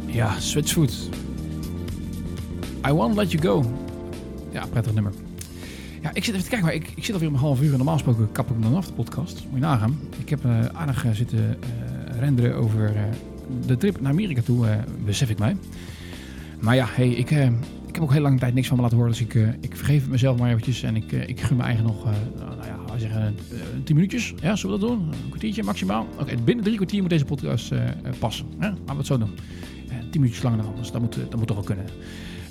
Ja, 0.06 0.40
Switchfoot. 0.40 0.92
I 2.86 2.92
won't 2.92 3.16
let 3.16 3.32
you 3.32 3.42
go. 3.42 3.64
Ja, 4.52 4.66
prettig 4.66 4.94
nummer. 4.94 5.12
Ja, 6.02 6.10
ik 6.12 6.24
zit 6.24 6.34
even 6.34 6.44
te 6.44 6.50
kijken, 6.50 6.66
maar 6.66 6.74
ik, 6.74 6.92
ik 6.94 7.04
zit 7.04 7.14
alweer 7.14 7.28
om 7.28 7.34
een 7.34 7.40
half 7.40 7.60
uur 7.60 7.70
en 7.70 7.76
normaal 7.76 7.94
gesproken 7.94 8.32
kap 8.32 8.46
ik 8.46 8.52
hem 8.52 8.62
dan 8.62 8.74
af, 8.74 8.86
de 8.86 8.92
podcast. 8.92 9.34
Moet 9.34 9.60
je 9.60 9.66
nagaan. 9.66 10.00
Ik 10.18 10.28
heb 10.28 10.44
eh, 10.44 10.64
aardig 10.66 11.04
eh, 11.04 11.12
zitten 11.12 11.56
eh, 11.60 11.91
renderen 12.22 12.54
over 12.54 12.96
eh, 12.96 13.02
de 13.66 13.76
trip 13.76 14.00
naar 14.00 14.12
Amerika 14.12 14.42
toe, 14.42 14.68
eh, 14.68 14.76
besef 15.04 15.30
ik 15.30 15.38
mij. 15.38 15.56
Maar 16.60 16.74
ja, 16.74 16.86
hey, 16.90 17.08
ik, 17.08 17.30
eh, 17.30 17.46
ik 17.86 17.94
heb 17.94 18.02
ook 18.02 18.12
heel 18.12 18.20
lange 18.20 18.38
tijd 18.38 18.54
niks 18.54 18.68
van 18.68 18.76
me 18.76 18.82
laten 18.82 18.98
horen, 18.98 19.12
dus 19.12 19.22
ik, 19.22 19.34
ik 19.60 19.76
vergeef 19.76 20.08
mezelf 20.08 20.38
maar 20.38 20.50
eventjes. 20.50 20.82
En 20.82 20.96
ik, 20.96 21.12
ik 21.12 21.40
gun 21.40 21.56
me 21.56 21.62
eigen 21.62 21.84
nog, 21.84 22.04
nou 22.04 22.66
ja, 22.66 22.76
laten 22.78 23.00
zeggen, 23.00 23.22
eh, 23.22 23.58
tien 23.84 23.94
minuutjes. 23.94 24.34
Ja, 24.40 24.56
zullen 24.56 24.80
we 24.80 24.86
dat 24.86 24.96
doen? 24.96 25.06
Een 25.06 25.28
kwartiertje 25.28 25.62
maximaal. 25.62 26.06
Oké, 26.20 26.34
binnen 26.44 26.64
drie 26.64 26.76
kwartier 26.76 27.00
moet 27.00 27.10
deze 27.10 27.24
podcast 27.24 27.72
passen. 28.18 28.46
Hè? 28.58 28.68
Laten 28.68 28.86
we 28.86 28.96
het 28.96 29.06
zo 29.06 29.18
doen. 29.18 29.30
Eh, 29.88 29.96
tien 30.10 30.20
minuutjes 30.20 30.42
langer 30.42 30.58
dan 30.58 30.66
anders, 30.66 30.90
dat 30.90 31.00
moet, 31.00 31.14
dat 31.14 31.36
moet 31.36 31.46
toch 31.46 31.56
wel 31.56 31.64
kunnen. 31.64 31.84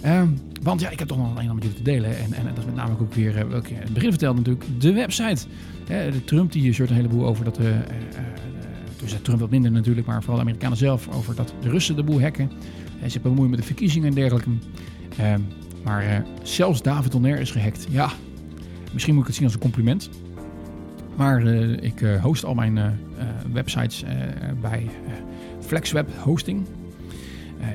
Ehm, 0.01 0.27
want 0.61 0.81
ja, 0.81 0.89
ik 0.89 0.99
heb 0.99 1.07
toch 1.07 1.17
nog 1.17 1.35
een 1.35 1.43
en 1.43 1.49
ander 1.49 1.73
te 1.73 1.81
delen. 1.81 2.17
En, 2.17 2.33
en, 2.33 2.45
dat 2.45 2.57
is 2.57 2.65
met 2.65 2.75
name 2.75 2.93
ook 2.99 3.13
weer, 3.13 3.37
eh, 3.37 3.47
welke 3.47 3.69
in 3.69 3.79
het 3.79 3.93
begin 3.93 4.09
vertelde 4.09 4.37
natuurlijk, 4.37 4.65
de 4.79 4.93
website. 4.93 5.45
De 5.85 6.23
Trump 6.25 6.51
die 6.51 6.73
shirt 6.73 6.89
een 6.89 6.95
heleboel 6.95 7.25
over 7.25 7.43
dat... 7.43 7.59
dus 9.01 9.15
Trump 9.21 9.39
wat 9.39 9.49
minder 9.49 9.71
natuurlijk, 9.71 10.07
maar 10.07 10.19
vooral 10.19 10.35
de 10.35 10.41
Amerikanen 10.41 10.77
zelf 10.77 11.07
over 11.09 11.35
dat 11.35 11.53
de 11.61 11.69
Russen 11.69 11.95
de 11.95 12.03
boel 12.03 12.21
hacken. 12.21 12.51
En 13.01 13.11
ze 13.11 13.19
bemoeien 13.19 13.49
met 13.49 13.59
de 13.59 13.65
verkiezingen 13.65 14.07
en 14.07 14.13
dergelijke. 14.13 14.49
Ehm, 15.17 15.41
maar 15.83 16.03
eh, 16.03 16.17
zelfs 16.43 16.81
David 16.81 17.15
Onair 17.15 17.39
is 17.39 17.51
gehackt. 17.51 17.87
Ja, 17.89 18.09
misschien 18.93 19.13
moet 19.13 19.21
ik 19.21 19.27
het 19.27 19.35
zien 19.35 19.45
als 19.45 19.53
een 19.53 19.61
compliment. 19.61 20.09
Maar 21.15 21.45
eh, 21.45 21.83
ik 21.83 22.01
eh, 22.01 22.23
host 22.23 22.45
al 22.45 22.53
mijn 22.53 22.99
websites 23.53 24.03
bij 24.61 24.89
FlexWeb 25.59 26.09
Hosting. 26.17 26.65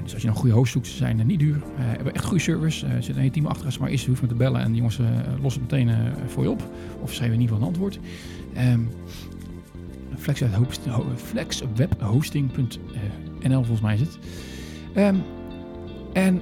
Dus 0.03 0.13
als 0.13 0.23
je 0.23 0.29
een 0.29 0.35
goede 0.35 0.55
host 0.55 0.73
zoekt, 0.73 0.87
ze 0.87 0.97
zijn 0.97 1.27
niet 1.27 1.39
duur. 1.39 1.57
Eh 1.57 1.85
hebben 1.85 2.15
echt 2.15 2.25
goede 2.25 2.43
service. 2.43 2.87
Er 2.87 3.03
zit 3.03 3.15
een 3.15 3.21
hele 3.21 3.33
team 3.33 3.47
achter. 3.47 3.65
Als 3.65 3.75
je 3.75 3.81
maar 3.81 3.91
eerst 3.91 4.07
hoeft 4.07 4.21
met 4.21 4.31
te 4.31 4.37
bellen 4.37 4.61
en 4.61 4.67
die 4.67 4.77
jongens 4.77 4.99
lossen 5.43 5.63
het 5.63 5.71
meteen 5.71 5.97
voor 6.27 6.43
je 6.43 6.51
op. 6.51 6.71
Of 7.01 7.13
schrijven 7.13 7.37
in 7.37 7.41
ieder 7.41 7.57
geval 7.57 7.69
een 7.69 7.75
antwoord. 7.75 7.99
Ehm 8.55 8.81
flexwebhosting- 10.27 10.95
ho- 10.95 11.07
flexwebhosting.nl 11.17 13.65
volgens 13.65 13.81
mij 13.81 13.95
is 13.95 14.01
het. 14.01 14.19
Ehm, 14.95 15.15
en 16.13 16.41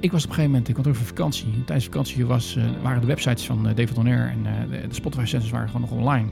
ik 0.00 0.12
was 0.12 0.24
op 0.24 0.28
een 0.28 0.34
gegeven 0.34 0.50
moment, 0.50 0.68
ik 0.68 0.74
kwam 0.74 0.86
terug 0.86 0.98
van 0.98 1.06
vakantie. 1.06 1.64
Tijdens 1.64 1.84
vakantie 1.84 2.26
was, 2.26 2.56
eh, 2.56 2.64
waren 2.82 3.00
de 3.00 3.06
websites 3.06 3.46
van 3.46 3.68
eh, 3.68 3.76
David 3.76 3.96
en 3.96 4.06
eh, 4.06 4.22
de, 4.70 4.94
Spotify 4.94 5.24
sensors 5.24 5.52
waren 5.52 5.66
gewoon 5.68 5.80
nog 5.80 5.90
online. 5.98 6.28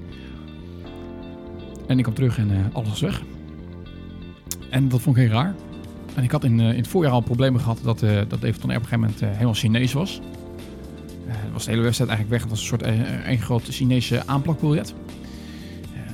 En 1.87 1.97
ik 1.97 2.03
kwam 2.03 2.15
terug 2.15 2.39
en 2.39 2.71
alles 2.73 2.89
was 2.89 3.01
weg. 3.01 3.23
En 4.71 4.89
dat 4.89 5.01
vond 5.01 5.17
ik 5.17 5.23
heel 5.23 5.33
raar. 5.33 5.55
En 6.15 6.23
ik 6.23 6.31
had 6.31 6.45
in, 6.45 6.61
in 6.61 6.77
het 6.77 6.89
voorjaar 6.89 7.13
al 7.13 7.21
problemen 7.21 7.61
gehad 7.61 7.81
dat, 7.83 8.01
dat 8.01 8.31
David 8.41 8.57
op 8.57 8.63
een 8.63 8.71
gegeven 8.71 9.01
moment 9.01 9.21
helemaal 9.21 9.55
Chinees 9.55 9.93
was. 9.93 10.21
Was 11.53 11.65
de 11.65 11.71
hele 11.71 11.83
website 11.83 12.09
eigenlijk 12.09 12.31
weg. 12.31 12.41
Het 12.41 12.51
was 12.51 12.61
een 12.61 12.67
soort 12.67 12.83
één 13.27 13.39
groot 13.39 13.65
Chinese 13.65 14.23
aanplakbiljet. 14.27 14.95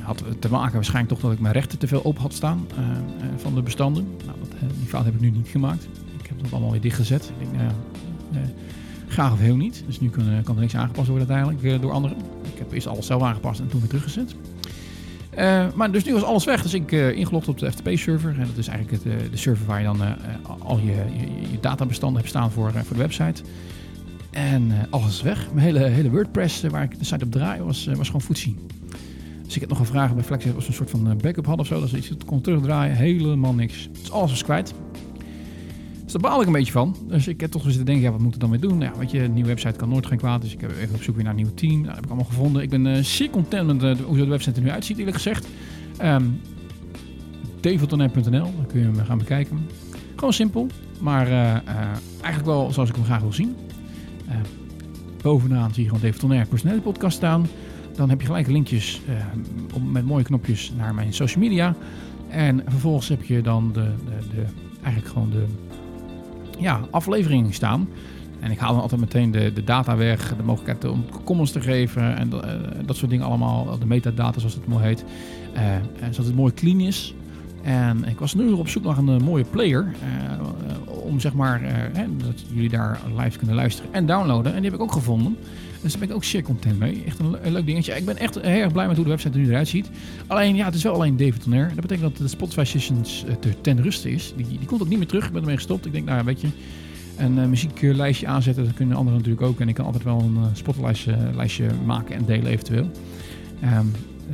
Had 0.05 0.25
te 0.38 0.51
maken 0.51 0.75
waarschijnlijk 0.75 1.14
toch 1.14 1.23
dat 1.23 1.33
ik 1.33 1.40
mijn 1.40 1.55
rechten 1.55 1.79
te 1.79 1.87
veel 1.87 2.05
open 2.05 2.23
had 2.23 2.33
staan 2.33 2.67
eh, 2.77 2.79
eh, 2.79 3.27
van 3.37 3.55
de 3.55 3.62
bestanden. 3.62 4.07
Nou, 4.27 4.38
dat, 4.38 4.49
eh, 4.49 4.69
die 4.79 4.88
fout 4.88 5.05
heb 5.05 5.14
ik 5.14 5.21
nu 5.21 5.31
niet 5.31 5.49
gemaakt. 5.49 5.88
Ik 6.19 6.27
heb 6.27 6.43
dat 6.43 6.53
allemaal 6.53 6.71
weer 6.71 6.81
dichtgezet. 6.81 7.33
Ik 7.38 7.51
denk, 7.51 7.62
nou 7.62 7.73
graag 9.09 9.33
of 9.33 9.38
heel 9.38 9.57
niet. 9.57 9.85
Dus 9.87 10.01
nu 10.01 10.11
kan, 10.11 10.25
kan 10.45 10.55
er 10.55 10.61
niks 10.61 10.77
aangepast 10.77 11.09
worden 11.09 11.29
uiteindelijk 11.29 11.83
door 11.83 11.93
anderen. 11.93 12.17
Ik 12.43 12.59
heb 12.59 12.73
eerst 12.73 12.87
alles 12.87 13.07
zelf 13.07 13.23
aangepast 13.23 13.61
en 13.61 13.69
toen 13.69 13.81
weer 13.81 13.88
teruggezet. 13.88 14.35
Maar 15.75 15.93
dus 15.93 16.05
nu 16.05 16.12
was 16.12 16.23
alles 16.23 16.45
weg. 16.45 16.62
Dus 16.62 16.75
ik 16.75 16.93
ingelogd 16.93 17.49
op 17.49 17.59
de 17.59 17.73
FTP-server. 17.73 18.31
En 18.38 18.47
dat 18.47 18.57
is 18.57 18.69
eigenlijk 18.69 19.05
het, 19.05 19.31
de 19.31 19.37
server 19.37 19.67
waar 19.67 19.79
je 19.79 19.85
dan 19.85 20.01
al 20.59 20.79
je, 20.79 20.85
je, 20.87 21.51
je 21.51 21.61
databestanden 21.61 22.17
hebt 22.19 22.29
staan 22.29 22.51
voor, 22.51 22.73
voor 22.73 22.97
de 22.97 23.03
website. 23.03 23.43
En 24.31 24.73
alles 24.90 25.09
is 25.09 25.23
weg. 25.23 25.53
Mijn 25.53 25.67
hele, 25.67 25.85
hele 25.85 26.11
WordPress 26.11 26.62
waar 26.62 26.83
ik 26.83 26.99
de 26.99 27.05
site 27.05 27.25
op 27.25 27.33
draai 27.33 27.63
was, 27.63 27.87
was 27.96 28.07
gewoon 28.07 28.23
footsie. 28.23 28.57
Dus 29.45 29.55
ik 29.55 29.61
heb 29.61 29.69
nog 29.69 29.79
gevraagd 29.79 30.15
bij 30.15 30.25
Flex 30.25 30.45
of 30.45 30.63
ze 30.63 30.69
een 30.69 30.75
soort 30.75 30.90
van 30.90 31.11
eh, 31.11 31.17
backup 31.17 31.47
hadden 31.47 31.65
of 31.65 31.67
zo. 31.67 31.81
Dat 31.81 31.88
ze 31.88 31.97
iets 31.97 32.11
kon 32.27 32.40
terugdraaien. 32.40 32.97
Helemaal 32.97 33.55
niks. 33.55 33.88
Dus 34.01 34.11
alles 34.11 34.31
was 34.31 34.42
kwijt. 34.42 34.75
Dus 36.05 36.13
daar 36.13 36.23
baal 36.23 36.40
ik 36.40 36.47
een 36.47 36.53
beetje 36.53 36.73
van. 36.73 36.97
Dus 37.09 37.29
ik 37.29 37.40
heb 37.40 37.51
toch 37.51 37.63
zitten 37.63 37.85
denken, 37.85 38.05
ja, 38.05 38.11
wat 38.11 38.21
moet 38.21 38.35
ik 38.35 38.40
dan 38.40 38.51
mee 38.51 38.59
doen? 38.59 38.79
Nou, 38.79 38.92
ja, 39.01 39.09
je, 39.11 39.23
een 39.23 39.33
nieuwe 39.33 39.49
website 39.49 39.77
kan 39.77 39.88
nooit 39.88 40.07
geen 40.07 40.19
kwaad. 40.19 40.42
Dus 40.42 40.53
ik 40.53 40.61
heb 40.61 40.71
even 40.81 40.95
op 40.95 41.03
zoek 41.03 41.15
weer 41.15 41.25
naar 41.25 41.35
een 41.35 41.42
nieuw 41.42 41.55
team. 41.55 41.73
Nou, 41.73 41.85
dat 41.85 41.95
heb 41.95 42.05
ik 42.05 42.11
allemaal 42.11 42.29
gevonden. 42.29 42.63
Ik 42.63 42.71
ben 42.71 42.87
eh, 42.87 43.03
zeer 43.03 43.31
content 43.31 43.67
met 43.67 43.83
eh, 43.83 44.05
hoe 44.05 44.17
de 44.17 44.27
website 44.27 44.57
er 44.57 44.63
nu 44.63 44.71
uitziet, 44.71 44.99
eerlijk 44.99 45.17
gezegd. 45.17 45.49
Um, 46.03 46.40
davidtonair.nl, 47.61 48.31
daar 48.31 48.67
kun 48.67 48.81
je 48.81 48.87
hem 48.87 48.97
gaan 48.97 49.19
bekijken. 49.19 49.59
Gewoon 50.17 50.33
simpel, 50.33 50.67
maar 51.01 51.29
eigenlijk 51.29 52.45
wel 52.45 52.73
zoals 52.73 52.88
ik 52.88 52.95
hem 52.95 53.05
graag 53.05 53.21
wil 53.21 53.33
zien. 53.33 53.57
Bovenaan 55.25 55.75
zie 55.75 55.83
je 55.83 55.88
gewoon 55.88 56.05
David 56.05 56.21
Tonair 56.21 56.47
personele 56.47 56.81
podcast 56.81 57.17
staan. 57.17 57.47
Dan 57.97 58.09
heb 58.09 58.21
je 58.21 58.27
gelijk 58.27 58.47
linkjes 58.47 59.01
eh, 59.09 59.15
om, 59.75 59.92
met 59.92 60.07
mooie 60.07 60.25
knopjes 60.25 60.73
naar 60.77 60.95
mijn 60.95 61.13
social 61.13 61.45
media. 61.45 61.75
En 62.29 62.63
vervolgens 62.67 63.09
heb 63.09 63.23
je 63.23 63.42
dan 63.42 63.71
de, 63.73 63.81
de, 64.05 64.37
de, 64.37 64.45
eigenlijk 64.83 65.13
gewoon 65.13 65.31
de 65.31 65.45
ja, 66.59 66.81
afleveringen 66.90 67.53
staan. 67.53 67.88
En 68.40 68.51
ik 68.51 68.59
haal 68.59 68.73
dan 68.73 68.83
altijd 68.83 69.01
meteen 69.01 69.31
de, 69.31 69.53
de 69.53 69.65
data 69.65 69.97
weg, 69.97 70.37
de 70.37 70.42
mogelijkheid 70.42 70.92
om 70.92 71.05
comments 71.25 71.53
te 71.53 71.61
geven 71.61 72.17
en 72.17 72.29
dat, 72.29 72.45
eh, 72.45 72.51
soort 72.88 73.11
dingen 73.11 73.27
allemaal. 73.27 73.79
De 73.79 73.87
metadata 73.87 74.38
zoals 74.38 74.55
het 74.55 74.67
mooi 74.67 74.85
heet. 74.85 75.05
Eh, 75.53 75.63
zodat 76.11 76.27
het 76.27 76.35
mooi 76.35 76.53
clean 76.53 76.81
is. 76.81 77.15
En 77.63 78.05
ik 78.05 78.19
was 78.19 78.35
nu 78.35 78.53
op 78.53 78.69
zoek 78.69 78.85
naar 78.85 78.99
een 78.99 79.23
mooie 79.23 79.45
player. 79.45 79.95
om 80.87 81.21
zeg 81.21 81.35
maar, 81.35 81.63
dat 82.17 82.45
jullie 82.53 82.69
daar 82.69 83.01
live 83.17 83.38
kunnen 83.38 83.57
luisteren 83.57 83.92
en 83.92 84.07
downloaden. 84.07 84.55
En 84.55 84.61
die 84.61 84.71
heb 84.71 84.81
ik 84.81 84.85
ook 84.85 84.92
gevonden. 84.92 85.37
Dus 85.85 85.92
daar 85.92 86.00
ben 86.00 86.10
ik 86.10 86.14
ook 86.16 86.24
zeer 86.24 86.42
content 86.42 86.78
mee. 86.78 87.02
Echt 87.06 87.18
een, 87.18 87.30
le- 87.30 87.38
een 87.42 87.52
leuk 87.52 87.66
dingetje. 87.66 87.96
Ik 87.96 88.04
ben 88.04 88.16
echt 88.18 88.35
heel 88.35 88.44
erg 88.62 88.72
blij 88.72 88.87
met 88.87 88.96
hoe 88.96 89.04
de 89.04 89.10
website 89.10 89.38
er 89.38 89.44
nu 89.44 89.48
eruit 89.50 89.68
ziet. 89.68 89.90
Alleen, 90.26 90.56
ja, 90.56 90.64
het 90.64 90.74
is 90.74 90.82
wel 90.82 90.94
alleen 90.94 91.16
David 91.16 91.42
Tonair. 91.42 91.66
Dat 91.68 91.80
betekent 91.80 92.00
dat 92.00 92.16
de 92.16 92.28
Spotify 92.28 92.64
Sessions 92.64 93.24
eh, 93.24 93.35
te, 93.35 93.60
ten 93.60 93.82
ruste 93.82 94.10
is. 94.10 94.32
Die, 94.37 94.46
die 94.46 94.66
komt 94.66 94.82
ook 94.82 94.88
niet 94.88 94.98
meer 94.98 95.06
terug. 95.06 95.26
Ik 95.26 95.32
ben 95.32 95.40
ermee 95.40 95.56
gestopt. 95.56 95.87
Ik 95.87 95.92
denk, 95.92 96.04
nou 96.04 96.24
weet 96.24 96.40
je, 96.40 96.48
een 97.16 97.38
eh, 97.38 97.46
muzieklijstje 97.46 98.26
aanzetten. 98.26 98.64
Dat 98.64 98.74
kunnen 98.74 98.96
anderen 98.96 99.18
natuurlijk 99.18 99.46
ook. 99.46 99.60
En 99.60 99.68
ik 99.68 99.74
kan 99.74 99.85
altijd 99.85 100.04
wel 100.04 100.20
een 100.20 100.35
uh, 100.37 100.44
Spotify 100.52 101.10
lijstje 101.35 101.66
maken 101.85 102.16
en 102.16 102.24
delen 102.24 102.46
eventueel. 102.46 102.90
Ehm, 103.60 103.87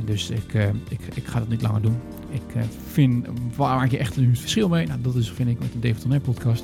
dus 0.05 0.29
ik, 0.29 0.53
eh, 0.53 0.63
ik, 0.89 0.99
ik 1.13 1.25
ga 1.25 1.39
dat 1.39 1.49
niet 1.49 1.61
langer 1.61 1.81
doen. 1.81 1.95
Ik 2.29 2.55
eh, 2.55 2.61
vind, 2.91 3.25
waar 3.55 3.75
maak 3.75 3.91
je 3.91 3.97
echt 3.97 4.15
het 4.15 4.39
verschil 4.39 4.69
mee? 4.69 4.87
Nou, 4.87 5.01
dat 5.01 5.15
is, 5.15 5.31
vind 5.31 5.49
ik, 5.49 5.59
met 5.59 5.71
de 5.71 5.79
David 5.79 6.01
Tonair 6.01 6.21
podcast. 6.21 6.63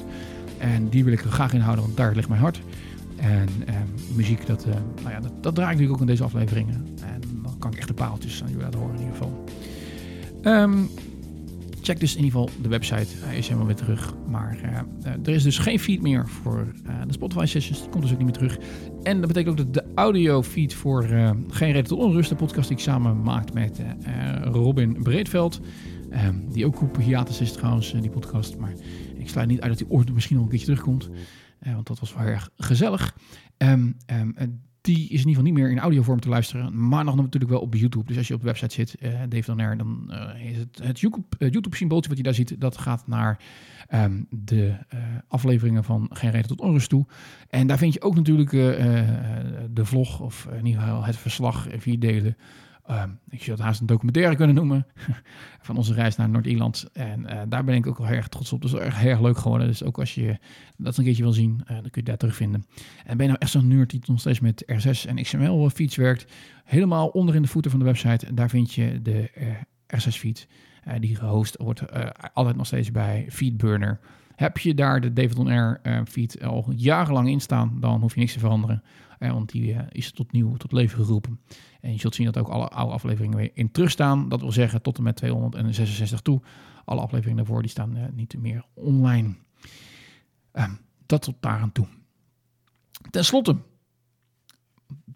En 0.58 0.90
die 0.90 1.04
wil 1.04 1.14
ik 1.14 1.24
er 1.24 1.32
graag 1.32 1.54
in 1.54 1.60
houden, 1.60 1.84
want 1.86 1.98
daar 1.98 2.16
ligt 2.16 2.28
mijn 2.30 2.42
hart. 2.42 2.62
En 3.28 3.48
ehm, 3.66 4.16
muziek, 4.16 4.46
dat, 4.46 4.64
eh, 4.66 4.74
nou 5.04 5.10
ja, 5.10 5.20
dat, 5.20 5.56
draai 5.56 5.72
ik 5.72 5.80
natuurlijk 5.80 5.94
ook 5.94 6.00
in 6.00 6.06
deze 6.06 6.24
afleveringen. 6.24 6.88
En 7.04 7.22
dan 7.44 7.58
kan 7.60 7.72
ik 7.72 7.78
echt 7.78 7.88
de 7.88 7.94
paaltjes 7.94 8.42
aan 8.42 8.48
jullie 8.48 8.64
laten 8.64 8.80
horen 8.80 8.96
in 8.96 9.02
ieder 9.02 9.16
geval. 9.16 9.44
Ehm, 10.42 10.78
check 11.82 12.00
dus 12.00 12.16
in 12.16 12.24
ieder 12.24 12.40
geval 12.40 12.62
de 12.62 12.68
website. 12.68 13.08
Hij 13.18 13.38
is 13.38 13.46
helemaal 13.46 13.68
weer 13.68 13.76
terug. 13.76 14.14
Maar 14.28 14.58
eh, 14.62 14.78
eh, 14.78 15.20
er 15.24 15.34
is 15.34 15.44
dus 15.44 15.58
geen 15.58 15.80
feed 15.80 16.02
meer 16.02 16.28
voor 16.28 16.74
de 17.08 17.14
Spotify 17.14 17.46
sessions. 17.46 17.82
Die 17.82 17.90
komt 17.90 18.04
dus 18.04 18.12
ook 18.12 18.18
niet 18.18 18.28
meer 18.28 18.48
terug. 18.48 18.58
En 19.04 19.20
dat 19.20 19.28
betekent 19.28 19.60
ook 19.60 19.74
dat 19.74 19.74
de 19.74 19.92
audio 19.96 20.44
feed 20.44 20.74
voor 20.74 21.04
Geen 21.48 21.72
Reden 21.72 21.84
tot 21.84 22.00
Onrust, 22.00 22.30
de 22.30 22.36
podcast 22.36 22.68
die 22.68 22.78
ik 22.78 22.84
samen 22.84 23.22
maak 23.22 23.54
met 23.54 23.82
Robin 24.42 25.04
Breedveld. 25.04 25.62
ehm, 26.10 26.36
die 26.52 26.66
ook 26.66 26.98
hiatus 27.00 27.42
is 27.42 27.52
trouwens, 27.52 27.92
die 27.92 28.10
podcast. 28.10 28.58
Maar 28.58 28.74
ik 29.18 29.30
sluit 29.30 29.48
niet 29.48 29.62
uit 29.62 29.78
dat 29.78 29.88
hij 29.88 29.98
ooit 29.98 30.14
misschien 30.14 30.36
nog 30.36 30.46
een 30.46 30.52
keertje 30.52 30.68
terugkomt. 30.68 31.10
Eh, 31.60 31.74
want 31.74 31.88
dat 31.88 32.00
was 32.00 32.14
wel 32.14 32.26
erg 32.26 32.50
gezellig. 32.56 33.16
Ehm, 33.58 33.92
ehm, 34.06 34.32
eh, 34.36 34.48
die 34.82 35.04
is 35.04 35.04
in 35.04 35.10
ieder 35.10 35.28
geval 35.28 35.44
niet 35.44 35.54
meer 35.54 35.72
in 35.72 35.80
audiovorm 35.80 36.20
te 36.20 36.30
luisteren, 36.30 36.88
maar 36.88 37.04
nog 37.04 37.16
natuurlijk 37.16 37.52
wel 37.52 37.62
op 37.62 37.74
YouTube. 37.74 38.06
Dus 38.06 38.18
als 38.18 38.28
je 38.28 38.34
op 38.34 38.40
de 38.40 38.46
website 38.46 38.74
zit, 38.74 38.96
eh 38.96 39.20
Dave 39.30 39.76
dan 39.76 40.12
eh, 40.12 40.50
is 40.52 40.58
het, 40.58 40.80
het 40.84 41.00
YouTube, 41.00 41.26
uh, 41.40 41.50
YouTube-symbooltje 41.52 42.10
wat 42.10 42.18
je 42.18 42.24
daar 42.24 42.34
ziet, 42.34 42.56
dat 42.62 42.78
gaat 42.78 43.08
naar 43.08 43.40
um, 43.94 44.28
de 44.30 44.78
uh, 44.94 45.00
afleveringen 45.28 45.84
van 45.84 46.10
Geen 46.14 46.32
Reden 46.32 46.48
tot 46.48 46.62
Onrust 46.62 46.90
toe. 46.90 47.06
En 47.50 47.68
daar 47.68 47.78
vind 47.78 47.94
je 47.94 48.02
ook 48.02 48.16
natuurlijk 48.16 48.52
uh, 48.52 48.72
de 49.72 49.86
vlog, 49.86 50.20
of 50.20 50.48
in 50.58 50.66
ieder 50.66 50.82
geval 50.82 51.04
het 51.04 51.18
verslag 51.18 51.68
vier 51.78 52.00
delen. 52.00 52.38
Um, 52.92 53.20
ik 53.30 53.44
zou 53.44 53.58
het 53.58 53.66
haast 53.66 53.80
een 53.80 53.86
documentaire 53.86 54.36
kunnen 54.36 54.56
noemen 54.56 54.88
van 55.68 55.78
onze 55.78 55.94
reis 55.94 56.16
naar 56.16 56.30
Noord-Ierland. 56.30 56.90
En 56.94 57.20
uh, 57.20 57.42
daar 57.50 57.64
ben 57.64 57.76
ik 57.76 57.88
ook 57.88 57.98
wel 57.98 58.08
erg 58.08 58.28
trots 58.28 58.54
op. 58.54 58.62
Dat 58.62 58.74
is 58.74 58.80
erg, 58.80 59.04
erg 59.04 59.22
leuk 59.22 59.38
geworden. 59.38 59.68
Dus 59.68 59.84
ook 59.84 60.00
als 60.00 60.16
je 60.16 60.38
dat 60.78 60.98
een 60.98 61.04
keertje 61.04 61.24
wil 61.24 61.34
zien, 61.34 61.62
uh, 61.62 61.68
dan 61.68 61.82
kun 61.82 61.92
je 61.94 62.04
daar 62.04 62.18
terugvinden. 62.18 62.66
En 63.06 63.18
ben 63.18 63.26
je 63.26 63.32
nou 63.32 63.38
echt 63.40 63.52
zo'n 63.52 63.68
nerd 63.68 63.90
die 63.90 64.02
nog 64.06 64.20
steeds 64.20 64.40
met 64.40 64.64
RSS 64.66 65.06
en 65.06 65.22
XML 65.22 65.70
feeds 65.70 65.96
werkt, 65.96 66.34
helemaal 66.64 67.08
onder 67.08 67.36
in 67.36 67.42
de 67.42 67.48
voeten 67.48 67.72
van 67.72 67.80
de 67.80 67.86
website, 67.86 68.34
daar 68.34 68.50
vind 68.50 68.74
je 68.74 69.02
de 69.02 69.30
RSS 69.88 70.18
feed. 70.18 70.48
Eh, 70.88 71.00
die 71.00 71.16
gehost 71.16 71.58
wordt 71.58 71.82
eh, 71.82 72.10
altijd 72.34 72.56
nog 72.56 72.66
steeds 72.66 72.92
bij 72.92 73.28
Feedburner. 73.30 74.00
Heb 74.36 74.58
je 74.58 74.74
daar 74.74 75.02
de 75.02 75.14
David 75.14 75.38
On 75.38 75.48
Air 75.48 75.80
eh, 75.84 76.02
feed 76.08 76.44
al 76.44 76.72
jarenlang 76.76 77.30
in 77.30 77.42
staan, 77.42 77.80
dan 77.80 78.02
hoef 78.02 78.14
je 78.14 78.20
niks 78.20 78.34
te 78.34 78.40
veranderen. 78.40 78.84
Want 79.20 79.52
die 79.52 79.76
is 79.90 80.12
tot 80.12 80.32
nieuw 80.32 80.56
tot 80.56 80.72
leven 80.72 81.04
geroepen. 81.04 81.40
En 81.82 81.92
je 81.92 82.00
zult 82.00 82.16
zien 82.16 82.26
dat 82.26 82.38
ook 82.38 82.48
alle 82.48 82.68
oude 82.68 82.94
afleveringen 82.94 83.38
weer 83.38 83.52
in 83.54 83.72
terugstaan. 83.72 84.30
Dat 84.30 84.42
wil 84.42 84.52
zeggen 84.52 84.82
tot 84.82 84.98
en 84.98 85.04
met 85.04 85.16
266 85.16 86.22
toe. 86.22 86.42
Alle 86.86 87.02
afleveringen 87.02 87.38
daarvoor 87.38 87.62
die 87.62 87.72
staan 87.72 88.10
niet 88.14 88.38
meer 88.38 88.66
online. 88.74 89.36
Ehm, 90.52 90.72
dat 91.06 91.22
tot 91.22 91.36
daar 91.40 91.60
aan 91.60 91.72
toe. 91.72 91.88
Ten 93.10 93.26
slotte, 93.26 93.58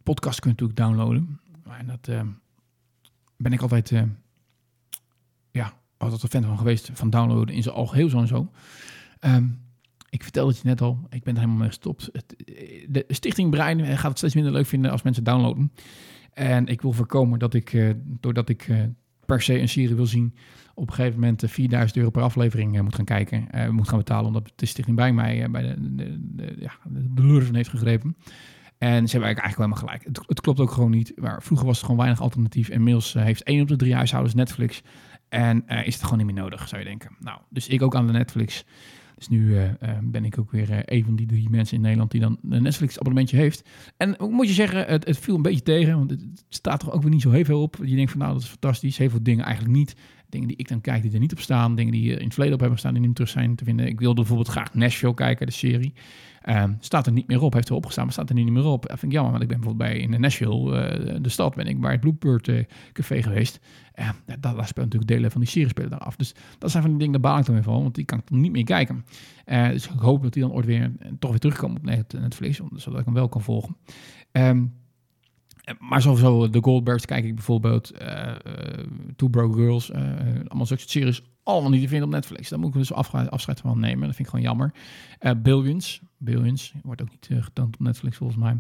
podcast 0.03 0.39
kun 0.39 0.49
je 0.49 0.61
natuurlijk 0.61 0.80
downloaden. 0.80 1.39
En 1.78 1.88
dat 1.88 2.07
ehm, 2.07 2.28
ben 3.38 3.53
ik 3.53 3.61
altijd, 3.61 3.91
ja, 5.52 5.74
altijd 5.97 6.24
een 6.24 6.30
fan 6.30 6.43
van 6.43 6.58
geweest, 6.58 6.89
van 6.93 7.10
downloaden 7.10 7.56
in 7.56 7.64
zijn 7.64 7.76
algeheel 7.76 8.10
zo 8.10 8.20
en 8.20 8.28
zo. 8.28 8.52
Ehm, 9.20 9.45
ik 10.10 10.24
vertelde 10.24 10.52
het 10.52 10.62
je 10.62 10.68
net 10.68 10.82
al, 10.82 10.99
ik 11.10 11.24
ben 11.24 11.34
er 11.34 11.39
helemaal 11.39 11.60
mee 11.60 11.70
gestopt. 11.70 12.10
Het, 12.12 12.36
de 12.89 13.06
Stichting 13.08 13.49
Brein 13.49 13.86
gaat 13.97 14.10
het 14.10 14.18
steeds 14.18 14.36
minder 14.36 14.54
leuk 14.54 14.66
vinden 14.66 14.91
als 14.91 15.02
mensen 15.02 15.24
downloaden. 15.24 15.72
En 16.34 16.68
ik 16.68 16.82
wil 16.82 16.91
voorkomen 16.91 17.39
dat 17.39 17.54
ik, 17.54 17.74
eh, 17.74 17.89
doordat 18.06 18.49
ik 18.49 18.68
eh, 18.68 18.78
per 19.26 19.41
se 19.41 19.60
een 19.60 19.70
serie 19.70 19.95
wil 19.95 20.06
zien, 20.06 20.36
op 20.74 20.88
een 20.88 20.93
gegeven 20.93 21.20
moment 21.20 21.43
eh, 21.43 21.49
4000 21.49 21.97
euro 21.97 22.10
per 22.10 22.22
aflevering 22.22 22.76
eh, 22.76 22.82
moet 22.82 22.95
gaan 22.95 23.06
kijken. 23.06 23.52
eh, 23.52 23.70
moet 23.70 23.88
gaan 23.89 23.97
betalen, 23.97 24.26
omdat 24.26 24.52
de 24.56 24.66
Stichting 24.66 24.95
Brein 24.95 25.16
mij 25.16 25.43
eh, 25.43 25.49
bij 25.49 25.62
de, 25.62 25.76
de, 26.36 26.56
ja, 26.60 26.72
de 27.14 27.24
lurven 27.24 27.56
heeft 27.56 27.70
gegrepen. 27.70 28.16
En 28.78 29.08
ze 29.08 29.12
hebben 29.18 29.36
eigenlijk 29.36 29.56
helemaal 29.58 29.78
gelijk. 29.78 30.04
Het, 30.04 30.20
het 30.28 30.41
klopt 30.41 30.60
ook 30.60 30.72
gewoon 30.72 30.91
niet. 30.91 31.12
Maar 31.16 31.43
vroeger 31.43 31.66
was 31.66 31.76
het 31.76 31.86
gewoon 31.86 32.02
weinig 32.02 32.22
alternatief. 32.22 32.70
Inmiddels 32.70 33.16
eh, 33.16 33.24
heeft 33.24 33.43
één 33.43 33.62
op 33.62 33.68
de 33.68 33.76
drie 33.76 33.95
huishoudens 33.95 34.34
Netflix. 34.36 34.82
En 35.32 35.68
eh, 35.68 35.88
is 35.88 35.94
het 35.94 36.04
gewoon 36.04 36.18
niet 36.18 36.34
meer 36.34 36.44
nodig, 36.44 36.68
zou 36.68 36.82
je 36.82 36.88
denken. 36.88 37.16
Nou, 37.20 37.40
dus 37.50 37.68
ik 37.68 37.82
ook 37.82 37.96
aan 37.96 38.08
de 38.08 38.14
Netflix. 38.14 38.66
Dus 39.16 39.28
nu 39.28 39.58
eh, 39.58 39.70
eh, 39.70 39.98
ben 40.04 40.26
ik 40.26 40.38
ook 40.40 40.52
weer 40.52 40.84
een 40.86 41.04
van 41.04 41.16
die 41.16 41.26
drie 41.26 41.50
mensen 41.50 41.76
in 41.76 41.82
Nederland 41.82 42.12
die 42.12 42.22
dan 42.22 42.38
een 42.50 42.64
Netflix-abonnementje 42.64 43.38
heeft. 43.38 43.70
En 43.98 44.16
moet 44.20 44.48
je 44.48 44.54
zeggen, 44.54 44.86
het, 44.86 45.06
het 45.06 45.18
viel 45.18 45.36
een 45.36 45.42
beetje 45.42 45.62
tegen. 45.62 45.98
Want 45.98 46.10
het, 46.10 46.26
staat 46.50 46.82
er 46.82 46.92
ook 46.92 47.02
weer 47.02 47.12
niet 47.12 47.22
zo 47.22 47.32
heel 47.32 47.44
veel 47.44 47.62
op. 47.62 47.78
Je 47.84 47.96
denkt 47.96 48.12
van, 48.12 48.20
nou, 48.20 48.34
dat 48.34 48.42
is 48.42 48.48
fantastisch. 48.48 48.98
Heel 48.98 49.10
veel 49.10 49.24
dingen 49.24 49.46
eigenlijk 49.46 49.76
niet. 49.76 49.96
Dingen 50.32 50.48
die 50.48 50.58
ik 50.58 50.68
dan 50.68 50.82
kijk 50.82 51.02
die 51.02 51.14
er 51.14 51.20
niet 51.20 51.32
op 51.32 51.40
staan. 51.40 51.76
Dingen 51.76 51.92
die 51.92 52.10
eh, 52.10 52.18
in 52.18 52.24
het 52.24 52.34
verleden 52.34 52.54
op 52.54 52.60
hebben 52.60 52.80
staan 52.80 52.94
die 52.94 53.02
niet 53.02 53.16
terug 53.16 53.30
zijn 53.30 53.56
te 53.56 53.64
vinden. 53.64 53.88
Ik 53.88 54.00
wilde 54.00 54.16
bijvoorbeeld 54.16 54.48
graag 54.48 54.74
Nashville 54.74 55.14
kijken, 55.14 55.46
de 55.46 55.52
serie. 55.52 55.94
Ehm, 56.42 56.74
staat 56.80 57.06
er 57.06 57.12
niet 57.12 57.28
meer 57.28 57.42
op. 57.42 57.54
Heeft 57.54 57.70
er 57.70 57.76
opgestaan, 57.76 58.04
maar 58.04 58.14
staat 58.14 58.30
er 58.30 58.36
niet 58.36 58.50
meer 58.50 58.66
op. 58.66 58.82
Dat 58.88 59.00
vind 59.00 59.12
ik 59.12 59.12
jammer, 59.12 59.32
want 59.32 59.44
ik 59.44 59.50
ben 59.50 59.60
bijvoorbeeld 59.60 59.90
bij 59.92 60.00
in 60.00 60.22
Nashville, 60.22 60.78
eh, 60.78 61.16
de 61.22 61.30
stad, 61.30 61.56
ben 61.56 61.68
ik 61.68 61.82
bij 61.82 61.92
het 61.92 62.00
Bluebird 62.00 62.48
eh, 62.48 62.64
Café 62.94 63.22
geweest. 63.24 63.60
Uh, 64.00 64.10
daar, 64.26 64.56
daar 64.56 64.68
spelen 64.68 64.90
natuurlijk 64.90 65.12
delen 65.12 65.32
van 65.32 65.42
die 65.42 65.50
serie 65.50 65.70
spelen 65.70 65.90
daar 65.90 66.00
af. 66.00 66.16
Dus 66.16 66.36
dat 66.58 66.72
zijn 66.72 66.84
van 66.84 66.92
die 66.92 67.00
dingen, 67.00 67.22
daar 67.22 67.32
baal 67.32 67.40
ik 67.40 67.46
dan 67.46 67.56
weer 67.56 67.64
van, 67.64 67.82
want 67.82 67.96
die 67.96 68.06
kan 68.06 68.20
ik 68.20 68.28
dan 68.28 68.42
niet 68.42 68.52
meer 68.52 68.64
kijken. 68.64 69.06
Dus 69.46 69.90
ik 69.90 70.00
hoop 70.00 70.24
dat 70.24 70.34
die 70.34 70.42
dan 70.42 70.52
ooit 70.52 70.66
weer, 70.66 70.92
toch 71.20 71.30
weer 71.30 71.40
terugkomen 71.40 71.78
op 71.78 71.84
net- 71.84 72.14
Netflix, 72.14 72.62
zodat 72.76 73.00
ik 73.00 73.06
hem 73.06 73.14
wel 73.14 73.30
kan 73.30 73.42
volgen. 73.42 73.76
Ehm, 74.32 74.58
eh, 74.58 74.64
maar 75.80 76.01
sowieso, 76.01 76.49
de 76.49 76.61
Goldbergs 76.61 77.05
kijk 77.05 77.26
ik 77.26 77.36
bijvoorbeeld, 77.36 77.91
eh, 77.91 78.30
eh, 78.30 78.36
Two 79.15 79.28
Broke 79.28 79.57
Girls, 79.57 79.91
eh, 79.91 80.03
allemaal 80.47 80.65
zulke 80.65 80.84
series, 80.89 81.24
allemaal 81.43 81.69
niet 81.69 81.82
te 81.82 81.88
vinden 81.88 82.07
op 82.07 82.13
Netflix. 82.13 82.49
Daar 82.49 82.59
moet 82.59 82.69
ik 82.69 82.74
dus 82.74 82.93
afscheid 82.93 83.59
van 83.59 83.80
nemen, 83.80 84.07
dat 84.07 84.15
vind 84.15 84.28
ik 84.28 84.34
gewoon 84.34 84.45
jammer. 84.45 84.74
Billions, 85.38 86.01
Billions, 86.17 86.74
wordt 86.84 87.01
ook 87.01 87.09
niet 87.09 87.43
getoond 87.43 87.74
op 87.74 87.80
Netflix 87.80 88.17
volgens 88.17 88.39
mij. 88.39 88.59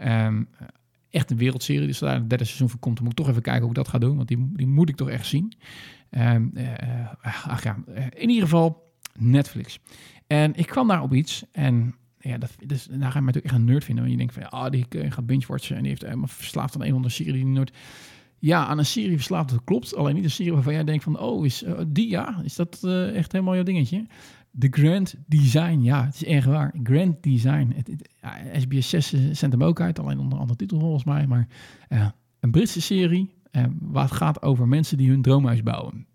Ehm, 0.00 0.44
eh, 0.58 0.66
echt 1.10 1.30
een 1.30 1.36
wereldserie, 1.36 1.86
dus 1.86 1.98
daar 1.98 2.14
het 2.14 2.28
derde 2.28 2.44
seizoen 2.44 2.68
van 2.68 2.78
komt, 2.78 2.94
dan 2.96 3.04
moet 3.04 3.12
ik 3.12 3.18
toch 3.18 3.28
even 3.28 3.42
kijken 3.42 3.62
hoe 3.62 3.70
ik 3.70 3.76
dat 3.76 3.88
ga 3.88 3.98
doen, 3.98 4.16
want 4.16 4.28
die, 4.28 4.50
die 4.52 4.66
moet 4.66 4.88
ik 4.88 4.96
toch 4.96 5.08
echt 5.08 5.26
zien. 5.26 5.52
Ehm, 6.10 6.48
eh, 6.54 7.00
eh, 7.00 7.46
ach 7.46 7.62
ja, 7.62 7.76
in 8.14 8.28
ieder 8.28 8.42
geval 8.42 8.92
Netflix. 9.18 9.78
En 10.26 10.54
ik 10.54 10.66
kwam 10.66 10.88
daar 10.88 11.02
op 11.02 11.14
iets 11.14 11.44
en 11.52 11.94
ja, 12.20 12.38
dat, 12.38 12.56
dus, 12.66 12.84
daar 12.84 13.10
ga 13.10 13.18
je 13.18 13.24
me 13.24 13.26
natuurlijk 13.26 13.44
echt 13.44 13.54
een 13.54 13.64
nerd 13.64 13.84
vinden. 13.84 14.04
Want 14.04 14.16
je 14.16 14.26
denkt 14.26 14.34
van, 14.34 14.50
ah, 14.50 14.70
die 14.70 14.86
eh, 14.88 15.12
gaat 15.12 15.26
binge-watchen 15.26 15.76
en 15.76 15.80
die 15.80 15.90
heeft 15.90 16.02
helemaal 16.02 16.26
verslaafd 16.26 16.74
aan 16.74 16.80
een 16.80 16.88
of 16.88 16.94
andere 16.94 17.14
serie 17.14 17.32
die 17.32 17.44
nooit... 17.44 17.72
Ja, 18.38 18.66
aan 18.66 18.78
een 18.78 18.86
serie 18.86 19.16
verslaafd, 19.16 19.48
dat 19.48 19.64
klopt. 19.64 19.96
Alleen 19.96 20.14
niet 20.14 20.24
een 20.24 20.30
serie 20.30 20.52
waarvan 20.52 20.72
jij 20.72 20.84
denkt 20.84 21.04
van, 21.04 21.18
oh, 21.18 21.44
is 21.44 21.62
eh, 21.62 21.80
die 21.88 22.08
ja? 22.08 22.40
Is 22.44 22.54
dat 22.54 22.80
eh, 22.84 23.16
echt 23.16 23.32
helemaal 23.32 23.54
jouw 23.54 23.64
dingetje? 23.64 24.06
De 24.50 24.68
Grand 24.70 25.14
Design, 25.26 25.80
ja, 25.82 26.04
het 26.04 26.14
is 26.14 26.24
echt 26.24 26.46
waar. 26.46 26.74
Grand 26.82 27.22
Design. 27.22 27.72
Het, 27.76 28.10
ja, 28.20 28.60
SBS 28.60 28.88
6 28.88 29.08
zendt 29.08 29.40
hem 29.40 29.62
ook 29.62 29.80
uit, 29.80 29.98
alleen 29.98 30.18
onder 30.18 30.38
andere 30.38 30.58
titel 30.58 30.78
volgens 30.78 31.04
mij. 31.04 31.26
Maar 31.26 31.48
eh, 31.88 32.08
een 32.40 32.50
Britse 32.50 32.80
serie 32.80 33.34
eh, 33.50 33.64
waar 33.80 34.04
het 34.04 34.12
gaat 34.12 34.42
over 34.42 34.68
mensen 34.68 34.96
die 34.96 35.08
hun 35.08 35.22
droomhuis 35.22 35.62
bouwen. 35.62 36.06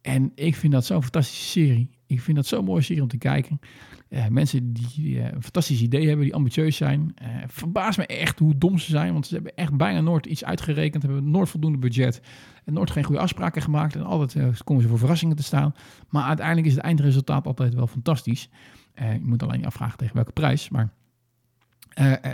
En 0.00 0.32
ik 0.34 0.56
vind 0.56 0.72
dat 0.72 0.84
zo'n 0.84 1.02
fantastische 1.02 1.48
serie. 1.48 1.90
Ik 2.06 2.20
vind 2.20 2.36
dat 2.36 2.46
zo'n 2.46 2.64
mooie 2.64 2.82
serie 2.82 3.02
om 3.02 3.08
te 3.08 3.18
kijken. 3.18 3.60
Eh, 4.08 4.26
mensen 4.26 4.72
die 4.72 5.20
eh, 5.20 5.32
een 5.32 5.42
fantastisch 5.42 5.80
idee 5.80 6.06
hebben, 6.06 6.24
die 6.24 6.34
ambitieus 6.34 6.76
zijn. 6.76 7.12
Eh 7.14 7.26
verbaast 7.46 7.98
me 7.98 8.06
echt 8.06 8.38
hoe 8.38 8.58
dom 8.58 8.78
ze 8.78 8.90
zijn, 8.90 9.12
want 9.12 9.26
ze 9.26 9.34
hebben 9.34 9.54
echt 9.54 9.76
bijna 9.76 10.00
nooit 10.00 10.26
iets 10.26 10.44
uitgerekend, 10.44 11.02
hebben 11.02 11.30
nooit 11.30 11.48
voldoende 11.48 11.78
budget 11.78 12.20
en 12.64 12.72
nooit 12.72 12.90
geen 12.90 13.04
goede 13.04 13.20
afspraken 13.20 13.62
gemaakt. 13.62 13.94
En 13.94 14.04
altijd 14.04 14.62
komen 14.64 14.82
ze 14.82 14.88
voor 14.88 14.98
verrassingen 14.98 15.36
te 15.36 15.42
staan. 15.42 15.74
Maar 16.08 16.24
uiteindelijk 16.24 16.66
is 16.66 16.74
het 16.74 16.82
eindresultaat 16.82 17.46
altijd 17.46 17.74
wel 17.74 17.86
fantastisch. 17.86 18.48
Je 18.94 19.20
moet 19.22 19.42
alleen 19.42 19.56
niet 19.56 19.66
afvragen 19.66 19.98
tegen 19.98 20.14
welke 20.14 20.32
prijs, 20.32 20.68
maar... 20.68 20.92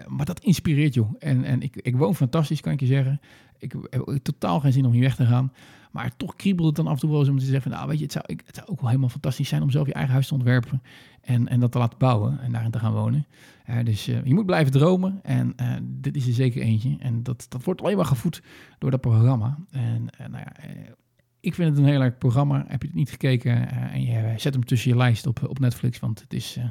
maar 0.06 0.24
dat 0.24 0.40
inspireert, 0.40 0.94
joh. 0.94 1.14
En, 1.18 1.44
en 1.44 1.62
ik, 1.62 1.76
ik 1.76 1.96
woon 1.96 2.14
fantastisch, 2.14 2.60
kan 2.60 2.72
ik 2.72 2.80
je 2.80 2.86
zeggen. 2.86 3.20
Ik 3.58 3.74
heb 3.90 4.18
totaal 4.22 4.60
geen 4.60 4.72
zin 4.72 4.86
om 4.86 4.92
hier 4.92 5.00
weg 5.02 5.14
te 5.14 5.26
gaan. 5.26 5.52
Maar 5.94 6.16
toch 6.16 6.36
kriebelt 6.36 6.66
het 6.66 6.76
dan 6.76 6.86
af 6.86 6.92
en 6.92 7.00
toe 7.00 7.10
wel 7.10 7.18
eens 7.18 7.28
om 7.28 7.38
te 7.38 7.44
zeggen... 7.44 7.70
Nou, 7.70 7.88
weet 7.88 7.98
je, 7.98 8.02
het 8.02 8.12
zou, 8.12 8.24
het 8.46 8.54
zou 8.54 8.68
ook 8.68 8.80
wel 8.80 8.88
helemaal 8.88 9.08
fantastisch 9.08 9.48
zijn... 9.48 9.62
om 9.62 9.70
zelf 9.70 9.86
je 9.86 9.92
eigen 9.92 10.12
huis 10.12 10.26
te 10.26 10.34
ontwerpen 10.34 10.82
en, 11.20 11.48
en 11.48 11.60
dat 11.60 11.72
te 11.72 11.78
laten 11.78 11.98
bouwen 11.98 12.40
en 12.40 12.52
daarin 12.52 12.70
te 12.70 12.78
gaan 12.78 12.92
wonen. 12.92 13.26
Eh, 13.64 13.84
dus 13.84 14.08
eh, 14.08 14.24
je 14.24 14.34
moet 14.34 14.46
blijven 14.46 14.72
dromen 14.72 15.20
en 15.22 15.52
eh, 15.56 15.72
dit 15.82 16.16
is 16.16 16.26
er 16.26 16.32
zeker 16.32 16.62
eentje. 16.62 16.96
En 16.98 17.22
dat, 17.22 17.46
dat 17.48 17.64
wordt 17.64 17.82
alleen 17.82 17.96
maar 17.96 18.04
gevoed 18.04 18.42
door 18.78 18.90
dat 18.90 19.00
programma. 19.00 19.58
En 19.70 20.08
nou 20.18 20.44
ja, 20.44 20.52
ik 21.40 21.54
vind 21.54 21.68
het 21.68 21.78
een 21.78 21.84
heel 21.84 21.98
leuk 21.98 22.18
programma. 22.18 22.64
Heb 22.68 22.82
je 22.82 22.88
het 22.88 22.96
niet 22.96 23.10
gekeken 23.10 23.70
en 23.70 24.02
je 24.02 24.34
zet 24.36 24.54
hem 24.54 24.64
tussen 24.64 24.90
je 24.90 24.96
lijst 24.96 25.26
op, 25.26 25.48
op 25.48 25.58
Netflix, 25.58 25.98
want 25.98 26.20
het 26.20 26.32
is... 26.32 26.56
eh, 26.56 26.64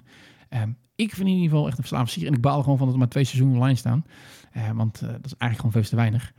ehm, 0.61 0.71
ik 0.95 1.13
vind 1.13 1.28
in 1.28 1.34
ieder 1.34 1.49
geval 1.49 1.67
echt 1.67 1.78
een 1.78 1.84
verslaafde 1.84 2.11
serie. 2.11 2.28
En 2.28 2.34
ik 2.34 2.41
baal 2.41 2.61
gewoon 2.61 2.78
van 2.78 2.86
dat 2.86 2.95
er 2.95 3.01
maar 3.01 3.09
twee 3.09 3.24
seizoenen 3.24 3.57
online 3.57 3.78
staan. 3.78 4.05
Want 4.74 4.99
dat 4.99 5.26
is 5.26 5.36
eigenlijk 5.38 5.55
gewoon 5.55 5.71
veel 5.71 5.84
te 5.84 5.95
weinig. 5.95 6.34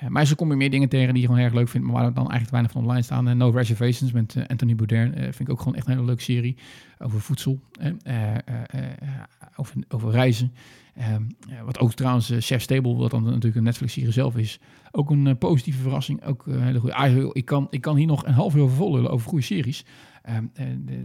Eh, 0.00 0.08
maar 0.08 0.26
zo 0.26 0.34
kom 0.34 0.50
je 0.50 0.56
meer 0.56 0.70
dingen 0.70 0.88
tegen 0.88 1.12
die 1.12 1.22
je 1.22 1.28
gewoon 1.28 1.44
erg 1.44 1.54
leuk 1.54 1.68
vindt, 1.68 1.86
maar 1.86 1.96
waar 1.96 2.12
dan 2.12 2.22
eigenlijk 2.22 2.50
weinig 2.50 2.72
van 2.72 2.82
online 2.82 3.02
staan. 3.02 3.28
En 3.28 3.36
No 3.36 3.50
Reservations 3.50 4.12
met 4.12 4.36
eh, 4.36 4.44
Anthony 4.46 4.74
Bourdain 4.74 5.14
eh, 5.14 5.22
vind 5.22 5.40
ik 5.40 5.50
ook 5.50 5.58
gewoon 5.58 5.74
echt 5.74 5.86
een 5.86 5.92
hele 5.92 6.04
leuke 6.04 6.22
serie 6.22 6.56
over 6.98 7.20
voedsel, 7.20 7.60
eh, 7.80 7.90
eh, 8.02 8.34
eh, 8.34 8.38
eh, 8.70 9.08
over, 9.56 9.76
over 9.88 10.10
reizen. 10.10 10.52
Eh, 10.94 11.14
eh, 11.14 11.20
wat 11.64 11.78
ook 11.78 11.92
trouwens 11.92 12.30
eh, 12.30 12.40
Chef 12.40 12.62
Stable, 12.62 12.94
wat 12.94 13.10
dan 13.10 13.22
natuurlijk 13.22 13.56
een 13.56 13.62
Netflix-serie 13.62 14.12
zelf 14.12 14.36
is, 14.36 14.60
ook 14.90 15.10
een 15.10 15.26
eh, 15.26 15.36
positieve 15.38 15.82
verrassing. 15.82 16.24
Ook 16.24 16.46
een 16.46 16.62
hele 16.62 16.78
goede. 16.78 16.94
Ah, 16.94 17.24
ik, 17.32 17.44
kan, 17.44 17.66
ik 17.70 17.80
kan 17.80 17.96
hier 17.96 18.06
nog 18.06 18.26
een 18.26 18.32
half 18.32 18.54
uur 18.54 18.62
over 18.62 19.10
over 19.10 19.28
goede 19.28 19.44
series. 19.44 19.84
Eh, 20.22 20.36
eh, 20.36 20.66
de, 20.84 21.02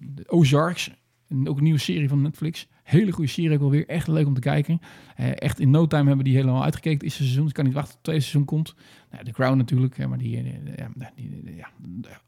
de 0.00 0.24
Ozarks, 0.28 0.90
ook 1.44 1.56
een 1.56 1.62
nieuwe 1.62 1.78
serie 1.78 2.08
van 2.08 2.22
Netflix. 2.22 2.68
Hele 2.82 3.12
goede 3.12 3.30
serie 3.30 3.52
ook 3.52 3.62
alweer. 3.62 3.88
Echt 3.88 4.08
leuk 4.08 4.26
om 4.26 4.34
te 4.34 4.40
kijken. 4.40 4.80
Eh, 5.16 5.30
echt 5.34 5.60
in 5.60 5.70
no 5.70 5.86
time 5.86 6.06
hebben 6.06 6.24
die 6.24 6.34
helemaal 6.34 6.62
uitgekeken. 6.62 6.98
Het 6.98 7.02
eerste 7.02 7.22
seizoen. 7.22 7.46
Ik 7.46 7.52
kan 7.52 7.64
niet 7.64 7.74
wachten 7.74 7.92
tot 7.92 7.96
het 7.96 8.04
tweede 8.04 8.22
seizoen 8.22 8.44
komt. 8.44 8.74
Nou, 9.10 9.24
The 9.24 9.30
Crown 9.30 9.56
natuurlijk. 9.56 10.06
Maar 10.08 10.18
die, 10.18 10.36
eh, 10.36 10.76
ja, 10.76 11.10
die, 11.14 11.54
ja, 11.56 11.68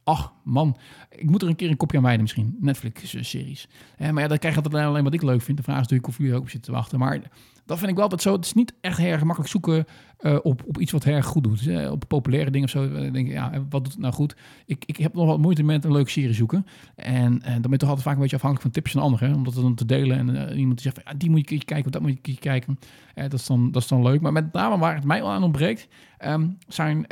ach 0.05 0.33
man. 0.45 0.77
Ik 1.11 1.31
moet 1.31 1.43
er 1.43 1.49
een 1.49 1.57
keer 1.57 1.71
een 1.71 1.77
kopje 1.77 1.97
aan 1.97 2.03
wijden 2.03 2.23
misschien. 2.23 2.57
Netflix-series. 2.61 3.69
Eh, 3.97 4.11
maar 4.11 4.23
ja, 4.23 4.29
dan 4.29 4.39
krijg 4.39 4.55
je 4.55 4.63
altijd 4.63 4.85
alleen 4.85 5.05
wat 5.05 5.15
ik 5.15 5.23
leuk 5.23 5.43
vind. 5.43 5.57
De 5.57 5.63
vraag 5.63 5.77
is 5.77 5.83
natuurlijk 5.83 6.09
of 6.09 6.19
jullie 6.19 6.35
ook 6.35 6.43
op 6.43 6.51
zitten 6.51 6.73
te 6.73 6.79
wachten. 6.79 6.99
Maar 6.99 7.21
dat 7.67 7.79
vind 7.79 7.91
ik 7.91 7.95
wel 7.95 8.05
altijd 8.05 8.23
zo. 8.23 8.33
Het 8.33 8.45
is 8.45 8.53
niet 8.53 8.75
echt 8.81 8.99
heel 8.99 9.13
erg 9.13 9.23
makkelijk 9.23 9.51
zoeken 9.51 9.85
eh, 10.19 10.39
op, 10.43 10.63
op 10.67 10.79
iets 10.79 10.93
wat 10.93 11.05
heel 11.05 11.15
erg 11.15 11.27
goed 11.27 11.45
doet. 11.45 11.65
Dus, 11.65 11.89
op 11.89 12.05
populaire 12.09 12.51
dingen 12.51 12.67
of 12.67 12.73
zo. 12.73 12.85
eh, 12.85 13.13
denk 13.13 13.27
ik, 13.27 13.33
ja, 13.33 13.51
wat 13.69 13.85
doet 13.85 13.93
het 13.93 14.03
nou 14.03 14.15
goed? 14.15 14.37
Ik, 14.67 14.85
ik 14.87 14.97
heb 14.97 15.15
nog 15.15 15.27
wat 15.27 15.39
moeite 15.39 15.63
met 15.63 15.85
een 15.85 15.93
leuke 15.93 16.11
serie 16.11 16.35
zoeken. 16.35 16.67
En, 16.97 17.39
dan 17.39 17.61
ben 17.61 17.71
je 17.71 17.77
toch 17.77 17.89
altijd 17.89 18.07
vaak 18.07 18.15
een 18.15 18.21
beetje 18.21 18.37
afhankelijk 18.37 18.73
van 18.73 18.83
tips 18.83 18.93
van 18.93 19.03
anderen. 19.03 19.29
Hè? 19.29 19.35
Om 19.35 19.45
dat 19.45 19.55
dan 19.55 19.75
te 19.75 19.85
delen. 19.85 20.19
En 20.19 20.59
iemand 20.59 20.83
die 20.83 20.93
zegt, 20.93 21.07
ja, 21.09 21.15
die 21.17 21.31
moet 21.31 21.51
je 21.51 21.65
kijken, 21.65 21.85
of 21.85 21.91
dat 21.91 22.03
moet 22.03 22.19
je 22.23 22.39
kijken. 22.39 22.79
Eh, 23.15 23.23
dat, 23.23 23.41
is 23.41 23.47
dan, 23.47 23.71
dat 23.71 23.83
is 23.83 23.89
dan 23.89 24.03
leuk. 24.03 24.21
Maar 24.21 24.33
met 24.33 24.53
name 24.53 24.79
waar 24.79 24.95
het 24.95 25.05
mij 25.05 25.21
wel 25.21 25.31
aan 25.31 25.43
ontbreekt, 25.43 25.89
ehm, 26.19 26.49
zijn 26.69 27.07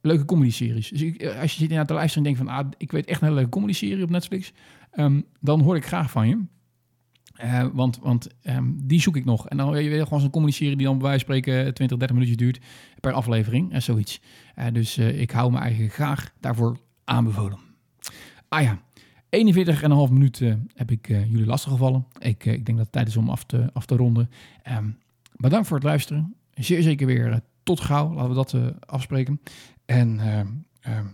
leuke 0.00 0.24
comedy-series. 0.24 0.88
Dus 0.88 1.02
als 1.40 1.52
je 1.52 1.58
zit 1.58 1.70
naar 1.70 1.86
te 1.86 1.92
luisteren 1.92 2.26
en 2.26 2.34
denkt 2.34 2.50
van, 2.50 2.58
ah, 2.58 2.70
ik 2.76 2.92
weet 2.92 3.06
echt 3.06 3.20
een 3.20 3.26
hele 3.26 3.38
leuke 3.38 3.56
comedy-serie 3.56 4.04
op 4.04 4.10
Netflix. 4.10 4.52
ehm, 4.90 5.20
dan 5.40 5.60
hoor 5.60 5.76
ik 5.76 5.86
graag 5.86 6.10
van 6.10 6.28
je. 6.28 6.38
Eh, 7.38 7.66
want 7.72 7.98
want 7.98 8.28
ehm, 8.42 8.64
die 8.74 9.00
zoek 9.00 9.16
ik 9.16 9.24
nog. 9.24 9.48
En 9.48 9.56
dan 9.56 9.70
wil 9.70 9.80
je 9.80 10.02
gewoon 10.04 10.20
zo'n 10.20 10.30
comedy-serie 10.30 10.76
die 10.76 10.86
dan 10.86 10.98
bij 10.98 11.08
wijze 11.08 11.24
van 11.24 11.34
spreken 11.34 11.74
20, 11.74 11.98
30 11.98 12.16
minuutjes 12.16 12.36
duurt 12.36 12.60
per 13.00 13.12
aflevering 13.12 13.72
en 13.72 13.82
zoiets. 13.82 14.20
Eh, 14.54 14.66
dus 14.72 14.96
eh, 14.96 15.20
ik 15.20 15.30
hou 15.30 15.52
me 15.52 15.58
eigenlijk 15.58 15.94
graag 15.94 16.32
daarvoor 16.40 16.78
aanbevolen. 17.04 17.58
Ah 18.48 18.62
ja, 18.62 18.78
41,5 19.30 20.12
minuten 20.12 20.70
heb 20.74 20.90
ik 20.90 21.08
eh, 21.08 21.30
jullie 21.30 21.46
lastiggevallen. 21.46 22.06
Ik, 22.18 22.46
eh, 22.46 22.52
ik 22.52 22.66
denk 22.66 22.78
dat 22.78 22.86
het 22.86 22.92
tijd 22.92 23.08
is 23.08 23.16
om 23.16 23.28
af 23.28 23.44
te, 23.44 23.70
af 23.72 23.86
te 23.86 23.96
ronden. 23.96 24.30
Ehm, 24.62 24.90
bedankt 25.36 25.66
voor 25.66 25.76
het 25.76 25.86
luisteren. 25.86 26.34
Zeer 26.54 26.82
zeker 26.82 27.06
weer 27.06 27.32
eh, 27.32 27.38
tot 27.62 27.80
gauw. 27.80 28.12
Laten 28.12 28.28
we 28.28 28.34
dat 28.34 28.54
eh, 28.54 28.66
afspreken. 28.86 29.40
En 29.84 30.20
ehm, 30.20 31.04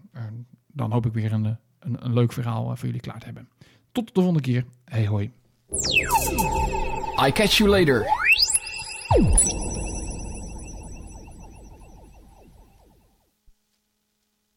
dan 0.72 0.93
hoop 0.93 1.07
ik 1.07 1.12
weer 1.12 1.33
een, 1.33 1.47
eh, 1.47 1.53
een, 1.79 2.12
leuk 2.12 2.33
verhaal 2.33 2.70
eh, 2.70 2.77
voor 2.77 2.87
jullie 2.87 3.01
klaar 3.01 3.18
te 3.18 3.25
hebben. 3.25 3.49
Tot 3.93 4.07
de 4.07 4.12
volgende 4.14 4.41
keer. 4.41 4.64
Hey 4.85 5.07
hoi. 5.07 5.31
I 7.18 7.31
catch 7.31 7.61
you 7.61 7.68
later. 7.68 8.07